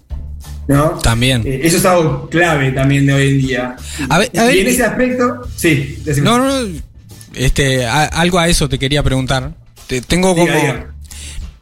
¿No? 0.68 0.90
También. 0.98 1.42
Eh, 1.46 1.60
eso 1.64 1.78
es 1.78 1.84
algo 1.86 2.28
clave 2.28 2.72
también 2.72 3.06
de 3.06 3.14
hoy 3.14 3.28
en 3.30 3.38
día. 3.38 3.76
A 4.10 4.18
ver- 4.18 4.30
a 4.38 4.44
ver- 4.44 4.54
y 4.56 4.60
en 4.60 4.66
ese 4.66 4.84
aspecto, 4.84 5.40
sí, 5.56 5.98
decime. 6.04 6.26
No, 6.28 6.36
no, 6.38 6.46
no. 6.62 6.78
Este, 7.34 7.86
a- 7.86 8.04
algo 8.04 8.38
a 8.38 8.48
eso 8.48 8.68
te 8.68 8.78
quería 8.78 9.02
preguntar. 9.02 9.54
Te- 9.86 10.02
tengo 10.02 10.34
como. 10.34 10.44
Diga, 10.44 10.56
diga. 10.60 10.94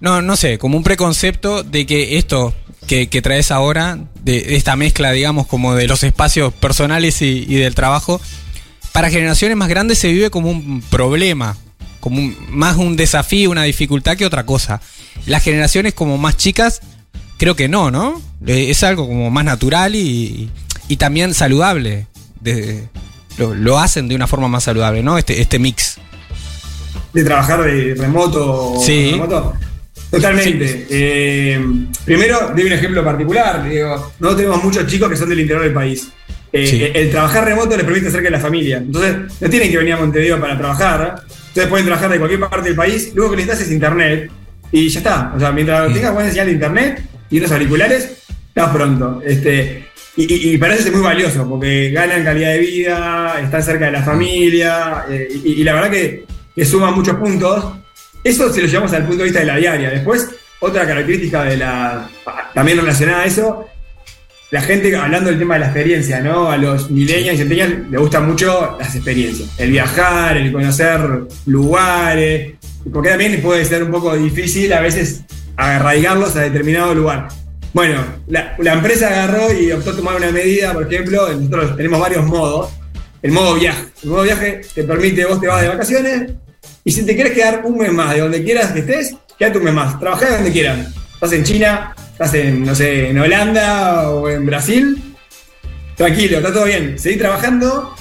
No, 0.00 0.22
no 0.22 0.34
sé, 0.36 0.58
como 0.58 0.76
un 0.76 0.82
preconcepto 0.82 1.62
de 1.62 1.86
que 1.86 2.18
esto 2.18 2.52
que, 2.88 3.08
que 3.08 3.22
traes 3.22 3.52
ahora, 3.52 3.98
de 4.24 4.56
esta 4.56 4.74
mezcla, 4.74 5.12
digamos, 5.12 5.46
como 5.46 5.74
de 5.76 5.86
los 5.86 6.02
espacios 6.02 6.52
personales 6.52 7.22
y, 7.22 7.46
y 7.48 7.54
del 7.56 7.76
trabajo, 7.76 8.20
para 8.96 9.10
generaciones 9.10 9.58
más 9.58 9.68
grandes 9.68 9.98
se 9.98 10.08
vive 10.08 10.30
como 10.30 10.50
un 10.50 10.80
problema, 10.88 11.54
como 12.00 12.16
un- 12.18 12.34
más 12.48 12.76
un 12.76 12.96
desafío, 12.96 13.50
una 13.50 13.64
dificultad 13.64 14.16
que 14.16 14.24
otra 14.24 14.46
cosa. 14.46 14.80
Las 15.26 15.42
generaciones 15.42 15.92
como 15.92 16.16
más 16.16 16.38
chicas, 16.38 16.80
creo 17.36 17.54
que 17.56 17.68
no, 17.68 17.90
¿no? 17.90 18.22
Eh, 18.46 18.70
Es 18.70 18.82
algo 18.84 19.06
como 19.06 19.30
más 19.30 19.44
natural 19.44 19.94
y, 19.94 20.48
y 20.88 20.96
también 20.96 21.34
saludable. 21.34 22.06
De- 22.40 22.88
lo, 23.36 23.54
lo 23.54 23.78
hacen 23.78 24.08
de 24.08 24.14
una 24.14 24.26
forma 24.26 24.48
más 24.48 24.64
saludable, 24.64 25.02
¿no? 25.02 25.18
Este, 25.18 25.42
este 25.42 25.58
mix. 25.58 25.98
de 27.12 27.22
trabajar 27.22 27.62
de 27.64 27.94
remoto. 27.98 28.76
Sí. 28.82 29.10
remoto. 29.12 29.52
Totalmente. 30.10 30.86
Eh, 30.88 31.60
primero, 32.06 32.50
doy 32.56 32.64
un 32.64 32.72
ejemplo 32.72 33.04
particular. 33.04 33.68
Digo, 33.68 34.12
nosotros 34.20 34.36
tenemos 34.36 34.64
muchos 34.64 34.86
chicos 34.86 35.10
que 35.10 35.16
son 35.18 35.28
del 35.28 35.40
interior 35.40 35.64
del 35.64 35.74
país. 35.74 36.08
Eh, 36.52 36.66
Sí. 36.66 36.82
el, 36.94 37.10
trabajar 37.10 37.44
remoto 37.44 37.76
les 37.76 37.84
permite 37.84 38.10
cerca 38.10 38.24
de 38.24 38.30
la 38.30 38.40
familia. 38.40 38.78
Entonces, 38.78 39.16
no 39.40 39.50
tienen 39.50 39.70
que 39.70 39.78
venir 39.78 39.94
a 39.94 39.96
Montevideo 39.98 40.40
para 40.40 40.56
trabajar. 40.56 41.16
Entonces, 41.48 41.66
pueden 41.66 41.86
trabajar 41.86 42.10
de 42.10 42.18
cualquier 42.18 42.40
parte 42.40 42.68
del 42.68 42.76
país. 42.76 43.10
Luego 43.14 43.30
que 43.32 43.36
necesitas 43.38 43.66
es 43.66 43.72
internet. 43.72 44.30
Y 44.72 44.88
ya 44.88 44.98
está. 45.00 45.32
O 45.36 45.40
sea, 45.40 45.52
mientras 45.52 45.92
tengas 45.92 46.12
buena 46.14 46.30
señal 46.30 46.46
de 46.46 46.52
internet 46.52 47.02
y 47.30 47.38
unos 47.38 47.52
auriculares, 47.52 48.10
estás 48.48 48.70
pronto. 48.74 49.22
Este, 49.24 49.84
Y, 50.18 50.32
y- 50.32 50.54
y 50.54 50.58
para 50.58 50.74
eso 50.74 50.88
es 50.88 50.94
muy 50.94 51.02
valioso, 51.02 51.46
porque 51.46 51.90
ganan 51.90 52.24
calidad 52.24 52.52
de 52.52 52.58
vida, 52.60 53.38
están 53.44 53.62
cerca 53.62 53.84
de 53.84 53.92
la 53.92 54.02
familia, 54.02 55.04
eh, 55.10 55.28
y, 55.44 55.60
y 55.60 55.62
la 55.64 55.74
verdad 55.74 55.90
que, 55.90 56.24
que 56.54 56.64
suman 56.64 56.94
muchos 56.94 57.16
puntos. 57.16 57.74
Eso 58.24 58.50
si 58.50 58.62
lo 58.62 58.66
llevamos 58.66 58.94
al 58.94 59.02
punto 59.02 59.18
de 59.18 59.24
vista 59.24 59.40
de 59.40 59.44
la 59.46 59.56
diaria. 59.56 59.90
Después, 59.90 60.30
otra 60.60 60.86
característica 60.86 61.44
de 61.44 61.58
la. 61.58 62.08
también 62.54 62.78
relacionada 62.78 63.24
a 63.24 63.26
eso, 63.26 63.68
la 64.50 64.60
gente 64.60 64.94
hablando 64.96 65.30
del 65.30 65.38
tema 65.38 65.54
de 65.54 65.60
la 65.60 65.66
experiencia, 65.66 66.20
¿no? 66.20 66.50
A 66.50 66.56
los 66.56 66.90
millennials 66.90 67.34
y 67.34 67.38
centennials 67.38 67.90
les 67.90 68.00
gustan 68.00 68.26
mucho 68.26 68.76
las 68.78 68.94
experiencias. 68.94 69.50
El 69.58 69.70
viajar, 69.72 70.36
el 70.36 70.52
conocer 70.52 71.00
lugares. 71.46 72.54
Porque 72.92 73.10
también 73.10 73.40
puede 73.42 73.64
ser 73.64 73.82
un 73.82 73.90
poco 73.90 74.16
difícil 74.16 74.72
a 74.72 74.80
veces 74.80 75.22
arraigarlos 75.56 76.36
a 76.36 76.42
determinado 76.42 76.94
lugar. 76.94 77.28
Bueno, 77.72 78.02
la, 78.28 78.72
empresa 78.72 79.08
agarró 79.08 79.52
y 79.52 79.72
optó 79.72 79.90
a 79.90 79.96
tomar 79.96 80.16
una 80.16 80.30
medida, 80.30 80.72
por 80.72 80.90
ejemplo, 80.90 81.28
nosotros 81.34 81.76
tenemos 81.76 82.00
varios 82.00 82.24
modos. 82.24 82.70
El 83.22 83.32
modo 83.32 83.54
viaje. 83.54 83.86
El 84.04 84.10
modo 84.10 84.22
viaje 84.22 84.60
te 84.74 84.84
permite, 84.84 85.24
vos 85.24 85.40
te 85.40 85.48
vas 85.48 85.62
de 85.62 85.68
vacaciones 85.68 86.30
y 86.84 86.92
si 86.92 87.04
te 87.04 87.16
quieres 87.16 87.32
quedar 87.32 87.62
un 87.64 87.78
mes 87.78 87.92
más 87.92 88.14
de 88.14 88.20
donde 88.20 88.44
quieras 88.44 88.70
que 88.70 88.78
estés, 88.78 89.16
quédate 89.36 89.58
un 89.58 89.64
mes 89.64 89.74
más. 89.74 89.98
Trabajá 89.98 90.26
de 90.26 90.34
donde 90.36 90.52
quieras. 90.52 90.86
Estás 91.14 91.32
en 91.32 91.42
China, 91.42 91.96
estás 92.16 92.32
en, 92.32 92.64
no 92.64 92.74
sé, 92.74 93.10
en 93.10 93.18
Holanda 93.18 94.08
o 94.08 94.30
en 94.30 94.46
Brasil. 94.46 95.02
Tranquilo, 95.96 96.38
está 96.38 96.50
todo 96.50 96.64
bien. 96.64 96.98
Seguí 96.98 97.16
trabajando. 97.18 97.94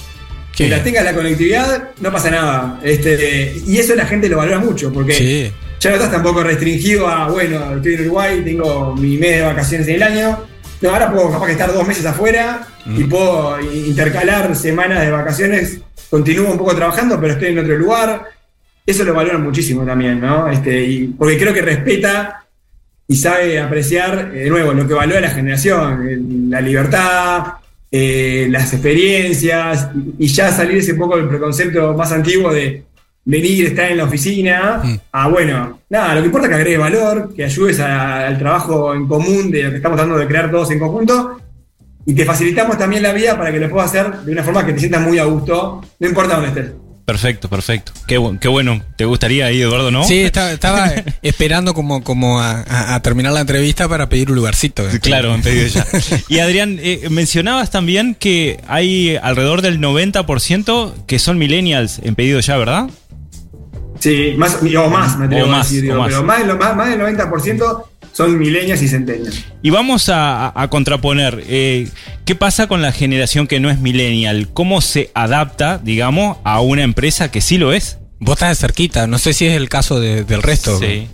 Qué 0.56 0.64
Mientras 0.64 0.84
tengas 0.84 1.04
la 1.04 1.14
conectividad, 1.14 1.90
no 2.00 2.10
pasa 2.10 2.30
nada. 2.30 2.80
Este, 2.82 3.54
y 3.66 3.76
eso 3.76 3.94
la 3.94 4.06
gente 4.06 4.26
lo 4.30 4.38
valora 4.38 4.58
mucho, 4.58 4.90
porque 4.90 5.12
Sí. 5.12 5.52
ya 5.80 5.90
no 5.90 5.96
estás 5.96 6.10
tampoco 6.10 6.42
restringido 6.42 7.06
a, 7.08 7.28
bueno, 7.28 7.76
estoy 7.76 7.94
en 7.94 8.00
Uruguay, 8.06 8.40
tengo 8.42 8.94
mi 8.96 9.18
mes 9.18 9.36
de 9.36 9.42
vacaciones 9.42 9.86
en 9.88 9.96
el 9.96 10.02
año. 10.02 10.38
No, 10.80 10.90
ahora 10.90 11.12
puedo 11.12 11.30
capaz 11.30 11.46
que 11.46 11.52
estar 11.52 11.72
dos 11.72 11.86
meses 11.86 12.06
afuera 12.06 12.66
y 12.86 13.04
puedo 13.04 13.60
intercalar 13.60 14.56
semanas 14.56 15.02
de 15.04 15.10
vacaciones. 15.10 15.78
Continúo 16.08 16.52
un 16.52 16.58
poco 16.58 16.74
trabajando, 16.74 17.20
pero 17.20 17.34
estoy 17.34 17.48
en 17.50 17.58
otro 17.58 17.76
lugar. 17.76 18.24
Eso 18.86 19.04
lo 19.04 19.12
valoran 19.12 19.42
muchísimo 19.42 19.84
también, 19.84 20.20
¿no? 20.20 20.48
Este, 20.48 20.82
y, 20.84 21.06
porque 21.08 21.38
creo 21.38 21.52
que 21.52 21.60
respeta 21.62 22.45
y 23.08 23.16
sabe 23.16 23.60
apreciar, 23.60 24.32
eh, 24.34 24.44
de 24.44 24.50
nuevo, 24.50 24.72
lo 24.72 24.86
que 24.86 24.94
valora 24.94 25.20
la 25.20 25.30
generación, 25.30 26.50
la 26.50 26.60
libertad, 26.60 27.44
eh, 27.90 28.48
las 28.50 28.72
experiencias, 28.72 29.88
y, 30.18 30.26
ya 30.26 30.50
salir 30.50 30.78
ese 30.78 30.94
poco 30.94 31.16
del 31.16 31.28
preconcepto 31.28 31.94
más 31.94 32.10
antiguo 32.12 32.52
de 32.52 32.82
venir, 33.24 33.66
estar 33.66 33.90
en 33.90 33.98
la 33.98 34.04
oficina, 34.04 34.80
Mm. 34.82 34.94
a 35.12 35.28
bueno, 35.28 35.80
nada, 35.88 36.14
lo 36.14 36.20
que 36.20 36.26
importa 36.26 36.46
es 36.46 36.50
que 36.50 36.56
agregues 36.56 36.80
valor, 36.80 37.34
que 37.34 37.44
ayudes 37.44 37.78
a- 37.80 38.26
al 38.26 38.38
trabajo 38.38 38.94
en 38.94 39.06
común 39.06 39.50
de 39.50 39.62
lo 39.64 39.70
que 39.70 39.76
estamos 39.76 39.96
tratando 39.96 40.18
de 40.18 40.26
crear 40.26 40.50
todos 40.50 40.70
en 40.70 40.78
conjunto, 40.78 41.38
y 42.04 42.14
te 42.14 42.24
facilitamos 42.24 42.78
también 42.78 43.02
la 43.02 43.12
vida 43.12 43.36
para 43.36 43.50
que 43.52 43.58
lo 43.58 43.68
puedas 43.68 43.90
hacer 43.90 44.12
de 44.18 44.32
una 44.32 44.42
forma 44.44 44.64
que 44.64 44.72
te 44.72 44.78
sientas 44.80 45.02
muy 45.02 45.18
a 45.18 45.24
gusto, 45.24 45.80
no 45.98 46.08
importa 46.08 46.34
dónde 46.40 46.48
estés. 46.48 46.72
Perfecto, 47.06 47.48
perfecto. 47.48 47.92
Qué, 48.08 48.18
bu- 48.18 48.36
qué 48.40 48.48
bueno. 48.48 48.82
¿Te 48.96 49.04
gustaría 49.04 49.46
ahí, 49.46 49.62
Eduardo, 49.62 49.92
no? 49.92 50.02
Sí, 50.04 50.18
estaba, 50.22 50.50
estaba 50.50 50.92
esperando 51.22 51.72
como, 51.72 52.02
como 52.02 52.40
a, 52.42 53.00
terminar 53.00 53.32
la 53.32 53.40
entrevista 53.42 53.88
para 53.88 54.08
pedir 54.08 54.28
un 54.30 54.34
lugarcito. 54.36 54.84
Claro, 55.00 55.32
han 55.32 55.40
pedido 55.40 55.68
ya. 55.68 55.86
Y 56.28 56.40
Adrián, 56.40 56.78
eh, 56.82 57.06
mencionabas 57.08 57.70
también 57.70 58.16
que 58.16 58.60
hay 58.66 59.16
alrededor 59.22 59.62
del 59.62 59.80
90% 59.80 60.92
que 61.06 61.18
son 61.20 61.38
millennials 61.38 62.00
en 62.02 62.16
pedido 62.16 62.40
ya, 62.40 62.56
¿verdad? 62.56 62.90
Sí, 64.00 64.34
más, 64.36 64.58
o 64.60 64.90
más, 64.90 65.16
me 65.16 65.24
atrevo 65.26 65.44
O 65.44 65.46
a 65.46 65.50
más, 65.58 65.70
decir, 65.70 65.84
o 65.84 65.94
digo, 65.94 65.98
más. 65.98 66.08
pero 66.08 66.22
más, 66.24 66.44
más, 66.58 66.76
más 66.76 66.88
del 66.90 67.00
90% 67.00 67.84
son 68.16 68.38
milenias 68.38 68.80
y 68.80 68.88
centenias. 68.88 69.44
Y 69.62 69.68
vamos 69.68 70.08
a, 70.08 70.52
a- 70.58 70.68
contraponer, 70.70 71.42
eh, 71.46 71.88
¿qué 72.24 72.34
pasa 72.34 72.66
con 72.66 72.80
la 72.80 72.90
generación 72.92 73.46
que 73.46 73.60
no 73.60 73.68
es 73.68 73.78
millennial? 73.78 74.48
¿Cómo 74.54 74.80
se 74.80 75.10
adapta, 75.14 75.78
digamos, 75.84 76.38
a 76.44 76.60
una 76.60 76.82
empresa 76.82 77.30
que 77.30 77.42
sí 77.42 77.58
lo 77.58 77.74
es? 77.74 77.98
Vos 78.18 78.36
estás 78.36 78.48
de 78.48 78.54
cerquita, 78.54 79.06
no 79.06 79.18
sé 79.18 79.34
si 79.34 79.44
es 79.46 79.54
el 79.54 79.68
caso 79.68 80.00
de- 80.00 80.24
del 80.24 80.42
resto. 80.42 80.78
Sí. 80.78 81.08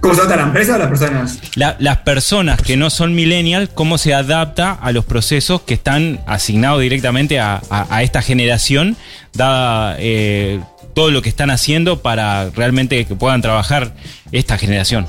¿Cómo 0.00 0.14
se 0.14 0.20
trata 0.20 0.36
la 0.36 0.42
empresa 0.42 0.74
o 0.74 0.78
las 0.78 0.88
personas? 0.88 1.38
La- 1.54 1.76
las 1.78 1.98
personas 1.98 2.60
que 2.60 2.76
no 2.76 2.90
son 2.90 3.14
millennial, 3.14 3.70
¿cómo 3.72 3.96
se 3.96 4.12
adapta 4.12 4.72
a 4.72 4.92
los 4.92 5.04
procesos 5.04 5.62
que 5.62 5.74
están 5.74 6.20
asignados 6.26 6.82
directamente 6.82 7.38
a, 7.40 7.62
a- 7.70 7.86
a 7.88 8.02
esta 8.02 8.20
generación, 8.20 8.96
dada 9.32 9.96
eh, 9.98 10.60
todo 10.94 11.10
lo 11.10 11.20
que 11.22 11.28
están 11.28 11.50
haciendo 11.50 12.00
para 12.02 12.50
realmente 12.50 13.04
que 13.04 13.14
puedan 13.14 13.42
trabajar 13.42 13.94
esta 14.32 14.56
generación? 14.58 15.06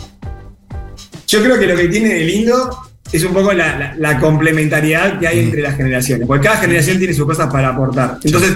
Yo 1.27 1.41
creo 1.43 1.59
que 1.59 1.67
lo 1.67 1.75
que 1.75 1.88
tiene 1.88 2.09
de 2.13 2.23
lindo 2.25 2.77
es 3.11 3.23
un 3.23 3.33
poco 3.33 3.53
la, 3.53 3.77
la- 3.77 3.95
la 3.97 4.19
complementariedad 4.19 5.19
que 5.19 5.27
hay 5.27 5.39
entre 5.39 5.61
las 5.61 5.75
generaciones, 5.77 6.27
porque 6.27 6.47
cada 6.47 6.57
generación 6.57 6.97
tiene 6.97 7.13
sus 7.13 7.25
cosas 7.25 7.51
para 7.51 7.69
aportar. 7.69 8.17
Entonces, 8.23 8.51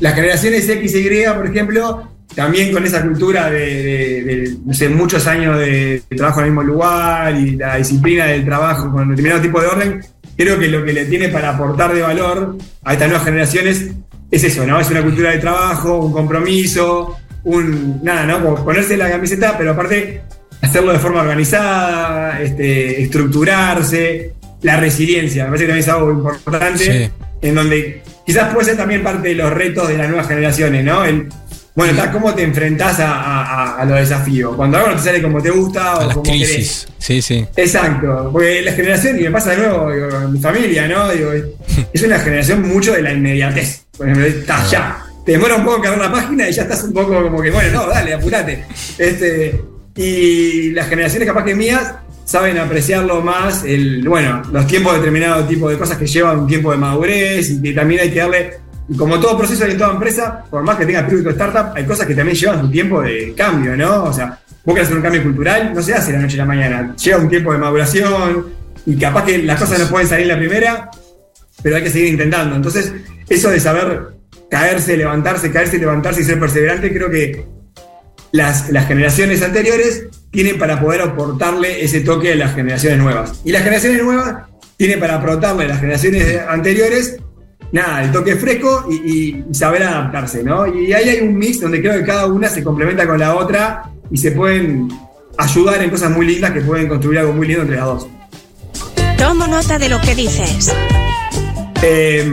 las 0.00 0.14
generaciones 0.14 0.68
X 0.68 0.94
y 0.94 0.98
Y, 0.98 1.24
por 1.34 1.46
ejemplo, 1.46 2.08
también 2.34 2.72
con 2.72 2.84
esa 2.86 3.02
cultura 3.02 3.50
de, 3.50 3.58
de- 3.58 4.24
de, 4.24 4.56
no 4.64 4.74
sé, 4.74 4.88
muchos 4.88 5.26
años 5.26 5.58
de, 5.58 6.02
de 6.08 6.16
trabajo 6.16 6.40
en 6.40 6.46
el 6.46 6.52
mismo 6.52 6.62
lugar 6.62 7.34
y 7.36 7.56
la 7.56 7.76
disciplina 7.76 8.26
del 8.26 8.44
trabajo 8.44 8.90
con 8.90 9.08
determinado 9.10 9.40
tipo 9.42 9.60
de 9.60 9.66
orden, 9.66 10.00
creo 10.36 10.58
que 10.58 10.68
lo 10.68 10.84
que 10.84 10.92
le 10.92 11.04
tiene 11.06 11.28
para 11.28 11.50
aportar 11.50 11.92
de 11.94 12.02
valor 12.02 12.56
a 12.84 12.92
estas 12.92 13.08
nuevas 13.08 13.24
generaciones 13.26 13.90
es 14.30 14.44
eso, 14.44 14.66
¿no? 14.66 14.80
Es 14.80 14.90
una 14.90 15.02
cultura 15.02 15.30
de 15.30 15.38
trabajo, 15.38 15.98
un 15.98 16.12
compromiso, 16.12 17.18
un. 17.44 18.00
nada, 18.02 18.24
¿no? 18.26 18.42
Como 18.42 18.64
ponerse 18.64 18.96
la 18.96 19.10
camiseta, 19.10 19.56
pero 19.58 19.72
aparte 19.72 20.22
hacerlo 20.62 20.92
de 20.92 20.98
forma 20.98 21.20
organizada, 21.22 22.40
este, 22.40 23.02
estructurarse, 23.02 24.34
la 24.62 24.76
resiliencia, 24.78 25.44
me 25.44 25.50
parece 25.50 25.64
que 25.64 25.68
también 25.68 25.88
es 25.88 25.94
algo 25.94 26.10
importante, 26.12 26.84
Sí. 26.84 27.10
en 27.42 27.54
donde 27.54 28.02
quizás 28.26 28.52
puede 28.52 28.66
ser 28.66 28.76
también 28.76 29.02
parte 29.02 29.28
de 29.28 29.34
los 29.34 29.50
retos 29.50 29.88
de 29.88 29.96
las 29.96 30.08
nuevas 30.08 30.28
generaciones, 30.28 30.84
¿no? 30.84 31.04
El, 31.04 31.28
bueno, 31.86 31.96
tal, 31.98 32.12
¿cómo 32.12 32.34
te 32.34 32.42
enfrentás 32.42 33.00
a, 33.00 33.10
a- 33.12 33.44
a- 33.44 33.76
a 33.80 33.84
los 33.84 33.98
desafíos? 33.98 34.54
Cuando 34.56 34.76
algo 34.78 34.90
no 34.90 34.96
te 34.96 35.02
sale 35.02 35.22
como 35.22 35.42
te 35.42 35.50
gusta 35.50 35.92
A 35.92 35.98
o 35.98 36.04
las 36.06 36.14
como 36.14 36.22
querés. 36.24 36.48
crisis. 36.54 36.88
Sí, 36.98 37.22
sí. 37.22 37.46
Exacto, 37.56 38.30
porque 38.32 38.62
la 38.62 38.72
generación, 38.72 39.18
y 39.18 39.22
me 39.24 39.30
pasa 39.30 39.50
de 39.50 39.56
nuevo 39.58 39.90
digo, 39.92 40.08
en 40.22 40.32
mi 40.32 40.38
familia, 40.40 40.86
¿no? 40.88 41.08
Digo, 41.10 41.32
es- 41.32 42.02
una 42.04 42.18
generación 42.18 42.68
mucho 42.68 42.92
de 42.92 43.02
la 43.02 43.12
inmediatez. 43.12 43.84
Por 43.96 44.08
ejemplo, 44.08 44.26
estás 44.26 44.70
ya. 44.70 45.02
Te 45.26 45.32
demora 45.32 45.56
un 45.56 45.64
poco 45.64 45.76
en 45.76 45.82
cargar 45.82 46.00
la 46.00 46.12
página 46.12 46.48
y 46.48 46.52
ya 46.52 46.62
estás 46.62 46.82
un 46.84 46.92
poco 46.92 47.22
como 47.22 47.40
que, 47.42 47.50
bueno, 47.50 47.70
no, 47.82 47.86
dale, 47.88 48.14
apurate. 48.14 48.64
Este, 48.98 49.60
y 49.96 50.70
las 50.72 50.88
generaciones 50.88 51.28
capaz 51.28 51.44
que 51.44 51.54
mías 51.54 51.94
saben 52.24 52.58
apreciarlo 52.58 53.20
más, 53.20 53.64
el, 53.64 54.08
bueno, 54.08 54.42
los 54.52 54.66
tiempos 54.66 54.92
de 54.92 54.98
determinado 55.00 55.44
tipo 55.44 55.68
de 55.68 55.76
cosas 55.76 55.98
que 55.98 56.06
llevan 56.06 56.38
un 56.40 56.46
tiempo 56.46 56.70
de 56.70 56.78
madurez 56.78 57.50
y 57.50 57.60
que 57.60 57.72
también 57.72 58.00
hay 58.02 58.10
que 58.10 58.18
darle, 58.20 58.50
y 58.90 58.96
como 58.96 59.20
todo 59.20 59.38
proceso 59.38 59.68
y 59.68 59.70
en 59.70 59.78
toda 59.78 59.92
empresa, 59.92 60.44
por 60.50 60.64
más 60.64 60.76
que 60.76 60.84
tenga 60.84 61.02
de 61.02 61.30
startup, 61.30 61.76
hay 61.76 61.84
cosas 61.84 62.08
que 62.08 62.14
también 62.14 62.36
llevan 62.36 62.60
su 62.60 62.70
tiempo 62.72 63.00
de 63.00 63.32
cambio, 63.36 63.76
¿no? 63.76 64.02
O 64.02 64.12
sea, 64.12 64.40
vos 64.64 64.74
querés 64.74 64.88
hacer 64.88 64.96
un 64.96 65.02
cambio 65.04 65.22
cultural, 65.22 65.72
no 65.72 65.80
se 65.80 65.94
hace 65.94 66.10
de 66.10 66.16
la 66.18 66.24
noche 66.24 66.34
a 66.34 66.38
la 66.38 66.44
mañana, 66.44 66.96
lleva 66.96 67.18
un 67.18 67.28
tiempo 67.28 67.52
de 67.52 67.58
maduración 67.58 68.46
y 68.84 68.96
capaz 68.96 69.26
que 69.26 69.38
las 69.44 69.60
cosas 69.60 69.78
no 69.78 69.88
pueden 69.88 70.08
salir 70.08 70.26
la 70.26 70.36
primera, 70.36 70.90
pero 71.62 71.76
hay 71.76 71.84
que 71.84 71.90
seguir 71.90 72.08
intentando. 72.08 72.56
Entonces, 72.56 72.92
eso 73.28 73.50
de 73.50 73.60
saber 73.60 74.08
caerse, 74.50 74.96
levantarse, 74.96 75.52
caerse, 75.52 75.78
levantarse 75.78 76.22
y 76.22 76.24
ser 76.24 76.40
perseverante, 76.40 76.92
creo 76.92 77.12
que 77.12 77.46
las, 78.32 78.70
las 78.70 78.88
generaciones 78.88 79.40
anteriores 79.42 80.08
tienen 80.32 80.58
para 80.58 80.80
poder 80.80 81.02
aportarle 81.02 81.84
ese 81.84 82.00
toque 82.00 82.32
a 82.32 82.34
las 82.34 82.56
generaciones 82.56 82.98
nuevas. 82.98 83.40
Y 83.44 83.52
las 83.52 83.62
generaciones 83.62 84.02
nuevas 84.02 84.48
tienen 84.76 84.98
para 84.98 85.14
aportarle 85.14 85.66
a 85.66 85.68
las 85.68 85.78
generaciones 85.78 86.40
anteriores, 86.48 87.19
nada, 87.72 88.02
el 88.04 88.12
toque 88.12 88.36
fresco 88.36 88.86
y, 88.90 89.44
y 89.50 89.54
saber 89.54 89.82
adaptarse, 89.84 90.42
¿no? 90.42 90.66
Y 90.66 90.92
ahí 90.92 91.08
hay 91.08 91.20
un 91.20 91.36
mix 91.38 91.60
donde 91.60 91.80
creo 91.80 91.94
que 91.94 92.04
cada 92.04 92.26
una 92.26 92.48
se 92.48 92.62
complementa 92.64 93.06
con 93.06 93.18
la 93.18 93.34
otra 93.36 93.84
y 94.10 94.16
se 94.16 94.32
pueden 94.32 94.88
ayudar 95.38 95.82
en 95.82 95.90
cosas 95.90 96.10
muy 96.10 96.26
lindas 96.26 96.50
que 96.52 96.60
pueden 96.60 96.88
construir 96.88 97.18
algo 97.20 97.32
muy 97.32 97.46
lindo 97.46 97.62
entre 97.62 97.76
las 97.76 97.86
dos. 97.86 98.06
Tomo 99.16 99.46
nota 99.46 99.78
de 99.78 99.88
lo 99.88 100.00
que 100.00 100.14
dices. 100.14 100.72
Eh, 101.82 102.30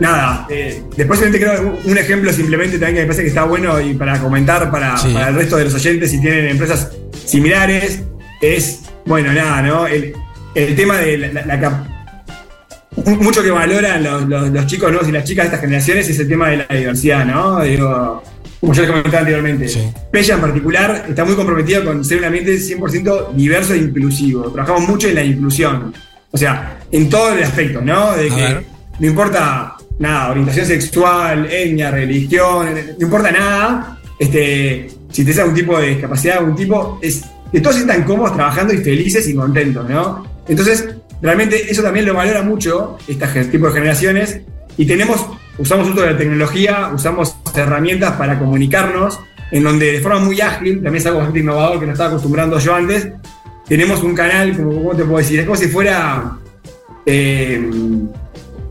nada, 0.00 0.46
eh, 0.50 0.82
después 0.96 1.20
simplemente 1.20 1.60
creo 1.60 1.78
un- 1.84 1.98
ejemplo 1.98 2.32
simplemente 2.32 2.78
también 2.78 2.94
que 2.96 3.00
me 3.02 3.06
parece 3.06 3.22
que 3.22 3.28
está 3.28 3.44
bueno 3.44 3.80
y 3.80 3.94
para 3.94 4.18
comentar 4.20 4.70
para, 4.70 4.96
Sí. 4.98 5.12
para 5.12 5.28
el 5.28 5.34
resto 5.36 5.56
de 5.56 5.64
los 5.64 5.74
oyentes 5.74 6.10
si 6.10 6.20
tienen 6.20 6.46
empresas 6.46 6.90
similares 7.24 8.02
es, 8.40 8.80
bueno, 9.06 9.32
nada, 9.32 9.62
¿no? 9.62 9.86
El, 9.86 10.12
el 10.54 10.74
tema 10.76 10.96
de 10.98 11.18
la, 11.18 11.32
la- 11.32 11.46
la 11.46 11.60
cap- 11.60 11.86
mucho 13.20 13.42
que 13.42 13.50
valoran 13.50 14.02
los, 14.02 14.28
los- 14.28 14.50
los 14.50 14.66
chicos 14.66 14.92
¿no? 14.92 15.08
y 15.08 15.12
las 15.12 15.24
chicas 15.24 15.44
de 15.44 15.48
estas 15.48 15.60
generaciones 15.60 16.08
es 16.08 16.18
el 16.18 16.28
tema 16.28 16.48
de 16.50 16.56
la 16.58 16.66
diversidad, 16.76 17.24
¿no? 17.24 17.60
Digo, 17.62 18.22
como 18.60 18.72
ya 18.72 18.82
les 18.82 18.90
comentaba 18.90 19.18
anteriormente. 19.20 19.68
Sí. 19.68 19.80
Pella 20.10 20.34
en 20.34 20.40
particular 20.40 21.04
está 21.08 21.24
muy 21.24 21.34
comprometida 21.34 21.84
con 21.84 22.04
ser 22.04 22.18
un 22.18 22.24
ambiente 22.24 22.56
100% 22.58 23.32
diverso 23.34 23.74
e 23.74 23.78
inclusivo. 23.78 24.50
Trabajamos 24.50 24.88
mucho 24.88 25.08
en 25.08 25.14
la 25.14 25.22
inclusión. 25.24 25.94
O 26.30 26.36
sea, 26.36 26.78
en 26.90 27.08
todo 27.08 27.32
el 27.32 27.42
aspecto, 27.42 27.80
¿no? 27.80 28.12
De 28.16 28.28
que 28.28 28.56
no 28.98 29.06
importa 29.06 29.74
nada, 29.98 30.30
orientación 30.30 30.66
sexual, 30.66 31.46
etnia, 31.50 31.90
religión, 31.90 32.68
no 32.98 33.04
importa 33.06 33.30
nada. 33.30 33.98
Este, 34.18 34.90
si 35.10 35.22
tenés 35.22 35.38
algún 35.38 35.54
tipo 35.54 35.78
de 35.78 35.88
discapacidad, 35.90 36.38
algún 36.38 36.56
tipo, 36.56 36.98
es 37.00 37.22
que 37.52 37.60
todos 37.60 37.76
sientan 37.76 38.02
cómodos 38.02 38.34
trabajando 38.34 38.74
y 38.74 38.78
felices 38.78 39.26
y 39.28 39.34
contentos, 39.34 39.88
¿no? 39.88 40.26
Entonces, 40.48 40.86
realmente 41.20 41.70
eso 41.70 41.82
también 41.82 42.06
lo 42.06 42.14
valora 42.14 42.42
mucho 42.42 42.98
este 43.06 43.44
tipo 43.46 43.66
de 43.66 43.72
generaciones 43.72 44.40
y 44.76 44.86
tenemos, 44.86 45.26
usamos 45.58 45.88
uso 45.88 46.02
de 46.02 46.12
la 46.12 46.16
tecnología, 46.16 46.90
usamos 46.94 47.36
herramientas 47.54 48.12
para 48.12 48.38
comunicarnos, 48.38 49.18
en 49.50 49.64
donde 49.64 49.92
de 49.92 50.00
forma 50.00 50.20
muy 50.20 50.40
ágil, 50.40 50.74
también 50.74 50.96
es 50.96 51.06
algo 51.06 51.18
bastante 51.18 51.40
innovador 51.40 51.80
que 51.80 51.86
no 51.86 51.92
estaba 51.92 52.10
acostumbrando 52.10 52.58
yo 52.58 52.74
antes, 52.74 53.08
tenemos 53.66 54.02
un 54.02 54.14
canal, 54.14 54.56
como 54.56 54.74
¿cómo 54.74 54.90
te 54.94 55.04
puedo 55.04 55.18
decir? 55.18 55.40
Es 55.40 55.46
como 55.46 55.56
si 55.56 55.68
fuera 55.68 56.38
eh, 57.04 57.70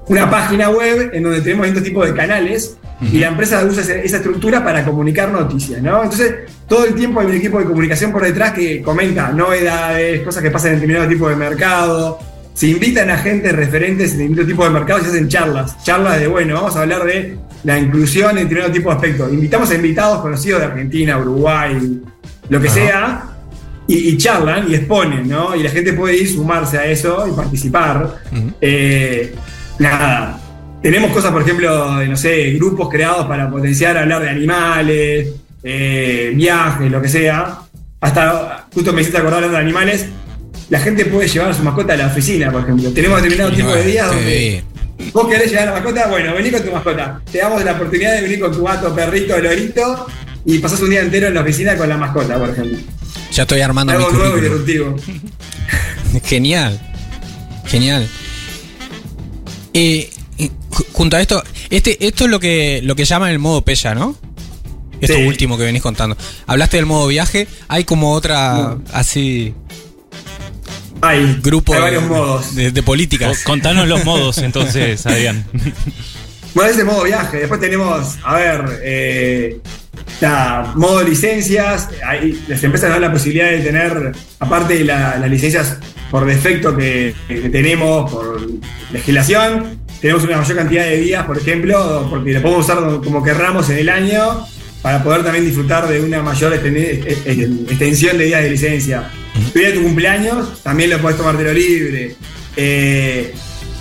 una 0.07 0.29
página 0.29 0.69
web 0.69 1.11
en 1.13 1.23
donde 1.23 1.41
tenemos 1.41 1.67
este 1.67 1.81
tipo 1.81 2.05
de 2.05 2.13
canales 2.13 2.77
y 3.01 3.19
la 3.19 3.27
empresa 3.27 3.63
usa 3.63 3.83
esa 3.83 4.17
estructura 4.17 4.63
para 4.63 4.83
comunicar 4.83 5.29
noticias, 5.31 5.81
¿no? 5.83 6.03
Entonces, 6.03 6.33
todo 6.67 6.85
el 6.85 6.95
tiempo 6.95 7.19
hay 7.19 7.27
un 7.27 7.35
equipo 7.35 7.59
de 7.59 7.65
comunicación 7.65 8.11
por 8.11 8.23
detrás 8.23 8.53
que 8.53 8.81
comenta 8.81 9.31
novedades, 9.31 10.21
cosas 10.21 10.41
que 10.41 10.49
pasan 10.49 10.69
en 10.69 10.75
determinado 10.75 11.07
tipo 11.07 11.29
de 11.29 11.35
mercado. 11.35 12.19
Se 12.57 12.65
invitan 12.65 13.07
a 13.11 13.17
gente 13.19 13.51
referentes 13.51 14.13
en 14.13 14.17
distintos 14.17 14.47
tipo 14.47 14.63
de 14.63 14.71
mercados 14.71 15.03
y 15.03 15.09
hacen 15.09 15.27
charlas. 15.27 15.83
Charlas 15.83 16.19
de, 16.19 16.25
bueno, 16.25 16.55
vamos 16.55 16.75
a 16.75 16.81
hablar 16.81 17.03
de 17.03 17.37
la 17.63 17.77
inclusión 17.77 18.31
en 18.31 18.45
determinado 18.45 18.71
tipo 18.71 18.89
de 18.89 18.95
aspectos. 18.95 19.31
Invitamos 19.31 19.69
a 19.69 19.75
invitados 19.75 20.21
conocidos 20.21 20.61
de 20.61 20.65
Argentina, 20.65 21.19
Uruguay, 21.19 22.01
lo 22.49 22.59
que 22.59 22.67
sea, 22.67 23.25
y, 23.87 24.17
charlan 24.17 24.71
y 24.71 24.73
exponen, 24.73 25.29
¿no? 25.29 25.55
Y 25.55 25.61
la 25.61 25.69
gente 25.69 25.93
puede 25.93 26.17
ir 26.17 26.27
sumarse 26.27 26.79
a 26.79 26.85
eso 26.85 27.27
y 27.31 27.31
participar. 27.33 28.23
Eh, 28.59 29.35
nada, 29.77 30.39
tenemos 30.81 31.11
cosas, 31.11 31.31
por 31.31 31.43
ejemplo, 31.43 31.99
de, 31.99 32.07
no 32.07 32.17
sé, 32.17 32.53
grupos 32.53 32.89
creados 32.89 33.27
para 33.27 33.51
potenciar 33.51 33.99
hablar 33.99 34.23
de 34.23 34.29
animales, 34.29 35.27
eh, 35.61 36.31
viajes, 36.33 36.89
lo 36.89 37.03
que 37.03 37.07
sea. 37.07 37.59
Hasta, 38.01 38.65
justo 38.73 38.93
me 38.93 39.01
hiciste 39.01 39.19
acordar 39.19 39.43
hablando 39.43 39.57
de 39.57 39.63
animales, 39.63 40.07
la 40.69 40.79
gente 40.79 41.05
puede 41.05 41.27
llevar 41.27 41.51
a 41.51 41.53
su 41.53 41.63
mascota 41.63 41.93
a 41.93 41.97
la 41.97 42.07
oficina, 42.07 42.51
por 42.51 42.61
ejemplo. 42.61 42.91
Tenemos 42.91 43.21
determinado 43.21 43.55
tipo 43.55 43.73
de 43.73 43.83
días 43.83 44.07
donde 44.07 44.63
vos 45.13 45.27
querés 45.27 45.49
llevar 45.49 45.69
a 45.69 45.71
la 45.71 45.79
mascota, 45.79 46.07
bueno, 46.07 46.33
vení 46.33 46.51
con 46.51 46.63
tu 46.63 46.71
mascota. 46.71 47.21
Te 47.31 47.37
damos 47.39 47.63
la 47.63 47.73
oportunidad 47.73 48.15
de 48.15 48.21
venir 48.21 48.39
con 48.39 48.51
tu 48.51 48.63
gato, 48.63 48.93
perrito, 48.93 49.37
lorito 49.39 50.07
y 50.45 50.59
pasás 50.59 50.81
un 50.81 50.89
día 50.89 51.01
entero 51.01 51.27
en 51.27 51.33
la 51.33 51.41
oficina 51.41 51.75
con 51.77 51.89
la 51.89 51.97
mascota, 51.97 52.37
por 52.37 52.49
ejemplo. 52.49 52.77
Ya 53.31 53.43
estoy 53.43 53.61
armando 53.61 53.93
Algo 53.93 54.11
nuevo 54.11 54.37
y 54.37 54.41
disruptivo. 54.41 54.95
Genial. 56.23 56.79
Genial. 57.65 58.07
Eh, 59.73 60.09
junto 60.93 61.17
a 61.17 61.21
esto, 61.21 61.43
este, 61.69 62.05
esto 62.05 62.25
es 62.25 62.31
lo 62.31 62.39
que, 62.39 62.81
lo 62.83 62.95
que 62.95 63.05
llaman 63.05 63.31
el 63.31 63.39
modo 63.39 63.63
Pella, 63.63 63.93
¿no? 63.93 64.15
Esto 64.99 65.19
último 65.19 65.57
que 65.57 65.63
venís 65.63 65.81
contando. 65.81 66.17
Hablaste 66.47 66.77
del 66.77 66.85
modo 66.85 67.07
viaje, 67.07 67.47
hay 67.67 67.83
como 67.83 68.13
otra 68.13 68.77
así. 68.93 69.53
Hay, 71.01 71.39
grupo 71.41 71.73
hay 71.73 71.81
varios 71.81 72.03
modos. 72.03 72.55
De, 72.55 72.83
políticas. 72.83 73.43
Contanos 73.43 73.87
los 73.87 74.03
modos 74.05 74.37
entonces, 74.39 75.05
Adrián. 75.05 75.45
Bueno, 76.53 76.71
es 76.71 76.77
el 76.79 76.85
modo 76.85 77.03
viaje. 77.03 77.37
Después 77.37 77.59
tenemos, 77.59 78.17
a 78.23 78.35
ver, 78.35 78.79
eh, 78.83 79.59
modo 80.75 81.03
licencias. 81.03 81.89
Ahí 82.05 82.43
las 82.47 82.63
empresas 82.63 82.89
dan 82.89 83.01
la 83.01 83.11
posibilidad 83.11 83.49
de 83.49 83.59
tener, 83.59 84.11
aparte 84.39 84.75
de 84.75 84.83
las 84.85 85.29
licencias 85.29 85.77
por 86.09 86.25
defecto 86.25 86.75
que, 86.75 87.13
tenemos 87.51 88.11
por 88.11 88.41
legislación, 88.91 89.79
tenemos 90.01 90.23
una 90.23 90.37
mayor 90.37 90.57
cantidad 90.57 90.85
de 90.85 90.97
días, 90.97 91.25
por 91.25 91.37
ejemplo, 91.37 92.07
porque 92.09 92.33
lo 92.33 92.41
podemos 92.41 92.65
usar 92.65 92.77
como 93.03 93.23
querramos 93.23 93.69
en 93.69 93.77
el 93.79 93.89
año 93.89 94.45
para 94.81 95.03
poder 95.03 95.23
también 95.23 95.45
disfrutar 95.45 95.87
de 95.87 96.01
una 96.01 96.21
mayor 96.21 96.53
extensión 96.53 98.17
de 98.17 98.25
días 98.25 98.43
de 98.43 98.49
licencia. 98.49 99.09
De 99.53 99.71
tu 99.71 99.83
cumpleaños, 99.83 100.61
también 100.63 100.89
lo 100.89 100.99
puedes 100.99 101.17
tomar 101.17 101.37
de 101.37 101.43
lo 101.43 101.53
libre. 101.53 102.15
Eh, 102.55 103.33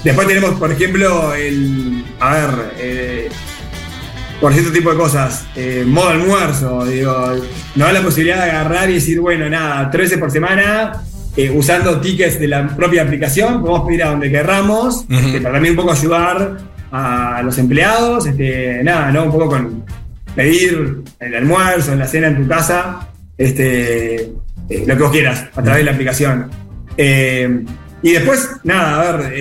después 0.04 0.26
tenemos, 0.26 0.58
por 0.58 0.72
ejemplo, 0.72 1.34
el. 1.34 2.04
A 2.20 2.34
ver. 2.34 2.50
Eh, 2.78 3.28
por 4.40 4.52
cierto 4.52 4.70
tipo 4.70 4.90
de 4.90 4.96
cosas, 4.96 5.46
eh, 5.56 5.84
modo 5.86 6.10
almuerzo, 6.10 6.84
digo, 6.84 7.12
nos 7.74 7.86
da 7.86 7.92
la 7.92 8.02
posibilidad 8.02 8.44
de 8.44 8.50
agarrar 8.50 8.90
y 8.90 8.94
decir, 8.94 9.20
bueno, 9.20 9.48
nada, 9.48 9.90
13 9.90 10.18
por 10.18 10.30
semana, 10.30 11.02
eh, 11.36 11.50
usando 11.50 12.00
tickets 12.00 12.38
de 12.38 12.48
la 12.48 12.66
propia 12.68 13.02
aplicación, 13.02 13.62
podemos 13.62 13.86
pedir 13.86 14.04
a 14.04 14.10
donde 14.10 14.30
querramos, 14.30 15.04
este, 15.08 15.40
para 15.40 15.54
también 15.54 15.72
un 15.72 15.76
poco 15.76 15.92
ayudar 15.92 16.58
a 16.92 17.42
los 17.42 17.58
empleados, 17.58 18.26
este, 18.26 18.82
nada, 18.84 19.10
¿no? 19.10 19.24
Un 19.24 19.32
poco 19.32 19.48
con 19.48 19.84
pedir 20.34 21.02
el 21.18 21.34
almuerzo, 21.34 21.92
en 21.92 21.98
la 21.98 22.06
cena 22.06 22.28
en 22.28 22.36
tu 22.42 22.48
casa, 22.48 23.08
este, 23.36 24.32
eh, 24.68 24.84
lo 24.86 24.96
que 24.96 25.02
vos 25.02 25.12
quieras, 25.12 25.46
a 25.54 25.62
través 25.62 25.78
de 25.78 25.84
la 25.84 25.92
aplicación. 25.92 26.50
Eh, 26.96 27.64
y 28.02 28.12
después, 28.12 28.48
nada, 28.62 29.00
a 29.00 29.16
ver, 29.16 29.32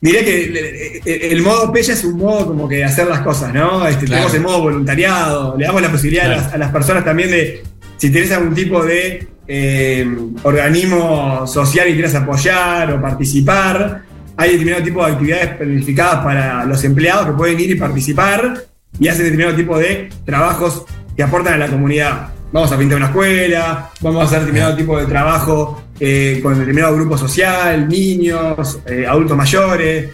diré 0.00 0.24
que 0.24 1.30
el, 1.32 1.42
modo 1.42 1.72
Pella 1.72 1.94
es 1.94 2.04
un 2.04 2.18
modo 2.18 2.46
como 2.46 2.68
que 2.68 2.76
de 2.76 2.84
hacer 2.84 3.08
las 3.08 3.20
cosas, 3.20 3.52
¿no? 3.52 3.86
Este, 3.88 4.06
Tenemos 4.06 4.32
el 4.34 4.42
modo 4.42 4.60
voluntariado, 4.60 5.56
le 5.58 5.66
damos 5.66 5.82
la 5.82 5.90
posibilidad 5.90 6.26
a, 6.26 6.36
las, 6.36 6.52
a, 6.52 6.58
las, 6.58 6.70
personas 6.70 7.04
también 7.04 7.30
de, 7.30 7.62
si 7.96 8.10
tenés 8.10 8.30
algún 8.32 8.54
tipo 8.54 8.84
de 8.84 9.28
eh, 9.52 10.06
organismo 10.44 11.44
social 11.44 11.88
y 11.88 11.94
quieras 11.94 12.14
apoyar 12.14 12.92
o 12.92 13.02
participar. 13.02 14.02
Hay 14.36 14.52
determinado 14.52 14.84
tipo 14.84 15.04
de 15.04 15.12
actividades 15.12 15.56
planificadas 15.56 16.24
para 16.24 16.64
los 16.66 16.84
empleados 16.84 17.26
que 17.26 17.32
pueden 17.32 17.58
ir 17.58 17.72
y 17.72 17.74
participar 17.74 18.62
y 18.98 19.08
hacen 19.08 19.24
determinado 19.24 19.56
tipo 19.56 19.76
de 19.76 20.08
trabajos 20.24 20.84
que 21.16 21.24
aportan 21.24 21.54
a 21.54 21.58
la 21.58 21.66
comunidad. 21.66 22.28
Vamos 22.52 22.72
a 22.72 22.78
pintar 22.78 22.96
una 22.96 23.06
escuela, 23.06 23.90
vamos 24.00 24.22
a 24.22 24.24
hacer 24.24 24.40
determinado 24.40 24.76
tipo 24.76 24.98
de 24.98 25.06
trabajo 25.06 25.82
eh, 26.00 26.40
con 26.42 26.58
determinado 26.58 26.96
grupo 26.96 27.16
social, 27.16 27.88
niños, 27.88 28.80
eh, 28.86 29.06
adultos 29.06 29.36
mayores, 29.36 30.08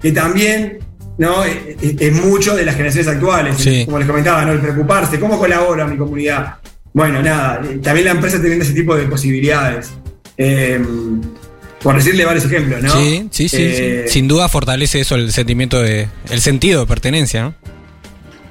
que 0.00 0.12
también 0.12 0.78
¿no? 1.18 1.44
Es, 1.44 2.12
mucho 2.12 2.56
de 2.56 2.64
las 2.64 2.74
generaciones 2.74 3.08
actuales, 3.08 3.84
como 3.84 3.98
les 3.98 4.06
comentaba, 4.06 4.44
¿no? 4.44 4.52
el 4.52 4.60
preocuparse, 4.60 5.20
¿cómo 5.20 5.38
colaboro 5.38 5.82
a 5.82 5.86
mi 5.86 5.96
comunidad? 5.96 6.54
Bueno, 6.92 7.22
nada, 7.22 7.60
también 7.82 8.06
la 8.06 8.12
empresa 8.12 8.40
tiene 8.40 8.56
ese 8.56 8.72
tipo 8.72 8.96
de 8.96 9.04
posibilidades. 9.04 9.92
Em, 10.36 11.20
por 11.82 11.94
decirle 11.94 12.24
varios 12.24 12.44
ejemplos, 12.44 12.82
¿no? 12.82 12.90
Sí, 12.90 13.28
sí, 13.30 13.48
sí, 13.48 13.56
eh, 13.60 14.04
Sin 14.08 14.28
duda 14.28 14.48
fortalece 14.48 15.00
eso 15.00 15.14
el 15.14 15.32
sentimiento 15.32 15.80
de. 15.82 16.08
el 16.30 16.40
sentido 16.40 16.80
de 16.80 16.86
pertenencia, 16.86 17.42
¿no? 17.42 17.54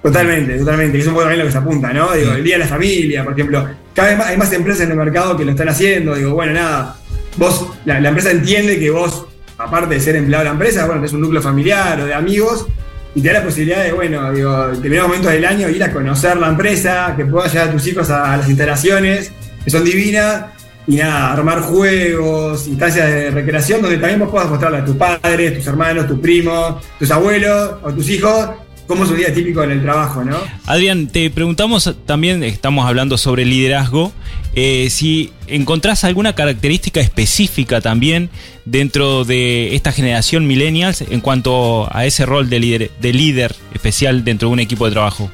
Totalmente, 0.02 0.58
totalmente. 0.58 0.98
Es 1.00 1.08
un 1.08 1.16
también 1.16 1.40
lo 1.40 1.46
que 1.46 1.52
se 1.52 1.58
apunta, 1.58 1.92
¿no? 1.92 2.14
Digo, 2.14 2.32
el 2.32 2.44
día 2.44 2.56
de 2.56 2.60
la 2.60 2.68
familia, 2.68 3.24
por 3.24 3.34
ejemplo. 3.34 3.68
Cada 3.94 4.10
vez 4.10 4.18
más, 4.18 4.28
hay 4.28 4.38
más 4.38 4.54
empresas 4.54 4.84
en 4.84 4.92
el 4.92 4.98
mercado 4.98 5.36
que 5.36 5.44
lo 5.44 5.52
están 5.52 5.70
haciendo. 5.70 6.16
Digo, 6.16 6.34
bueno, 6.34 6.54
nada. 6.54 6.96
Vos, 7.36 7.68
la, 7.86 7.98
empresa 7.98 8.32
entiende 8.32 8.80
que 8.80 8.90
vos, 8.90 9.26
aparte 9.58 9.96
de 9.96 10.00
ser 10.00 10.16
empleado 10.16 10.44
de 10.44 10.50
la 10.50 10.54
empresa, 10.54 10.86
bueno, 10.86 11.02
tenés 11.02 11.14
un 11.14 11.22
núcleo 11.22 11.42
familiar 11.42 12.00
o 12.02 12.06
de 12.06 12.14
amigos 12.14 12.66
y 13.14 13.22
te 13.22 13.28
da 13.28 13.40
la 13.40 13.46
posibilidad 13.46 13.84
de, 13.84 13.92
bueno, 13.92 14.32
digo, 14.32 14.68
determinados 14.68 15.10
momentos 15.10 15.32
del 15.32 15.46
año 15.46 15.70
ir 15.70 15.84
a 15.84 15.92
conocer 15.92 16.38
la 16.38 16.48
empresa, 16.48 17.14
que 17.18 17.26
puedas 17.26 17.52
llevar 17.52 17.70
a 17.70 17.72
tus 17.72 17.88
hijos 17.88 18.10
a, 18.10 18.38
las 18.38 18.48
instalaciones, 18.48 19.32
que 19.64 19.70
son 19.70 19.84
divinas, 19.84 20.46
y 20.88 20.96
nada, 20.96 21.34
armar 21.34 21.62
juegos, 21.62 22.68
instancias 22.68 23.08
de 23.08 23.32
recreación, 23.32 23.82
donde 23.82 23.98
también 23.98 24.20
vos 24.20 24.30
puedas 24.30 24.50
mostrarle 24.50 24.80
a 24.80 24.86
tus 24.86 24.96
padres, 24.96 25.58
tus 25.58 25.68
hermanos, 25.68 26.08
tus 26.08 26.20
primos, 26.20 26.84
tus 26.98 27.12
abuelos 27.12 27.76
o 27.84 27.92
tus 27.92 28.10
hijos 28.10 28.50
cómo 28.90 29.04
es 29.04 29.12
un 29.12 29.18
día 29.18 29.32
típico 29.32 29.62
en 29.64 29.70
el 29.70 29.84
trabajo, 29.84 30.24
¿no? 30.24 30.36
Adrián, 30.66 31.10
te 31.10 31.30
preguntamos 31.30 31.96
también, 32.08 32.42
estamos 32.42 32.88
hablando 32.88 33.20
sobre 33.20 33.46
liderazgo, 33.46 34.12
eh, 34.56 34.88
si 34.90 35.32
encontrás 35.46 36.04
alguna 36.06 36.34
característica 36.34 37.00
específica 37.00 37.82
también 37.82 38.32
dentro 38.66 39.26
de 39.26 39.76
esta 39.76 39.92
generación 39.92 40.48
millennials 40.48 41.02
en 41.04 41.22
cuanto 41.22 41.88
a 41.96 42.08
ese 42.08 42.26
rol 42.26 42.50
de 42.50 42.60
líder, 42.60 42.92
de 43.00 43.14
líder 43.14 43.56
especial 43.76 44.24
dentro 44.24 44.48
de 44.48 44.54
un 44.54 44.60
equipo 44.60 44.88
de 44.88 44.92
trabajo. 44.94 45.32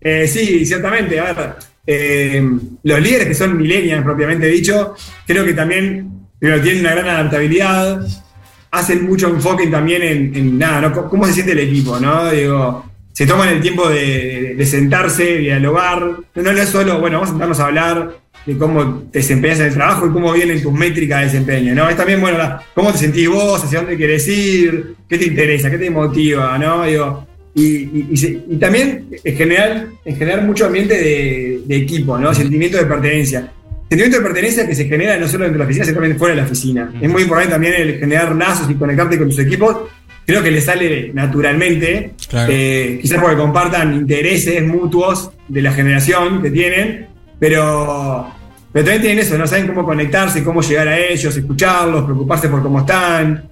Eh, 0.00 0.28
sí, 0.28 0.64
ciertamente. 0.64 1.18
A 1.18 1.32
ver, 1.32 1.54
eh, 1.84 2.48
los 2.84 3.00
líderes 3.00 3.26
que 3.26 3.34
son 3.34 3.58
millennials 3.58 4.04
propiamente 4.04 4.46
dicho, 4.46 4.94
creo 5.26 5.44
que 5.44 5.52
también 5.52 6.28
tienen 6.38 6.78
una 6.78 6.94
gran 6.94 7.08
adaptabilidad, 7.08 8.06
hacen 8.74 9.06
mucho 9.06 9.28
enfoque 9.28 9.68
también 9.68 10.02
en, 10.02 10.58
nada, 10.58 10.88
¿no? 10.88 11.08
¿Cómo 11.08 11.26
se 11.26 11.32
siente 11.32 11.52
el 11.52 11.60
equipo, 11.60 11.98
no? 12.00 12.30
Digo, 12.30 12.84
se 13.12 13.26
toman 13.26 13.48
el 13.48 13.60
tiempo 13.60 13.88
de, 13.88 14.62
sentarse, 14.66 15.38
dialogar. 15.38 16.00
No, 16.34 16.42
no 16.42 16.50
es 16.50 16.68
solo, 16.68 17.00
bueno, 17.00 17.18
vamos 17.18 17.28
a 17.28 17.32
sentarnos 17.32 17.60
a 17.60 17.66
hablar 17.66 18.16
de 18.44 18.58
cómo 18.58 19.04
te 19.10 19.20
desempeñas 19.20 19.60
en 19.60 19.66
el 19.66 19.74
trabajo 19.74 20.06
y 20.06 20.10
cómo 20.10 20.32
vienen 20.32 20.62
tus 20.62 20.72
métricas 20.72 21.20
de 21.20 21.24
desempeño, 21.26 21.74
¿no? 21.74 21.88
Es 21.88 21.96
también, 21.96 22.20
bueno, 22.20 22.38
cómo 22.74 22.92
te 22.92 22.98
sentís 22.98 23.28
vos, 23.28 23.64
hacia 23.64 23.80
dónde 23.80 23.96
querés 23.96 24.26
ir, 24.28 24.96
qué 25.08 25.16
te 25.16 25.26
interesa, 25.26 25.70
qué 25.70 25.78
te 25.78 25.90
motiva, 25.90 26.58
¿no? 26.58 26.84
Digo, 26.84 27.26
y, 27.54 28.56
también 28.58 29.06
en 29.22 29.36
general, 29.36 29.92
en 30.04 30.16
general 30.16 30.44
mucho 30.44 30.66
ambiente 30.66 30.94
de, 30.94 31.76
equipo, 31.76 32.18
¿no? 32.18 32.34
Sentimiento 32.34 32.76
de 32.76 32.86
pertenencia 32.86 33.52
sentimiento 33.98 34.18
de 34.18 34.24
pertenencia 34.24 34.66
que 34.66 34.74
se 34.74 34.86
genera 34.86 35.16
no 35.16 35.28
solo 35.28 35.44
dentro 35.44 35.58
de 35.58 35.58
la 35.58 35.64
oficina, 35.64 35.84
sino 35.84 35.96
también 35.96 36.18
fuera 36.18 36.34
de 36.34 36.40
la 36.40 36.46
oficina. 36.46 36.92
Es 37.00 37.10
muy 37.10 37.22
importante 37.22 37.52
también 37.52 37.74
el 37.74 37.98
generar 37.98 38.34
lazos 38.34 38.70
y 38.70 38.74
conectarte 38.74 39.18
con 39.18 39.28
tus 39.28 39.38
equipos. 39.38 39.76
Creo 40.26 40.42
que 40.42 40.50
le 40.50 40.60
sale 40.60 41.10
naturalmente, 41.12 42.14
eh, 42.48 42.98
quizás 43.00 43.20
porque 43.20 43.36
compartan 43.36 43.94
intereses 43.94 44.62
mutuos 44.66 45.30
de 45.48 45.62
la 45.62 45.72
generación 45.72 46.42
que 46.42 46.50
tienen, 46.50 47.08
pero 47.38 48.32
pero 48.72 48.86
también 48.86 49.02
tienen 49.02 49.18
eso, 49.20 49.38
no 49.38 49.46
saben 49.46 49.68
cómo 49.68 49.84
conectarse, 49.84 50.42
cómo 50.42 50.60
llegar 50.60 50.88
a 50.88 50.98
ellos, 50.98 51.36
escucharlos, 51.36 52.04
preocuparse 52.04 52.48
por 52.48 52.60
cómo 52.60 52.80
están. 52.80 53.48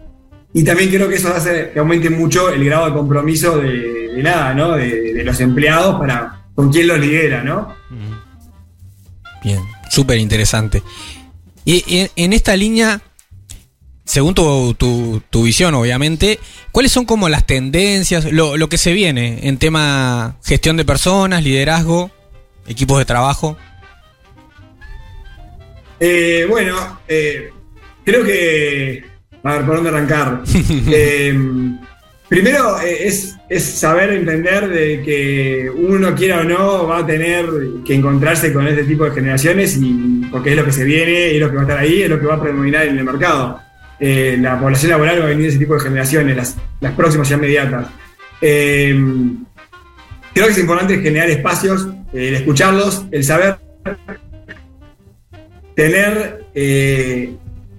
Y 0.53 0.64
también 0.64 0.90
creo 0.90 1.09
que 1.09 1.14
eso 1.14 1.32
hace 1.32 1.70
que 1.72 1.78
aumente 1.78 2.11
mucho 2.11 2.49
el 2.51 2.64
grado 2.64 2.86
de 2.86 2.93
compromiso 2.93 3.59
de, 3.59 4.09
de 4.16 4.22
nada, 4.22 4.53
¿no? 4.53 4.72
De, 4.72 5.12
de 5.12 5.24
los 5.24 5.40
empleados 5.40 6.01
para 6.01 6.43
con 6.55 6.72
quién 6.72 6.88
los 6.88 6.99
lidera, 6.99 7.43
¿no? 7.45 7.72
Bien, 9.45 9.61
súper 9.93 10.16
interesante. 10.18 10.82
Y, 11.66 11.84
en- 11.99 12.11
en 12.16 12.32
esta 12.32 12.57
línea, 12.57 13.03
según 14.07 14.32
tu, 14.34 14.72
tu- 14.74 15.22
tu 15.28 15.43
visión, 15.43 15.74
obviamente, 15.74 16.38
¿cuáles 16.72 16.93
son 16.93 17.05
como 17.05 17.28
las 17.28 17.47
tendencias, 17.47 18.32
lo, 18.32 18.57
lo 18.57 18.68
que 18.70 18.78
se 18.78 18.93
viene 18.95 19.40
en 19.47 19.59
tema 19.59 20.36
gestión 20.45 20.78
de 20.78 20.84
personas, 20.86 21.45
liderazgo, 21.45 22.11
equipos 22.66 22.99
de 22.99 23.05
trabajo? 23.05 23.59
Eh, 26.01 26.47
bueno, 26.49 27.01
eh, 27.07 27.51
creo 28.05 28.24
que. 28.24 29.05
A 29.45 29.53
ver, 29.57 29.66
¿por 29.66 29.74
dónde 29.76 29.90
arrancar? 29.90 30.43
Eh, 30.88 31.34
primero 32.32 32.80
eh, 32.80 33.06
es, 33.06 33.36
saber 33.62 34.10
entender 34.10 34.66
de 34.66 35.02
que 35.02 35.70
uno 35.70 36.14
quiera 36.14 36.40
o 36.40 36.44
no 36.44 36.86
va 36.86 37.00
a 37.00 37.06
tener 37.06 37.44
que 37.84 37.94
encontrarse 37.94 38.54
con 38.54 38.66
este 38.66 38.84
tipo 38.84 39.04
de 39.04 39.10
generaciones 39.10 39.76
y 39.76 40.22
porque 40.30 40.52
es 40.52 40.56
lo 40.56 40.64
que 40.64 40.72
se 40.72 40.84
viene, 40.84 41.34
es 41.34 41.38
lo 41.38 41.50
que 41.50 41.56
va 41.56 41.60
a 41.60 41.64
estar 41.64 41.78
ahí, 41.78 42.00
es 42.00 42.08
lo 42.08 42.18
que 42.18 42.24
va 42.24 42.36
a 42.36 42.42
predominar 42.42 42.86
en 42.86 42.96
el 42.96 43.04
mercado. 43.04 43.60
Eh, 44.00 44.38
la 44.40 44.58
población 44.58 44.92
laboral 44.92 45.20
va 45.20 45.24
a 45.24 45.28
venir 45.28 45.42
de 45.42 45.48
ese 45.50 45.58
tipo 45.58 45.74
de 45.74 45.80
generaciones, 45.80 46.56
las, 46.80 46.92
próximas 46.92 47.28
ya 47.28 47.36
inmediatas. 47.36 47.88
Eh, 48.40 48.98
creo 50.32 50.46
que 50.46 50.52
es 50.52 50.58
importante 50.58 51.02
generar 51.02 51.28
espacios, 51.28 51.86
el 52.14 52.34
escucharlos, 52.34 53.04
el 53.10 53.24
saber 53.24 53.58
tener 55.76 56.46
eh, 56.54 57.34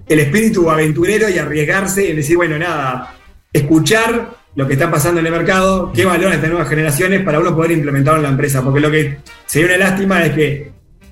el 0.07 0.19
espíritu 0.19 0.69
aventurero 0.69 1.27
y 1.27 1.39
arriesgarse 1.39 2.11
en 2.11 2.17
decir, 2.17 2.37
bueno, 2.37 2.59
nada, 2.59 3.15
escuchar 3.51 4.42
lo 4.55 4.67
que 4.67 4.73
está 4.73 4.91
pasando 4.91 5.19
en 5.19 5.25
el 5.25 5.31
mercado, 5.31 5.91
qué 5.93 6.05
valoran 6.05 6.33
estas 6.33 6.49
nuevas 6.49 6.69
generaciones 6.69 7.21
para 7.23 7.39
uno 7.39 7.55
poder 7.55 7.71
implementarlo 7.71 8.19
en 8.19 8.23
la 8.23 8.29
empresa. 8.29 8.61
Porque 8.61 8.79
lo 8.79 8.91
que 8.91 9.17
sería 9.45 9.75
una 9.75 9.89
lástima 9.89 10.23
es 10.25 10.33
que, 10.33 10.71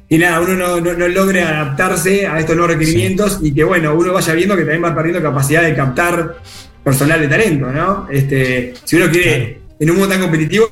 y 0.10 0.18
nada, 0.18 0.42
uno 0.42 0.54
no, 0.56 0.80
no- 0.82 0.94
no 0.94 1.08
logre 1.08 1.42
adaptarse 1.42 2.28
a 2.28 2.40
estos 2.40 2.56
nuevos 2.56 2.76
requerimientos 2.76 3.40
y 3.42 3.54
que, 3.54 3.64
bueno, 3.64 3.96
uno 3.96 4.14
vaya 4.14 4.34
viendo 4.34 4.56
que 4.56 4.62
también 4.64 4.84
va 4.84 4.94
perdiendo 4.96 5.22
capacidad 5.22 5.64
de 5.64 5.74
captar 5.76 6.36
personal 6.84 7.20
de 7.22 7.28
talento, 7.28 7.72
¿no? 7.72 8.08
Este, 8.12 8.74
si 8.84 8.96
uno 8.98 9.10
quiere, 9.10 9.62
en 9.80 9.90
un 9.90 9.98
mundo 9.98 10.10
tan 10.14 10.22
competitivo, 10.22 10.70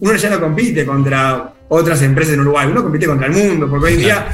uno 0.00 0.14
ya 0.16 0.30
no 0.30 0.40
compite 0.40 0.84
contra 0.84 1.52
otras 1.68 2.02
empresas 2.02 2.34
en 2.34 2.40
Uruguay, 2.40 2.68
uno 2.70 2.82
compite 2.82 3.06
contra 3.06 3.26
el 3.28 3.32
mundo, 3.32 3.68
porque 3.68 3.86
hoy 3.86 3.92
en 3.94 4.00
día 4.00 4.26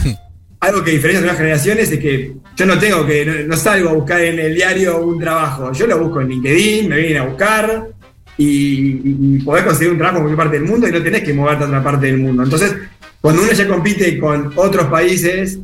algo 0.67 0.83
que 0.83 0.93
diferencia 0.93 1.23
a 1.23 1.27
las 1.27 1.37
generaciones 1.37 1.91
es 1.91 1.99
que 1.99 2.33
yo 2.57 2.67
no 2.67 2.79
tengo 2.79 3.07
que, 3.07 3.45
no, 3.47 3.57
salgo 3.57 3.91
a 3.91 3.93
buscar 3.93 4.21
en 4.21 4.39
el 4.39 4.55
diario 4.55 5.01
un 5.01 5.19
trabajo, 5.19 5.73
yo 5.73 5.87
lo 5.87 5.99
busco 5.99 6.21
en 6.21 6.29
LinkedIn, 6.29 6.89
me 6.89 6.97
vienen 6.97 7.19
a 7.19 7.27
buscar 7.27 7.89
y, 8.37 9.37
y, 9.37 9.39
podés 9.45 9.65
conseguir 9.65 9.93
un 9.93 9.99
trabajo 9.99 10.19
en 10.19 10.25
cualquier 10.25 10.45
parte 10.45 10.59
del 10.59 10.69
mundo 10.69 10.89
y 10.89 10.93
no 10.93 11.03
tenés 11.03 11.23
que 11.23 11.33
moverte 11.33 11.65
a 11.65 11.67
otra 11.69 11.83
parte 11.83 12.07
del 12.07 12.19
mundo. 12.19 12.43
Entonces, 12.43 12.75
cuando 13.21 13.43
uno 13.43 13.53
ya 13.53 13.69
compite 13.69 14.19
con 14.19 14.53
otros 14.57 14.87
países 14.87 15.59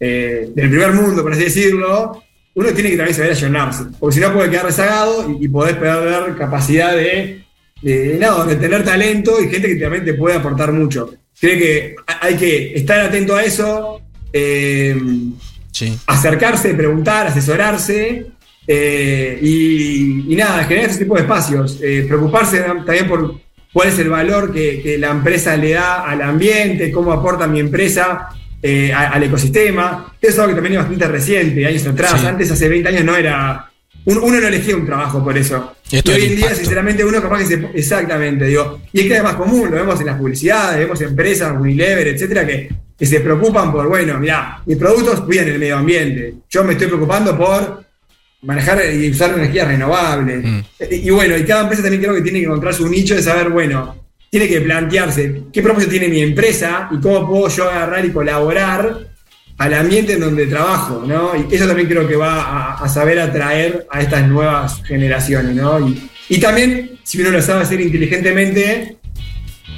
eh, 0.00 0.48
del 0.54 0.70
primer 0.70 0.92
mundo, 0.92 1.22
por 1.22 1.32
así 1.32 1.44
decirlo, 1.44 2.22
uno 2.54 2.68
tiene 2.72 2.90
que 2.90 2.96
también 2.96 3.14
saber 3.14 3.32
ayornarse, 3.32 3.84
porque 4.00 4.14
si 4.14 4.20
no 4.20 4.32
puede 4.32 4.50
quedar 4.50 4.64
rezagado 4.64 5.30
y, 5.30 5.44
y 5.44 5.48
podés 5.48 5.76
perder 5.76 6.34
capacidad 6.36 6.96
de, 6.96 7.44
de, 7.82 8.18
no, 8.18 8.44
de 8.44 8.56
tener 8.56 8.84
talento 8.84 9.40
y 9.40 9.48
gente 9.48 9.68
que 9.68 9.76
también 9.76 10.04
te 10.04 10.14
puede 10.14 10.36
aportar 10.36 10.72
mucho. 10.72 11.12
Creo 11.38 11.58
que 11.58 11.96
hay 12.20 12.34
que 12.36 12.74
estar 12.74 13.00
atento 13.00 13.36
a 13.36 13.44
eso, 13.44 14.00
eh, 14.32 14.96
Sí. 15.72 15.98
acercarse, 16.06 16.72
preguntar, 16.74 17.26
asesorarse 17.26 18.26
eh, 18.66 19.38
y, 19.42 20.32
y 20.32 20.36
nada, 20.36 20.64
generar 20.64 20.88
ese 20.90 21.00
tipo 21.00 21.14
de 21.16 21.20
espacios. 21.22 21.78
Eh, 21.82 22.04
preocuparse 22.08 22.60
también 22.60 23.06
por 23.06 23.38
cuál 23.72 23.88
es 23.88 23.98
el 23.98 24.08
valor 24.08 24.52
que, 24.52 24.80
que 24.82 24.96
la 24.96 25.10
empresa 25.10 25.54
le 25.56 25.72
da 25.72 26.02
al 26.04 26.22
ambiente, 26.22 26.90
cómo 26.90 27.12
aporta 27.12 27.46
mi 27.46 27.60
empresa 27.60 28.28
eh, 28.62 28.90
a- 28.92 29.10
al 29.10 29.22
ecosistema. 29.24 30.14
Eso 30.20 30.32
es 30.32 30.38
algo 30.38 30.48
que 30.48 30.54
también 30.54 30.72
es 30.74 30.78
bastante 30.80 31.08
reciente, 31.08 31.66
años 31.66 31.86
atrás. 31.86 32.20
Sí. 32.20 32.26
Antes, 32.26 32.50
hace 32.50 32.68
20 32.70 32.88
años, 32.88 33.04
no 33.04 33.14
era. 33.14 33.70
un- 34.06 34.18
Uno 34.18 34.40
no 34.40 34.46
elegía 34.48 34.76
un 34.76 34.86
trabajo 34.86 35.22
por 35.22 35.36
eso. 35.36 35.74
Y 35.90 35.96
hoy 36.10 36.24
en 36.24 36.36
día, 36.36 36.54
sinceramente, 36.54 37.04
uno 37.04 37.20
capaz 37.20 37.40
que 37.40 37.44
se. 37.46 37.66
Exactamente, 37.74 38.46
digo. 38.46 38.80
Y 38.94 39.00
es 39.00 39.06
que 39.08 39.16
es 39.18 39.22
más 39.22 39.34
común, 39.34 39.70
lo 39.70 39.76
vemos 39.76 40.00
en 40.00 40.06
las 40.06 40.16
publicidades, 40.18 40.78
vemos 40.78 41.00
empresas, 41.02 41.52
Unilever, 41.54 42.08
etcétera, 42.08 42.46
que, 42.46 42.70
que 42.98 43.06
se 43.06 43.20
preocupan 43.20 43.70
por, 43.72 43.88
bueno, 43.88 44.18
mirá, 44.18 44.62
mis 44.64 44.76
productos 44.76 45.20
cuidan 45.22 45.48
el 45.48 45.58
medio 45.58 45.76
ambiente. 45.76 46.34
Yo 46.48 46.64
me 46.64 46.72
estoy 46.72 46.88
preocupando 46.88 47.36
por 47.36 47.84
manejar 48.42 48.80
y 48.94 49.10
usar 49.10 49.34
energías 49.34 49.68
renovables. 49.68 50.44
Mm. 50.44 50.60
Y, 50.90 50.94
y 50.94 51.10
bueno, 51.10 51.36
y 51.36 51.44
cada 51.44 51.62
empresa 51.62 51.82
también 51.82 52.02
creo 52.02 52.14
que 52.14 52.22
tiene 52.22 52.40
que 52.40 52.46
encontrar 52.46 52.74
su 52.74 52.88
nicho 52.88 53.14
de 53.14 53.22
saber, 53.22 53.50
bueno, 53.50 53.96
tiene 54.30 54.48
que 54.48 54.60
plantearse 54.60 55.42
qué 55.52 55.62
propósito 55.62 55.92
tiene 55.92 56.08
mi 56.08 56.20
empresa 56.20 56.88
y 56.90 57.00
cómo 57.00 57.28
puedo 57.28 57.48
yo 57.48 57.70
agarrar 57.70 58.04
y 58.04 58.10
colaborar 58.10 58.98
al 59.58 59.74
ambiente 59.74 60.14
en 60.14 60.20
donde 60.20 60.46
trabajo, 60.46 61.02
¿no? 61.06 61.32
Y 61.34 61.54
eso 61.54 61.66
también 61.66 61.88
creo 61.88 62.06
que 62.06 62.16
va 62.16 62.42
a, 62.42 62.84
a 62.84 62.88
saber 62.88 63.18
atraer 63.18 63.86
a 63.90 64.02
estas 64.02 64.28
nuevas 64.28 64.82
generaciones, 64.84 65.54
¿no? 65.54 65.88
Y, 65.88 66.10
y 66.28 66.38
también, 66.38 66.98
si 67.02 67.20
uno 67.20 67.30
lo 67.30 67.40
sabe 67.40 67.62
hacer 67.62 67.80
inteligentemente, 67.80 68.96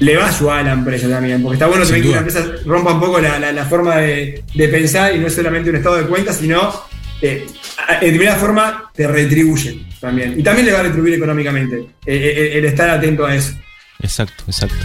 le 0.01 0.17
va 0.17 0.27
a 0.27 0.29
ayudar 0.29 0.59
a 0.59 0.63
la 0.63 0.73
empresa 0.73 1.09
también, 1.09 1.43
porque 1.43 1.55
está 1.57 1.67
bueno 1.67 1.85
Sin 1.85 1.95
también 1.97 2.13
que 2.15 2.19
una 2.19 2.29
empresa 2.29 2.63
rompa 2.67 2.93
un 2.93 3.01
poco 3.01 3.21
la, 3.21 3.39
la- 3.39 3.53
la 3.53 3.65
forma 3.65 3.97
de, 3.97 4.43
de 4.55 4.69
pensar 4.69 5.15
y 5.15 5.19
no 5.19 5.27
es 5.27 5.35
solamente 5.35 5.71
un 5.71 5.77
estado 5.77 5.97
de 5.97 6.05
cuenta, 6.07 6.33
sino 6.33 6.85
eh, 7.21 7.47
en 7.91 8.01
determinada 8.01 8.37
forma 8.39 8.91
te 8.95 9.07
retribuyen 9.09 9.87
también. 10.01 10.39
Y 10.39 10.43
también 10.43 10.67
le 10.67 10.73
va 10.73 10.81
a 10.81 10.83
retribuir 10.85 11.15
económicamente 11.15 11.77
eh, 11.77 11.87
eh, 12.07 12.59
el 12.59 12.65
estar 12.65 12.89
atento 12.91 13.27
a 13.27 13.35
eso. 13.35 13.53
Exacto, 14.01 14.45
exacto. 14.47 14.77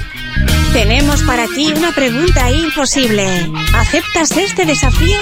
Tenemos 0.73 1.21
para 1.21 1.45
ti 1.47 1.71
una 1.77 1.91
pregunta 1.91 2.49
imposible. 2.49 3.23
¿Aceptas 3.75 4.35
este 4.35 4.65
desafío? 4.65 5.19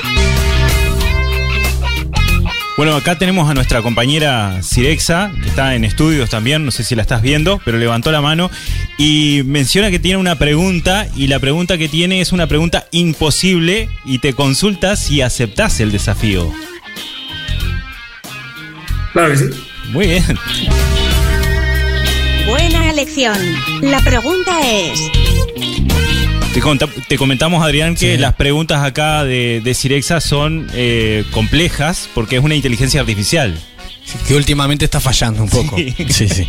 Bueno, 2.82 2.96
acá 2.96 3.16
tenemos 3.16 3.48
a 3.48 3.54
nuestra 3.54 3.84
compañera 3.84 4.60
Cirexa, 4.64 5.32
que 5.44 5.50
está 5.50 5.76
en 5.76 5.86
estudios 5.86 6.32
también, 6.32 6.66
no 6.66 6.72
sé 6.72 6.84
si 6.84 6.96
la 6.96 7.04
estás 7.04 7.22
viendo, 7.22 7.62
pero 7.64 7.78
levantó 7.78 8.12
la 8.12 8.22
mano 8.22 8.50
y 8.98 9.44
menciona 9.46 9.92
que 9.92 10.00
tiene 10.00 10.18
una 10.18 10.40
pregunta 10.40 11.08
y 11.16 11.28
la 11.28 11.38
pregunta 11.38 11.78
que 11.78 11.88
tiene 11.88 12.22
es 12.22 12.32
una 12.32 12.48
pregunta 12.48 12.88
imposible 12.90 13.88
y 14.04 14.18
te 14.18 14.34
consulta 14.34 14.96
si 14.96 15.22
aceptás 15.22 15.80
el 15.80 15.92
desafío. 15.92 16.52
Claro 19.14 19.30
que 19.30 19.38
sí. 19.38 19.46
Muy 19.92 20.08
bien. 20.08 20.40
Buena 22.48 22.90
elección. 22.90 23.38
La 23.84 24.00
pregunta 24.00 24.60
es, 24.68 25.00
Te, 26.54 26.62
te 27.08 27.18
comentamos, 27.18 27.64
Adrián, 27.64 27.96
que 27.96 28.16
Sí. 28.16 28.18
las 28.22 28.34
preguntas 28.36 28.84
acá 28.84 29.24
de, 29.24 29.62
de 29.64 29.74
Cirexa 29.74 30.20
son 30.20 30.68
eh, 30.74 31.24
complejas 31.32 32.10
porque 32.14 32.36
es 32.38 32.44
una 32.44 32.56
inteligencia 32.56 33.00
artificial. 33.00 33.58
Que 34.28 34.36
últimamente 34.36 34.84
está 34.84 35.00
fallando 35.00 35.44
un 35.44 35.50
poco. 35.50 35.78
Sí. 35.78 35.96
Sí, 36.10 36.28
sí. 36.28 36.48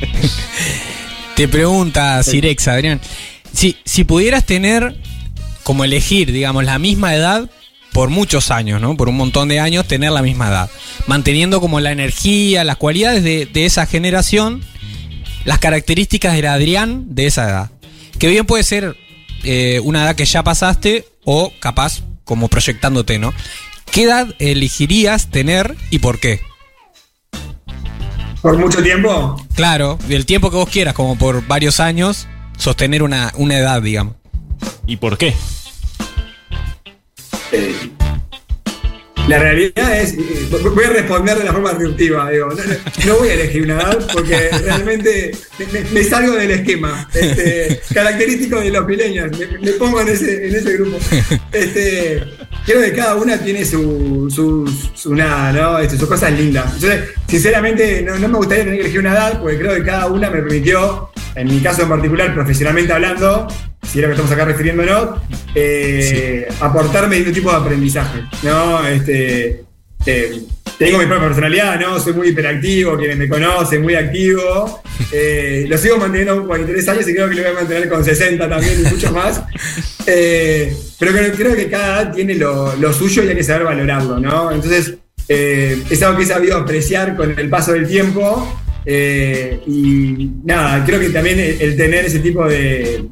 Te 1.36 1.46
pregunta 1.48 2.20
Cirex, 2.24 2.66
Adrián. 2.68 3.00
Si, 3.52 3.76
si 3.84 4.04
pudieras 4.04 4.44
tener, 4.44 4.96
como 5.62 5.84
elegir, 5.84 6.32
digamos, 6.32 6.64
la 6.64 6.78
misma 6.78 7.14
edad 7.14 7.48
por 7.92 8.10
muchos 8.10 8.50
años, 8.50 8.80
¿no? 8.80 8.96
Por 8.96 9.08
un 9.08 9.16
montón 9.16 9.48
de 9.48 9.60
años, 9.60 9.86
tener 9.86 10.10
la 10.10 10.22
misma 10.22 10.48
edad. 10.48 10.70
Manteniendo 11.06 11.60
como 11.60 11.78
la 11.78 11.92
energía, 11.92 12.64
las 12.64 12.76
cualidades 12.76 13.22
de, 13.22 13.46
de 13.46 13.66
esa 13.66 13.86
generación, 13.86 14.62
las 15.44 15.58
características 15.58 16.34
del 16.34 16.46
Adrián 16.46 17.14
de 17.14 17.26
esa 17.26 17.48
edad. 17.48 17.70
Que 18.18 18.28
bien 18.28 18.46
puede 18.46 18.62
ser 18.64 18.96
eh, 19.44 19.80
una 19.82 20.04
edad 20.04 20.16
que 20.16 20.24
ya 20.24 20.42
pasaste 20.42 21.06
o 21.24 21.52
capaz 21.60 22.02
como 22.24 22.48
proyectándote, 22.48 23.18
¿no? 23.18 23.32
¿Qué 23.90 24.04
edad 24.04 24.34
elegirías 24.38 25.30
tener 25.30 25.76
y 25.90 25.98
por 25.98 26.18
qué? 26.18 26.40
Por 28.40 28.58
mucho 28.58 28.82
tiempo, 28.82 29.36
Claro, 29.54 29.98
el 30.08 30.26
tiempo 30.26 30.50
que 30.50 30.56
vos 30.56 30.68
quieras, 30.68 30.94
como 30.94 31.16
por 31.16 31.46
varios 31.46 31.78
años, 31.78 32.26
sostener 32.56 33.02
una, 33.02 33.32
una 33.36 33.56
edad, 33.58 33.80
digamos. 33.82 34.14
¿Y 34.86 34.96
por 34.96 35.16
qué? 35.18 35.34
eh, 37.52 37.74
la 39.28 39.38
realidad 39.38 40.00
es, 40.00 40.14
eh, 40.14 40.48
voy 40.50 40.84
a 40.84 40.90
responder 40.90 41.38
de 41.38 41.44
la 41.44 41.52
forma 41.52 41.72
disruptiva, 41.72 42.28
digo, 42.30 42.48
no, 43.06 43.16
voy 43.16 43.28
a 43.28 43.34
elegir 43.34 43.62
una 43.62 43.74
edad 43.74 44.06
porque 44.12 44.50
realmente 44.64 45.30
me, 45.72 45.80
me- 45.92 46.04
salgo 46.04 46.32
del 46.34 46.50
esquema 46.50 47.08
este, 47.14 47.80
característico 47.94 48.60
de 48.60 48.70
los 48.70 48.86
millennials, 48.86 49.38
me, 49.38 49.46
me 49.58 49.70
pongo 49.72 50.00
en 50.00 50.08
ese, 50.08 50.48
en 50.48 50.54
ese 50.56 50.72
grupo. 50.74 50.98
Este, 51.52 52.22
creo 52.66 52.80
que 52.82 52.92
cada 52.92 53.14
una 53.14 53.38
tiene 53.38 53.64
su, 53.64 54.28
su, 54.34 54.68
su 54.94 55.14
nada, 55.14 55.52
¿no? 55.52 55.78
Este, 55.78 55.96
sus 55.96 56.08
cosas 56.08 56.32
lindas. 56.32 56.80
Yo, 56.80 56.88
sinceramente, 57.28 58.02
no, 58.02 58.18
no 58.18 58.28
me 58.28 58.36
gustaría 58.38 58.64
tener 58.64 58.78
que 58.78 58.84
elegir 58.86 59.00
una 59.00 59.12
edad 59.12 59.40
porque 59.40 59.58
creo 59.58 59.74
que 59.76 59.84
cada 59.84 60.06
una 60.08 60.30
me 60.30 60.40
permitió 60.42 61.10
en 61.34 61.48
mi 61.48 61.60
caso 61.60 61.82
en 61.82 61.88
particular, 61.88 62.34
profesionalmente 62.34 62.92
hablando, 62.92 63.48
si 63.82 63.98
es 63.98 64.02
lo 64.02 64.08
que 64.08 64.12
estamos 64.12 64.32
acá 64.32 64.44
refiriéndonos, 64.44 65.20
eh, 65.54 66.48
aportarme 66.60 67.22
un 67.22 67.32
tipo 67.32 67.50
de 67.50 67.56
aprendizaje, 67.56 68.22
¿no? 68.42 68.86
Este, 68.86 69.64
eh, 70.06 70.42
tengo 70.78 70.98
mi 70.98 71.06
propia 71.06 71.28
personalidad, 71.28 71.78
¿no? 71.78 72.00
Soy 72.00 72.12
muy 72.12 72.28
hiperactivo, 72.28 72.96
quienes 72.96 73.16
me 73.16 73.28
conocen, 73.28 73.82
muy 73.82 73.94
activo. 73.94 74.82
Eh, 75.14 75.66
lo 75.68 75.76
sigo 75.76 75.98
manteniendo 75.98 76.36
con 76.36 76.46
43 76.46 76.88
años 76.88 77.08
y 77.08 77.12
creo 77.12 77.28
que 77.28 77.34
lo 77.34 77.42
voy 77.42 77.50
a 77.50 77.54
mantener 77.54 77.88
con 77.90 78.02
60 78.02 78.48
también 78.48 78.80
y 78.80 78.88
mucho 78.88 79.12
más. 79.12 79.42
Eh, 80.06 80.74
pero 80.98 81.12
creo, 81.12 81.54
que 81.54 81.68
cada 81.68 82.02
edad 82.02 82.12
tiene 82.12 82.34
lo, 82.34 82.74
lo, 82.76 82.92
suyo 82.92 83.22
y 83.22 83.28
hay 83.28 83.36
que 83.36 83.44
saber 83.44 83.64
valorarlo, 83.64 84.18
¿no? 84.18 84.50
Entonces, 84.50 84.94
eh, 85.28 85.80
es 85.88 86.02
algo 86.02 86.18
que 86.18 86.24
he 86.24 86.26
sabido 86.26 86.56
apreciar 86.56 87.16
con 87.16 87.38
el 87.38 87.48
paso 87.48 87.72
del 87.72 87.86
tiempo. 87.86 88.60
Y 88.86 90.30
nada, 90.44 90.84
creo 90.84 91.00
que 91.00 91.10
también 91.10 91.38
el 91.38 91.76
tener 91.76 92.04
ese 92.04 92.18
tipo 92.18 92.46
de, 92.46 93.04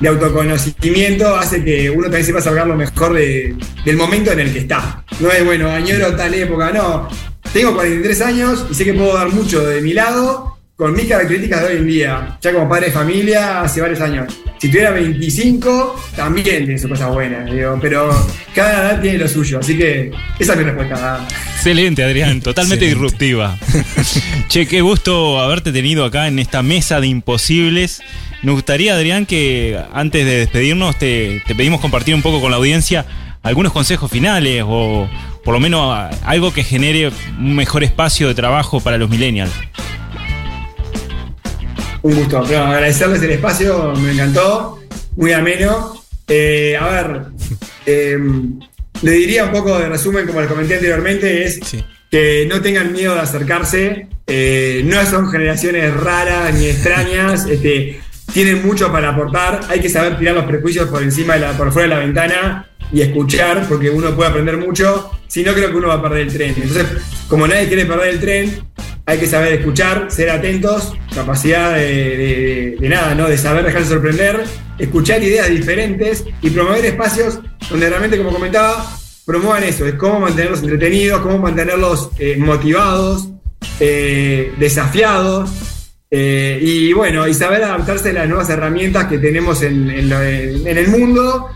de 0.00 0.08
autoconocimiento 0.08 1.36
hace 1.36 1.64
que 1.64 1.90
uno 1.90 2.04
también 2.04 2.24
sepa 2.24 2.40
sacar 2.40 2.66
lo 2.66 2.76
mejor 2.76 3.14
del 3.14 3.96
momento 3.96 4.32
en 4.32 4.40
el 4.40 4.52
que 4.52 4.60
está. 4.60 5.04
No 5.20 5.30
es, 5.30 5.44
bueno, 5.44 5.70
añoro 5.70 6.16
tal 6.16 6.34
época, 6.34 6.70
no. 6.72 7.08
Tengo 7.52 7.74
43 7.74 8.20
años 8.22 8.66
y 8.70 8.74
sé 8.74 8.84
que 8.84 8.94
puedo 8.94 9.14
dar 9.14 9.30
mucho 9.30 9.66
de 9.66 9.80
mi 9.80 9.92
lado 9.92 10.49
con 10.80 10.94
mis 10.94 11.04
características 11.04 11.60
de 11.60 11.66
hoy 11.66 11.76
en 11.76 11.86
día, 11.86 12.38
ya 12.40 12.54
como 12.54 12.66
padre 12.66 12.86
de 12.86 12.92
familia 12.92 13.60
hace 13.60 13.82
varios 13.82 14.00
años. 14.00 14.32
Si 14.58 14.68
tuviera 14.68 14.92
25, 14.92 16.04
también 16.16 16.42
tiene 16.42 16.78
sus 16.78 16.88
cosas 16.88 17.12
buenas, 17.12 17.52
digo, 17.52 17.78
pero 17.82 18.08
cada 18.54 18.88
edad 18.92 19.02
tiene 19.02 19.18
lo 19.18 19.28
suyo, 19.28 19.58
así 19.58 19.76
que 19.76 20.10
esa 20.38 20.54
es 20.54 20.58
mi 20.58 20.64
respuesta. 20.64 21.28
Excelente, 21.52 22.02
Adrián, 22.02 22.40
totalmente 22.40 22.86
disruptiva. 22.86 23.58
che, 24.48 24.66
qué 24.66 24.80
gusto 24.80 25.38
haberte 25.38 25.70
tenido 25.70 26.06
acá 26.06 26.28
en 26.28 26.38
esta 26.38 26.62
mesa 26.62 26.98
de 26.98 27.08
imposibles. 27.08 28.00
Nos 28.42 28.54
gustaría, 28.54 28.94
Adrián, 28.94 29.26
que 29.26 29.78
antes 29.92 30.24
de 30.24 30.38
despedirnos 30.38 30.98
te, 30.98 31.42
pedimos 31.46 31.82
compartir 31.82 32.14
un 32.14 32.22
poco 32.22 32.40
con 32.40 32.52
la 32.52 32.56
audiencia 32.56 33.04
algunos 33.42 33.74
consejos 33.74 34.10
finales 34.10 34.64
o 34.66 35.06
por 35.44 35.52
lo 35.52 35.60
menos 35.60 36.10
algo 36.24 36.54
que 36.54 36.64
genere 36.64 37.10
un 37.38 37.54
mejor 37.54 37.84
espacio 37.84 38.28
de 38.28 38.34
trabajo 38.34 38.80
para 38.80 38.96
los 38.96 39.10
millennials. 39.10 39.52
Un 42.02 42.14
gusto, 42.14 42.38
agradecerles 42.38 43.22
el 43.22 43.32
espacio, 43.32 43.92
me 43.96 44.12
encantó, 44.12 44.78
muy 45.16 45.32
ameno. 45.32 46.02
Eh, 46.26 46.76
a 46.80 46.88
ver, 46.88 47.22
em, 47.84 48.58
le 49.02 49.10
diría 49.12 49.44
un 49.44 49.52
poco 49.52 49.78
de 49.78 49.88
resumen, 49.88 50.26
como 50.26 50.40
les 50.40 50.48
comenté 50.48 50.74
anteriormente, 50.74 51.44
es 51.44 51.60
que 52.10 52.46
no 52.48 52.62
tengan 52.62 52.92
miedo 52.92 53.14
de 53.14 53.20
acercarse, 53.20 54.08
eh, 54.26 54.82
no 54.84 55.04
son 55.06 55.30
generaciones 55.30 55.94
raras 55.94 56.54
ni 56.54 56.66
extrañas, 56.66 57.46
este, 57.50 58.00
tienen 58.32 58.66
mucho 58.66 58.90
para 58.90 59.10
aportar, 59.10 59.60
hay 59.68 59.80
que 59.80 59.88
saber 59.88 60.18
tirar 60.18 60.34
los 60.34 60.44
prejuicios 60.44 60.88
por 60.88 61.02
encima 61.02 61.34
de 61.34 61.40
la, 61.40 61.52
por 61.52 61.72
fuera 61.72 61.88
de 61.88 61.94
la 61.94 62.00
ventana 62.00 62.66
y 62.92 63.02
escuchar, 63.02 63.66
porque 63.68 63.90
uno 63.90 64.14
puede 64.16 64.30
aprender 64.30 64.56
mucho, 64.56 65.10
si 65.26 65.42
no 65.42 65.52
creo 65.52 65.70
que 65.70 65.76
uno 65.76 65.88
va 65.88 65.94
a 65.94 66.02
perder 66.02 66.22
el 66.22 66.32
tren. 66.32 66.54
Entonces, 66.56 66.86
como 67.28 67.46
nadie 67.46 67.68
quiere 67.68 67.86
perder 67.86 68.08
el 68.08 68.20
tren, 68.20 68.62
hay 69.10 69.18
que 69.18 69.26
saber 69.26 69.54
escuchar, 69.54 70.06
ser 70.08 70.30
atentos, 70.30 70.92
capacidad 71.12 71.74
de, 71.74 72.76
nada, 72.82 73.12
¿no? 73.16 73.28
De 73.28 73.36
saber 73.36 73.64
dejarse 73.64 73.88
sorprender, 73.88 74.44
escuchar 74.78 75.20
ideas 75.20 75.48
diferentes 75.48 76.24
y 76.40 76.50
promover 76.50 76.84
espacios 76.84 77.40
donde 77.68 77.88
realmente, 77.88 78.16
como 78.16 78.32
comentaba, 78.32 78.86
promuevan 79.26 79.64
eso, 79.64 79.84
es 79.84 79.94
cómo 79.94 80.20
mantenerlos 80.20 80.62
entretenidos, 80.62 81.22
cómo 81.22 81.38
mantenerlos 81.38 82.10
eh, 82.20 82.36
motivados, 82.38 83.30
eh, 83.80 84.52
desafiados, 84.58 85.50
eh, 86.08 86.60
y 86.62 86.92
bueno, 86.92 87.26
y 87.26 87.34
saber 87.34 87.64
adaptarse 87.64 88.10
a 88.10 88.12
las 88.12 88.28
nuevas 88.28 88.48
herramientas 88.48 89.06
que 89.06 89.18
tenemos 89.18 89.60
en, 89.62 89.90
el 89.90 90.88
mundo 90.88 91.48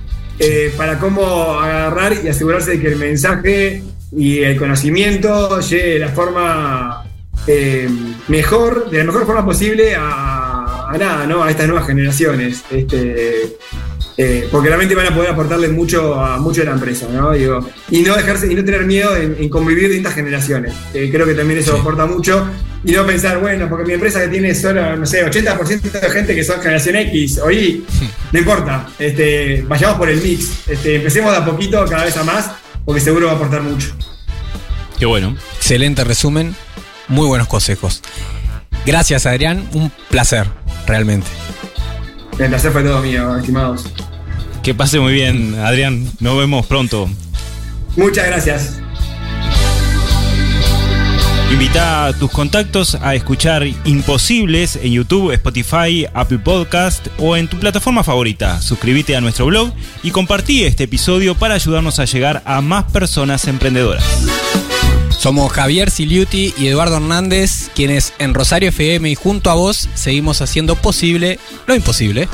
para 0.76 0.98
cómo 0.98 1.60
agarrar 1.60 2.14
y 2.24 2.28
asegurarse 2.28 2.72
de 2.72 2.80
que 2.80 2.88
el 2.88 2.96
mensaje 2.96 3.82
y 4.10 4.40
el 4.40 4.56
conocimiento 4.56 5.60
llegue 5.60 5.94
de 5.94 5.98
la 6.00 6.08
forma 6.08 7.13
eh, 7.46 7.88
mejor, 8.28 8.90
de 8.90 8.98
la 8.98 9.04
mejor 9.04 9.26
forma 9.26 9.44
posible 9.44 9.94
a, 9.94 10.88
a, 10.88 10.96
nada, 10.98 11.26
¿no? 11.26 11.42
A 11.42 11.50
estas 11.50 11.66
nuevas 11.66 11.86
generaciones. 11.86 12.62
Este, 12.70 13.56
eh, 14.16 14.48
porque 14.50 14.68
realmente 14.68 14.94
van 14.94 15.08
a 15.08 15.14
poder 15.14 15.30
aportarle 15.30 15.68
mucho 15.68 16.14
a, 16.14 16.38
mucho 16.38 16.62
a 16.62 16.66
la 16.66 16.72
empresa, 16.72 17.08
¿no? 17.12 17.32
Digo, 17.32 17.68
y 17.90 18.02
no 18.02 18.14
dejarse 18.14 18.50
y 18.50 18.54
no 18.54 18.64
tener 18.64 18.84
miedo 18.84 19.16
en, 19.16 19.48
convivir 19.48 19.88
distintas 19.88 20.14
generaciones. 20.14 20.72
creo 20.92 21.26
que 21.26 21.34
también 21.34 21.60
eso 21.60 21.76
aporta 21.76 22.06
mucho. 22.06 22.46
Y 22.86 22.92
no 22.92 23.06
pensar, 23.06 23.40
bueno, 23.40 23.66
porque 23.68 23.86
mi 23.86 23.94
empresa 23.94 24.20
que 24.20 24.28
tiene 24.28 24.54
solo, 24.54 24.96
no 24.96 25.06
sé, 25.06 25.24
80% 25.24 25.80
de 25.90 26.10
gente 26.10 26.34
que 26.34 26.44
son 26.44 26.60
generación 26.60 26.96
X 26.96 27.38
o 27.38 27.50
Y, 27.50 27.82
no 28.30 28.38
importa. 28.38 28.86
Este, 28.98 29.64
vayamos 29.66 29.96
por 29.96 30.10
el 30.10 30.20
mix. 30.20 30.68
Este, 30.68 30.96
empecemos 30.96 31.32
de 31.32 31.38
a 31.38 31.44
poquito, 31.46 31.82
cada 31.86 32.04
vez 32.04 32.16
a 32.18 32.24
más, 32.24 32.50
porque 32.84 33.00
seguro 33.00 33.26
va 33.26 33.32
a 33.32 33.36
aportar 33.36 33.62
mucho. 33.62 33.94
Qué 34.98 35.06
bueno. 35.06 35.34
Excelente 35.56 36.04
resumen. 36.04 36.54
Muy 37.08 37.26
buenos 37.26 37.48
consejos. 37.48 38.02
Gracias, 38.86 39.26
Adrián. 39.26 39.68
Un 39.72 39.90
placer, 40.10 40.46
realmente. 40.86 41.26
El 42.38 42.48
placer 42.48 42.72
fue 42.72 42.82
todo 42.82 43.00
mío, 43.00 43.36
estimados. 43.36 43.84
Que 44.62 44.74
pase 44.74 44.98
muy 44.98 45.12
bien, 45.12 45.54
Adrián. 45.56 46.10
Nos 46.20 46.38
vemos 46.38 46.66
pronto. 46.66 47.08
Muchas 47.96 48.26
gracias. 48.26 48.80
Invita 51.52 52.06
a 52.06 52.12
tus 52.12 52.32
contactos 52.32 52.96
a 53.00 53.14
escuchar 53.14 53.64
Imposibles 53.84 54.76
en 54.76 54.92
YouTube, 54.92 55.30
Spotify, 55.32 56.04
Apple 56.12 56.38
Podcast 56.38 57.06
o 57.18 57.36
en 57.36 57.46
tu 57.46 57.60
plataforma 57.60 58.02
favorita. 58.02 58.60
Suscríbete 58.60 59.14
a 59.14 59.20
nuestro 59.20 59.46
blog 59.46 59.72
y 60.02 60.10
compartí 60.10 60.64
este 60.64 60.84
episodio 60.84 61.36
para 61.36 61.54
ayudarnos 61.54 62.00
a 62.00 62.06
llegar 62.06 62.42
a 62.44 62.60
más 62.60 62.90
personas 62.90 63.46
emprendedoras. 63.46 64.04
Somos 65.24 65.50
Javier 65.54 65.90
Siliuti 65.90 66.52
y 66.58 66.68
Eduardo 66.68 66.96
Hernández, 66.96 67.70
quienes 67.74 68.12
en 68.18 68.34
Rosario 68.34 68.68
FM 68.68 69.08
y 69.08 69.14
junto 69.14 69.48
a 69.48 69.54
vos 69.54 69.88
seguimos 69.94 70.42
haciendo 70.42 70.76
posible 70.76 71.38
lo 71.66 71.74
imposible. 71.74 72.28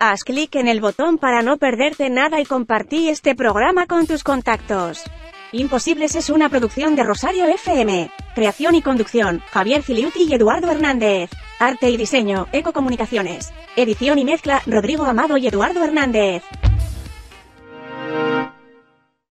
Haz 0.00 0.24
clic 0.24 0.56
en 0.56 0.66
el 0.66 0.80
botón 0.80 1.18
para 1.18 1.42
no 1.42 1.56
perderte 1.58 2.10
nada 2.10 2.40
y 2.40 2.44
compartí 2.44 3.08
este 3.08 3.36
programa 3.36 3.86
con 3.86 4.08
tus 4.08 4.24
contactos. 4.24 5.04
Imposibles 5.52 6.16
es 6.16 6.30
una 6.30 6.48
producción 6.48 6.96
de 6.96 7.04
Rosario 7.04 7.46
FM. 7.46 8.10
Creación 8.34 8.74
y 8.74 8.82
conducción, 8.82 9.40
Javier 9.52 9.84
Filiuti 9.84 10.24
y 10.24 10.34
Eduardo 10.34 10.72
Hernández. 10.72 11.30
Arte 11.60 11.88
y 11.90 11.96
diseño, 11.96 12.48
Ecocomunicaciones. 12.50 13.52
Edición 13.76 14.18
y 14.18 14.24
mezcla, 14.24 14.62
Rodrigo 14.66 15.04
Amado 15.04 15.36
y 15.36 15.46
Eduardo 15.46 15.84
Hernández. 15.84 16.42
Música 18.10 18.59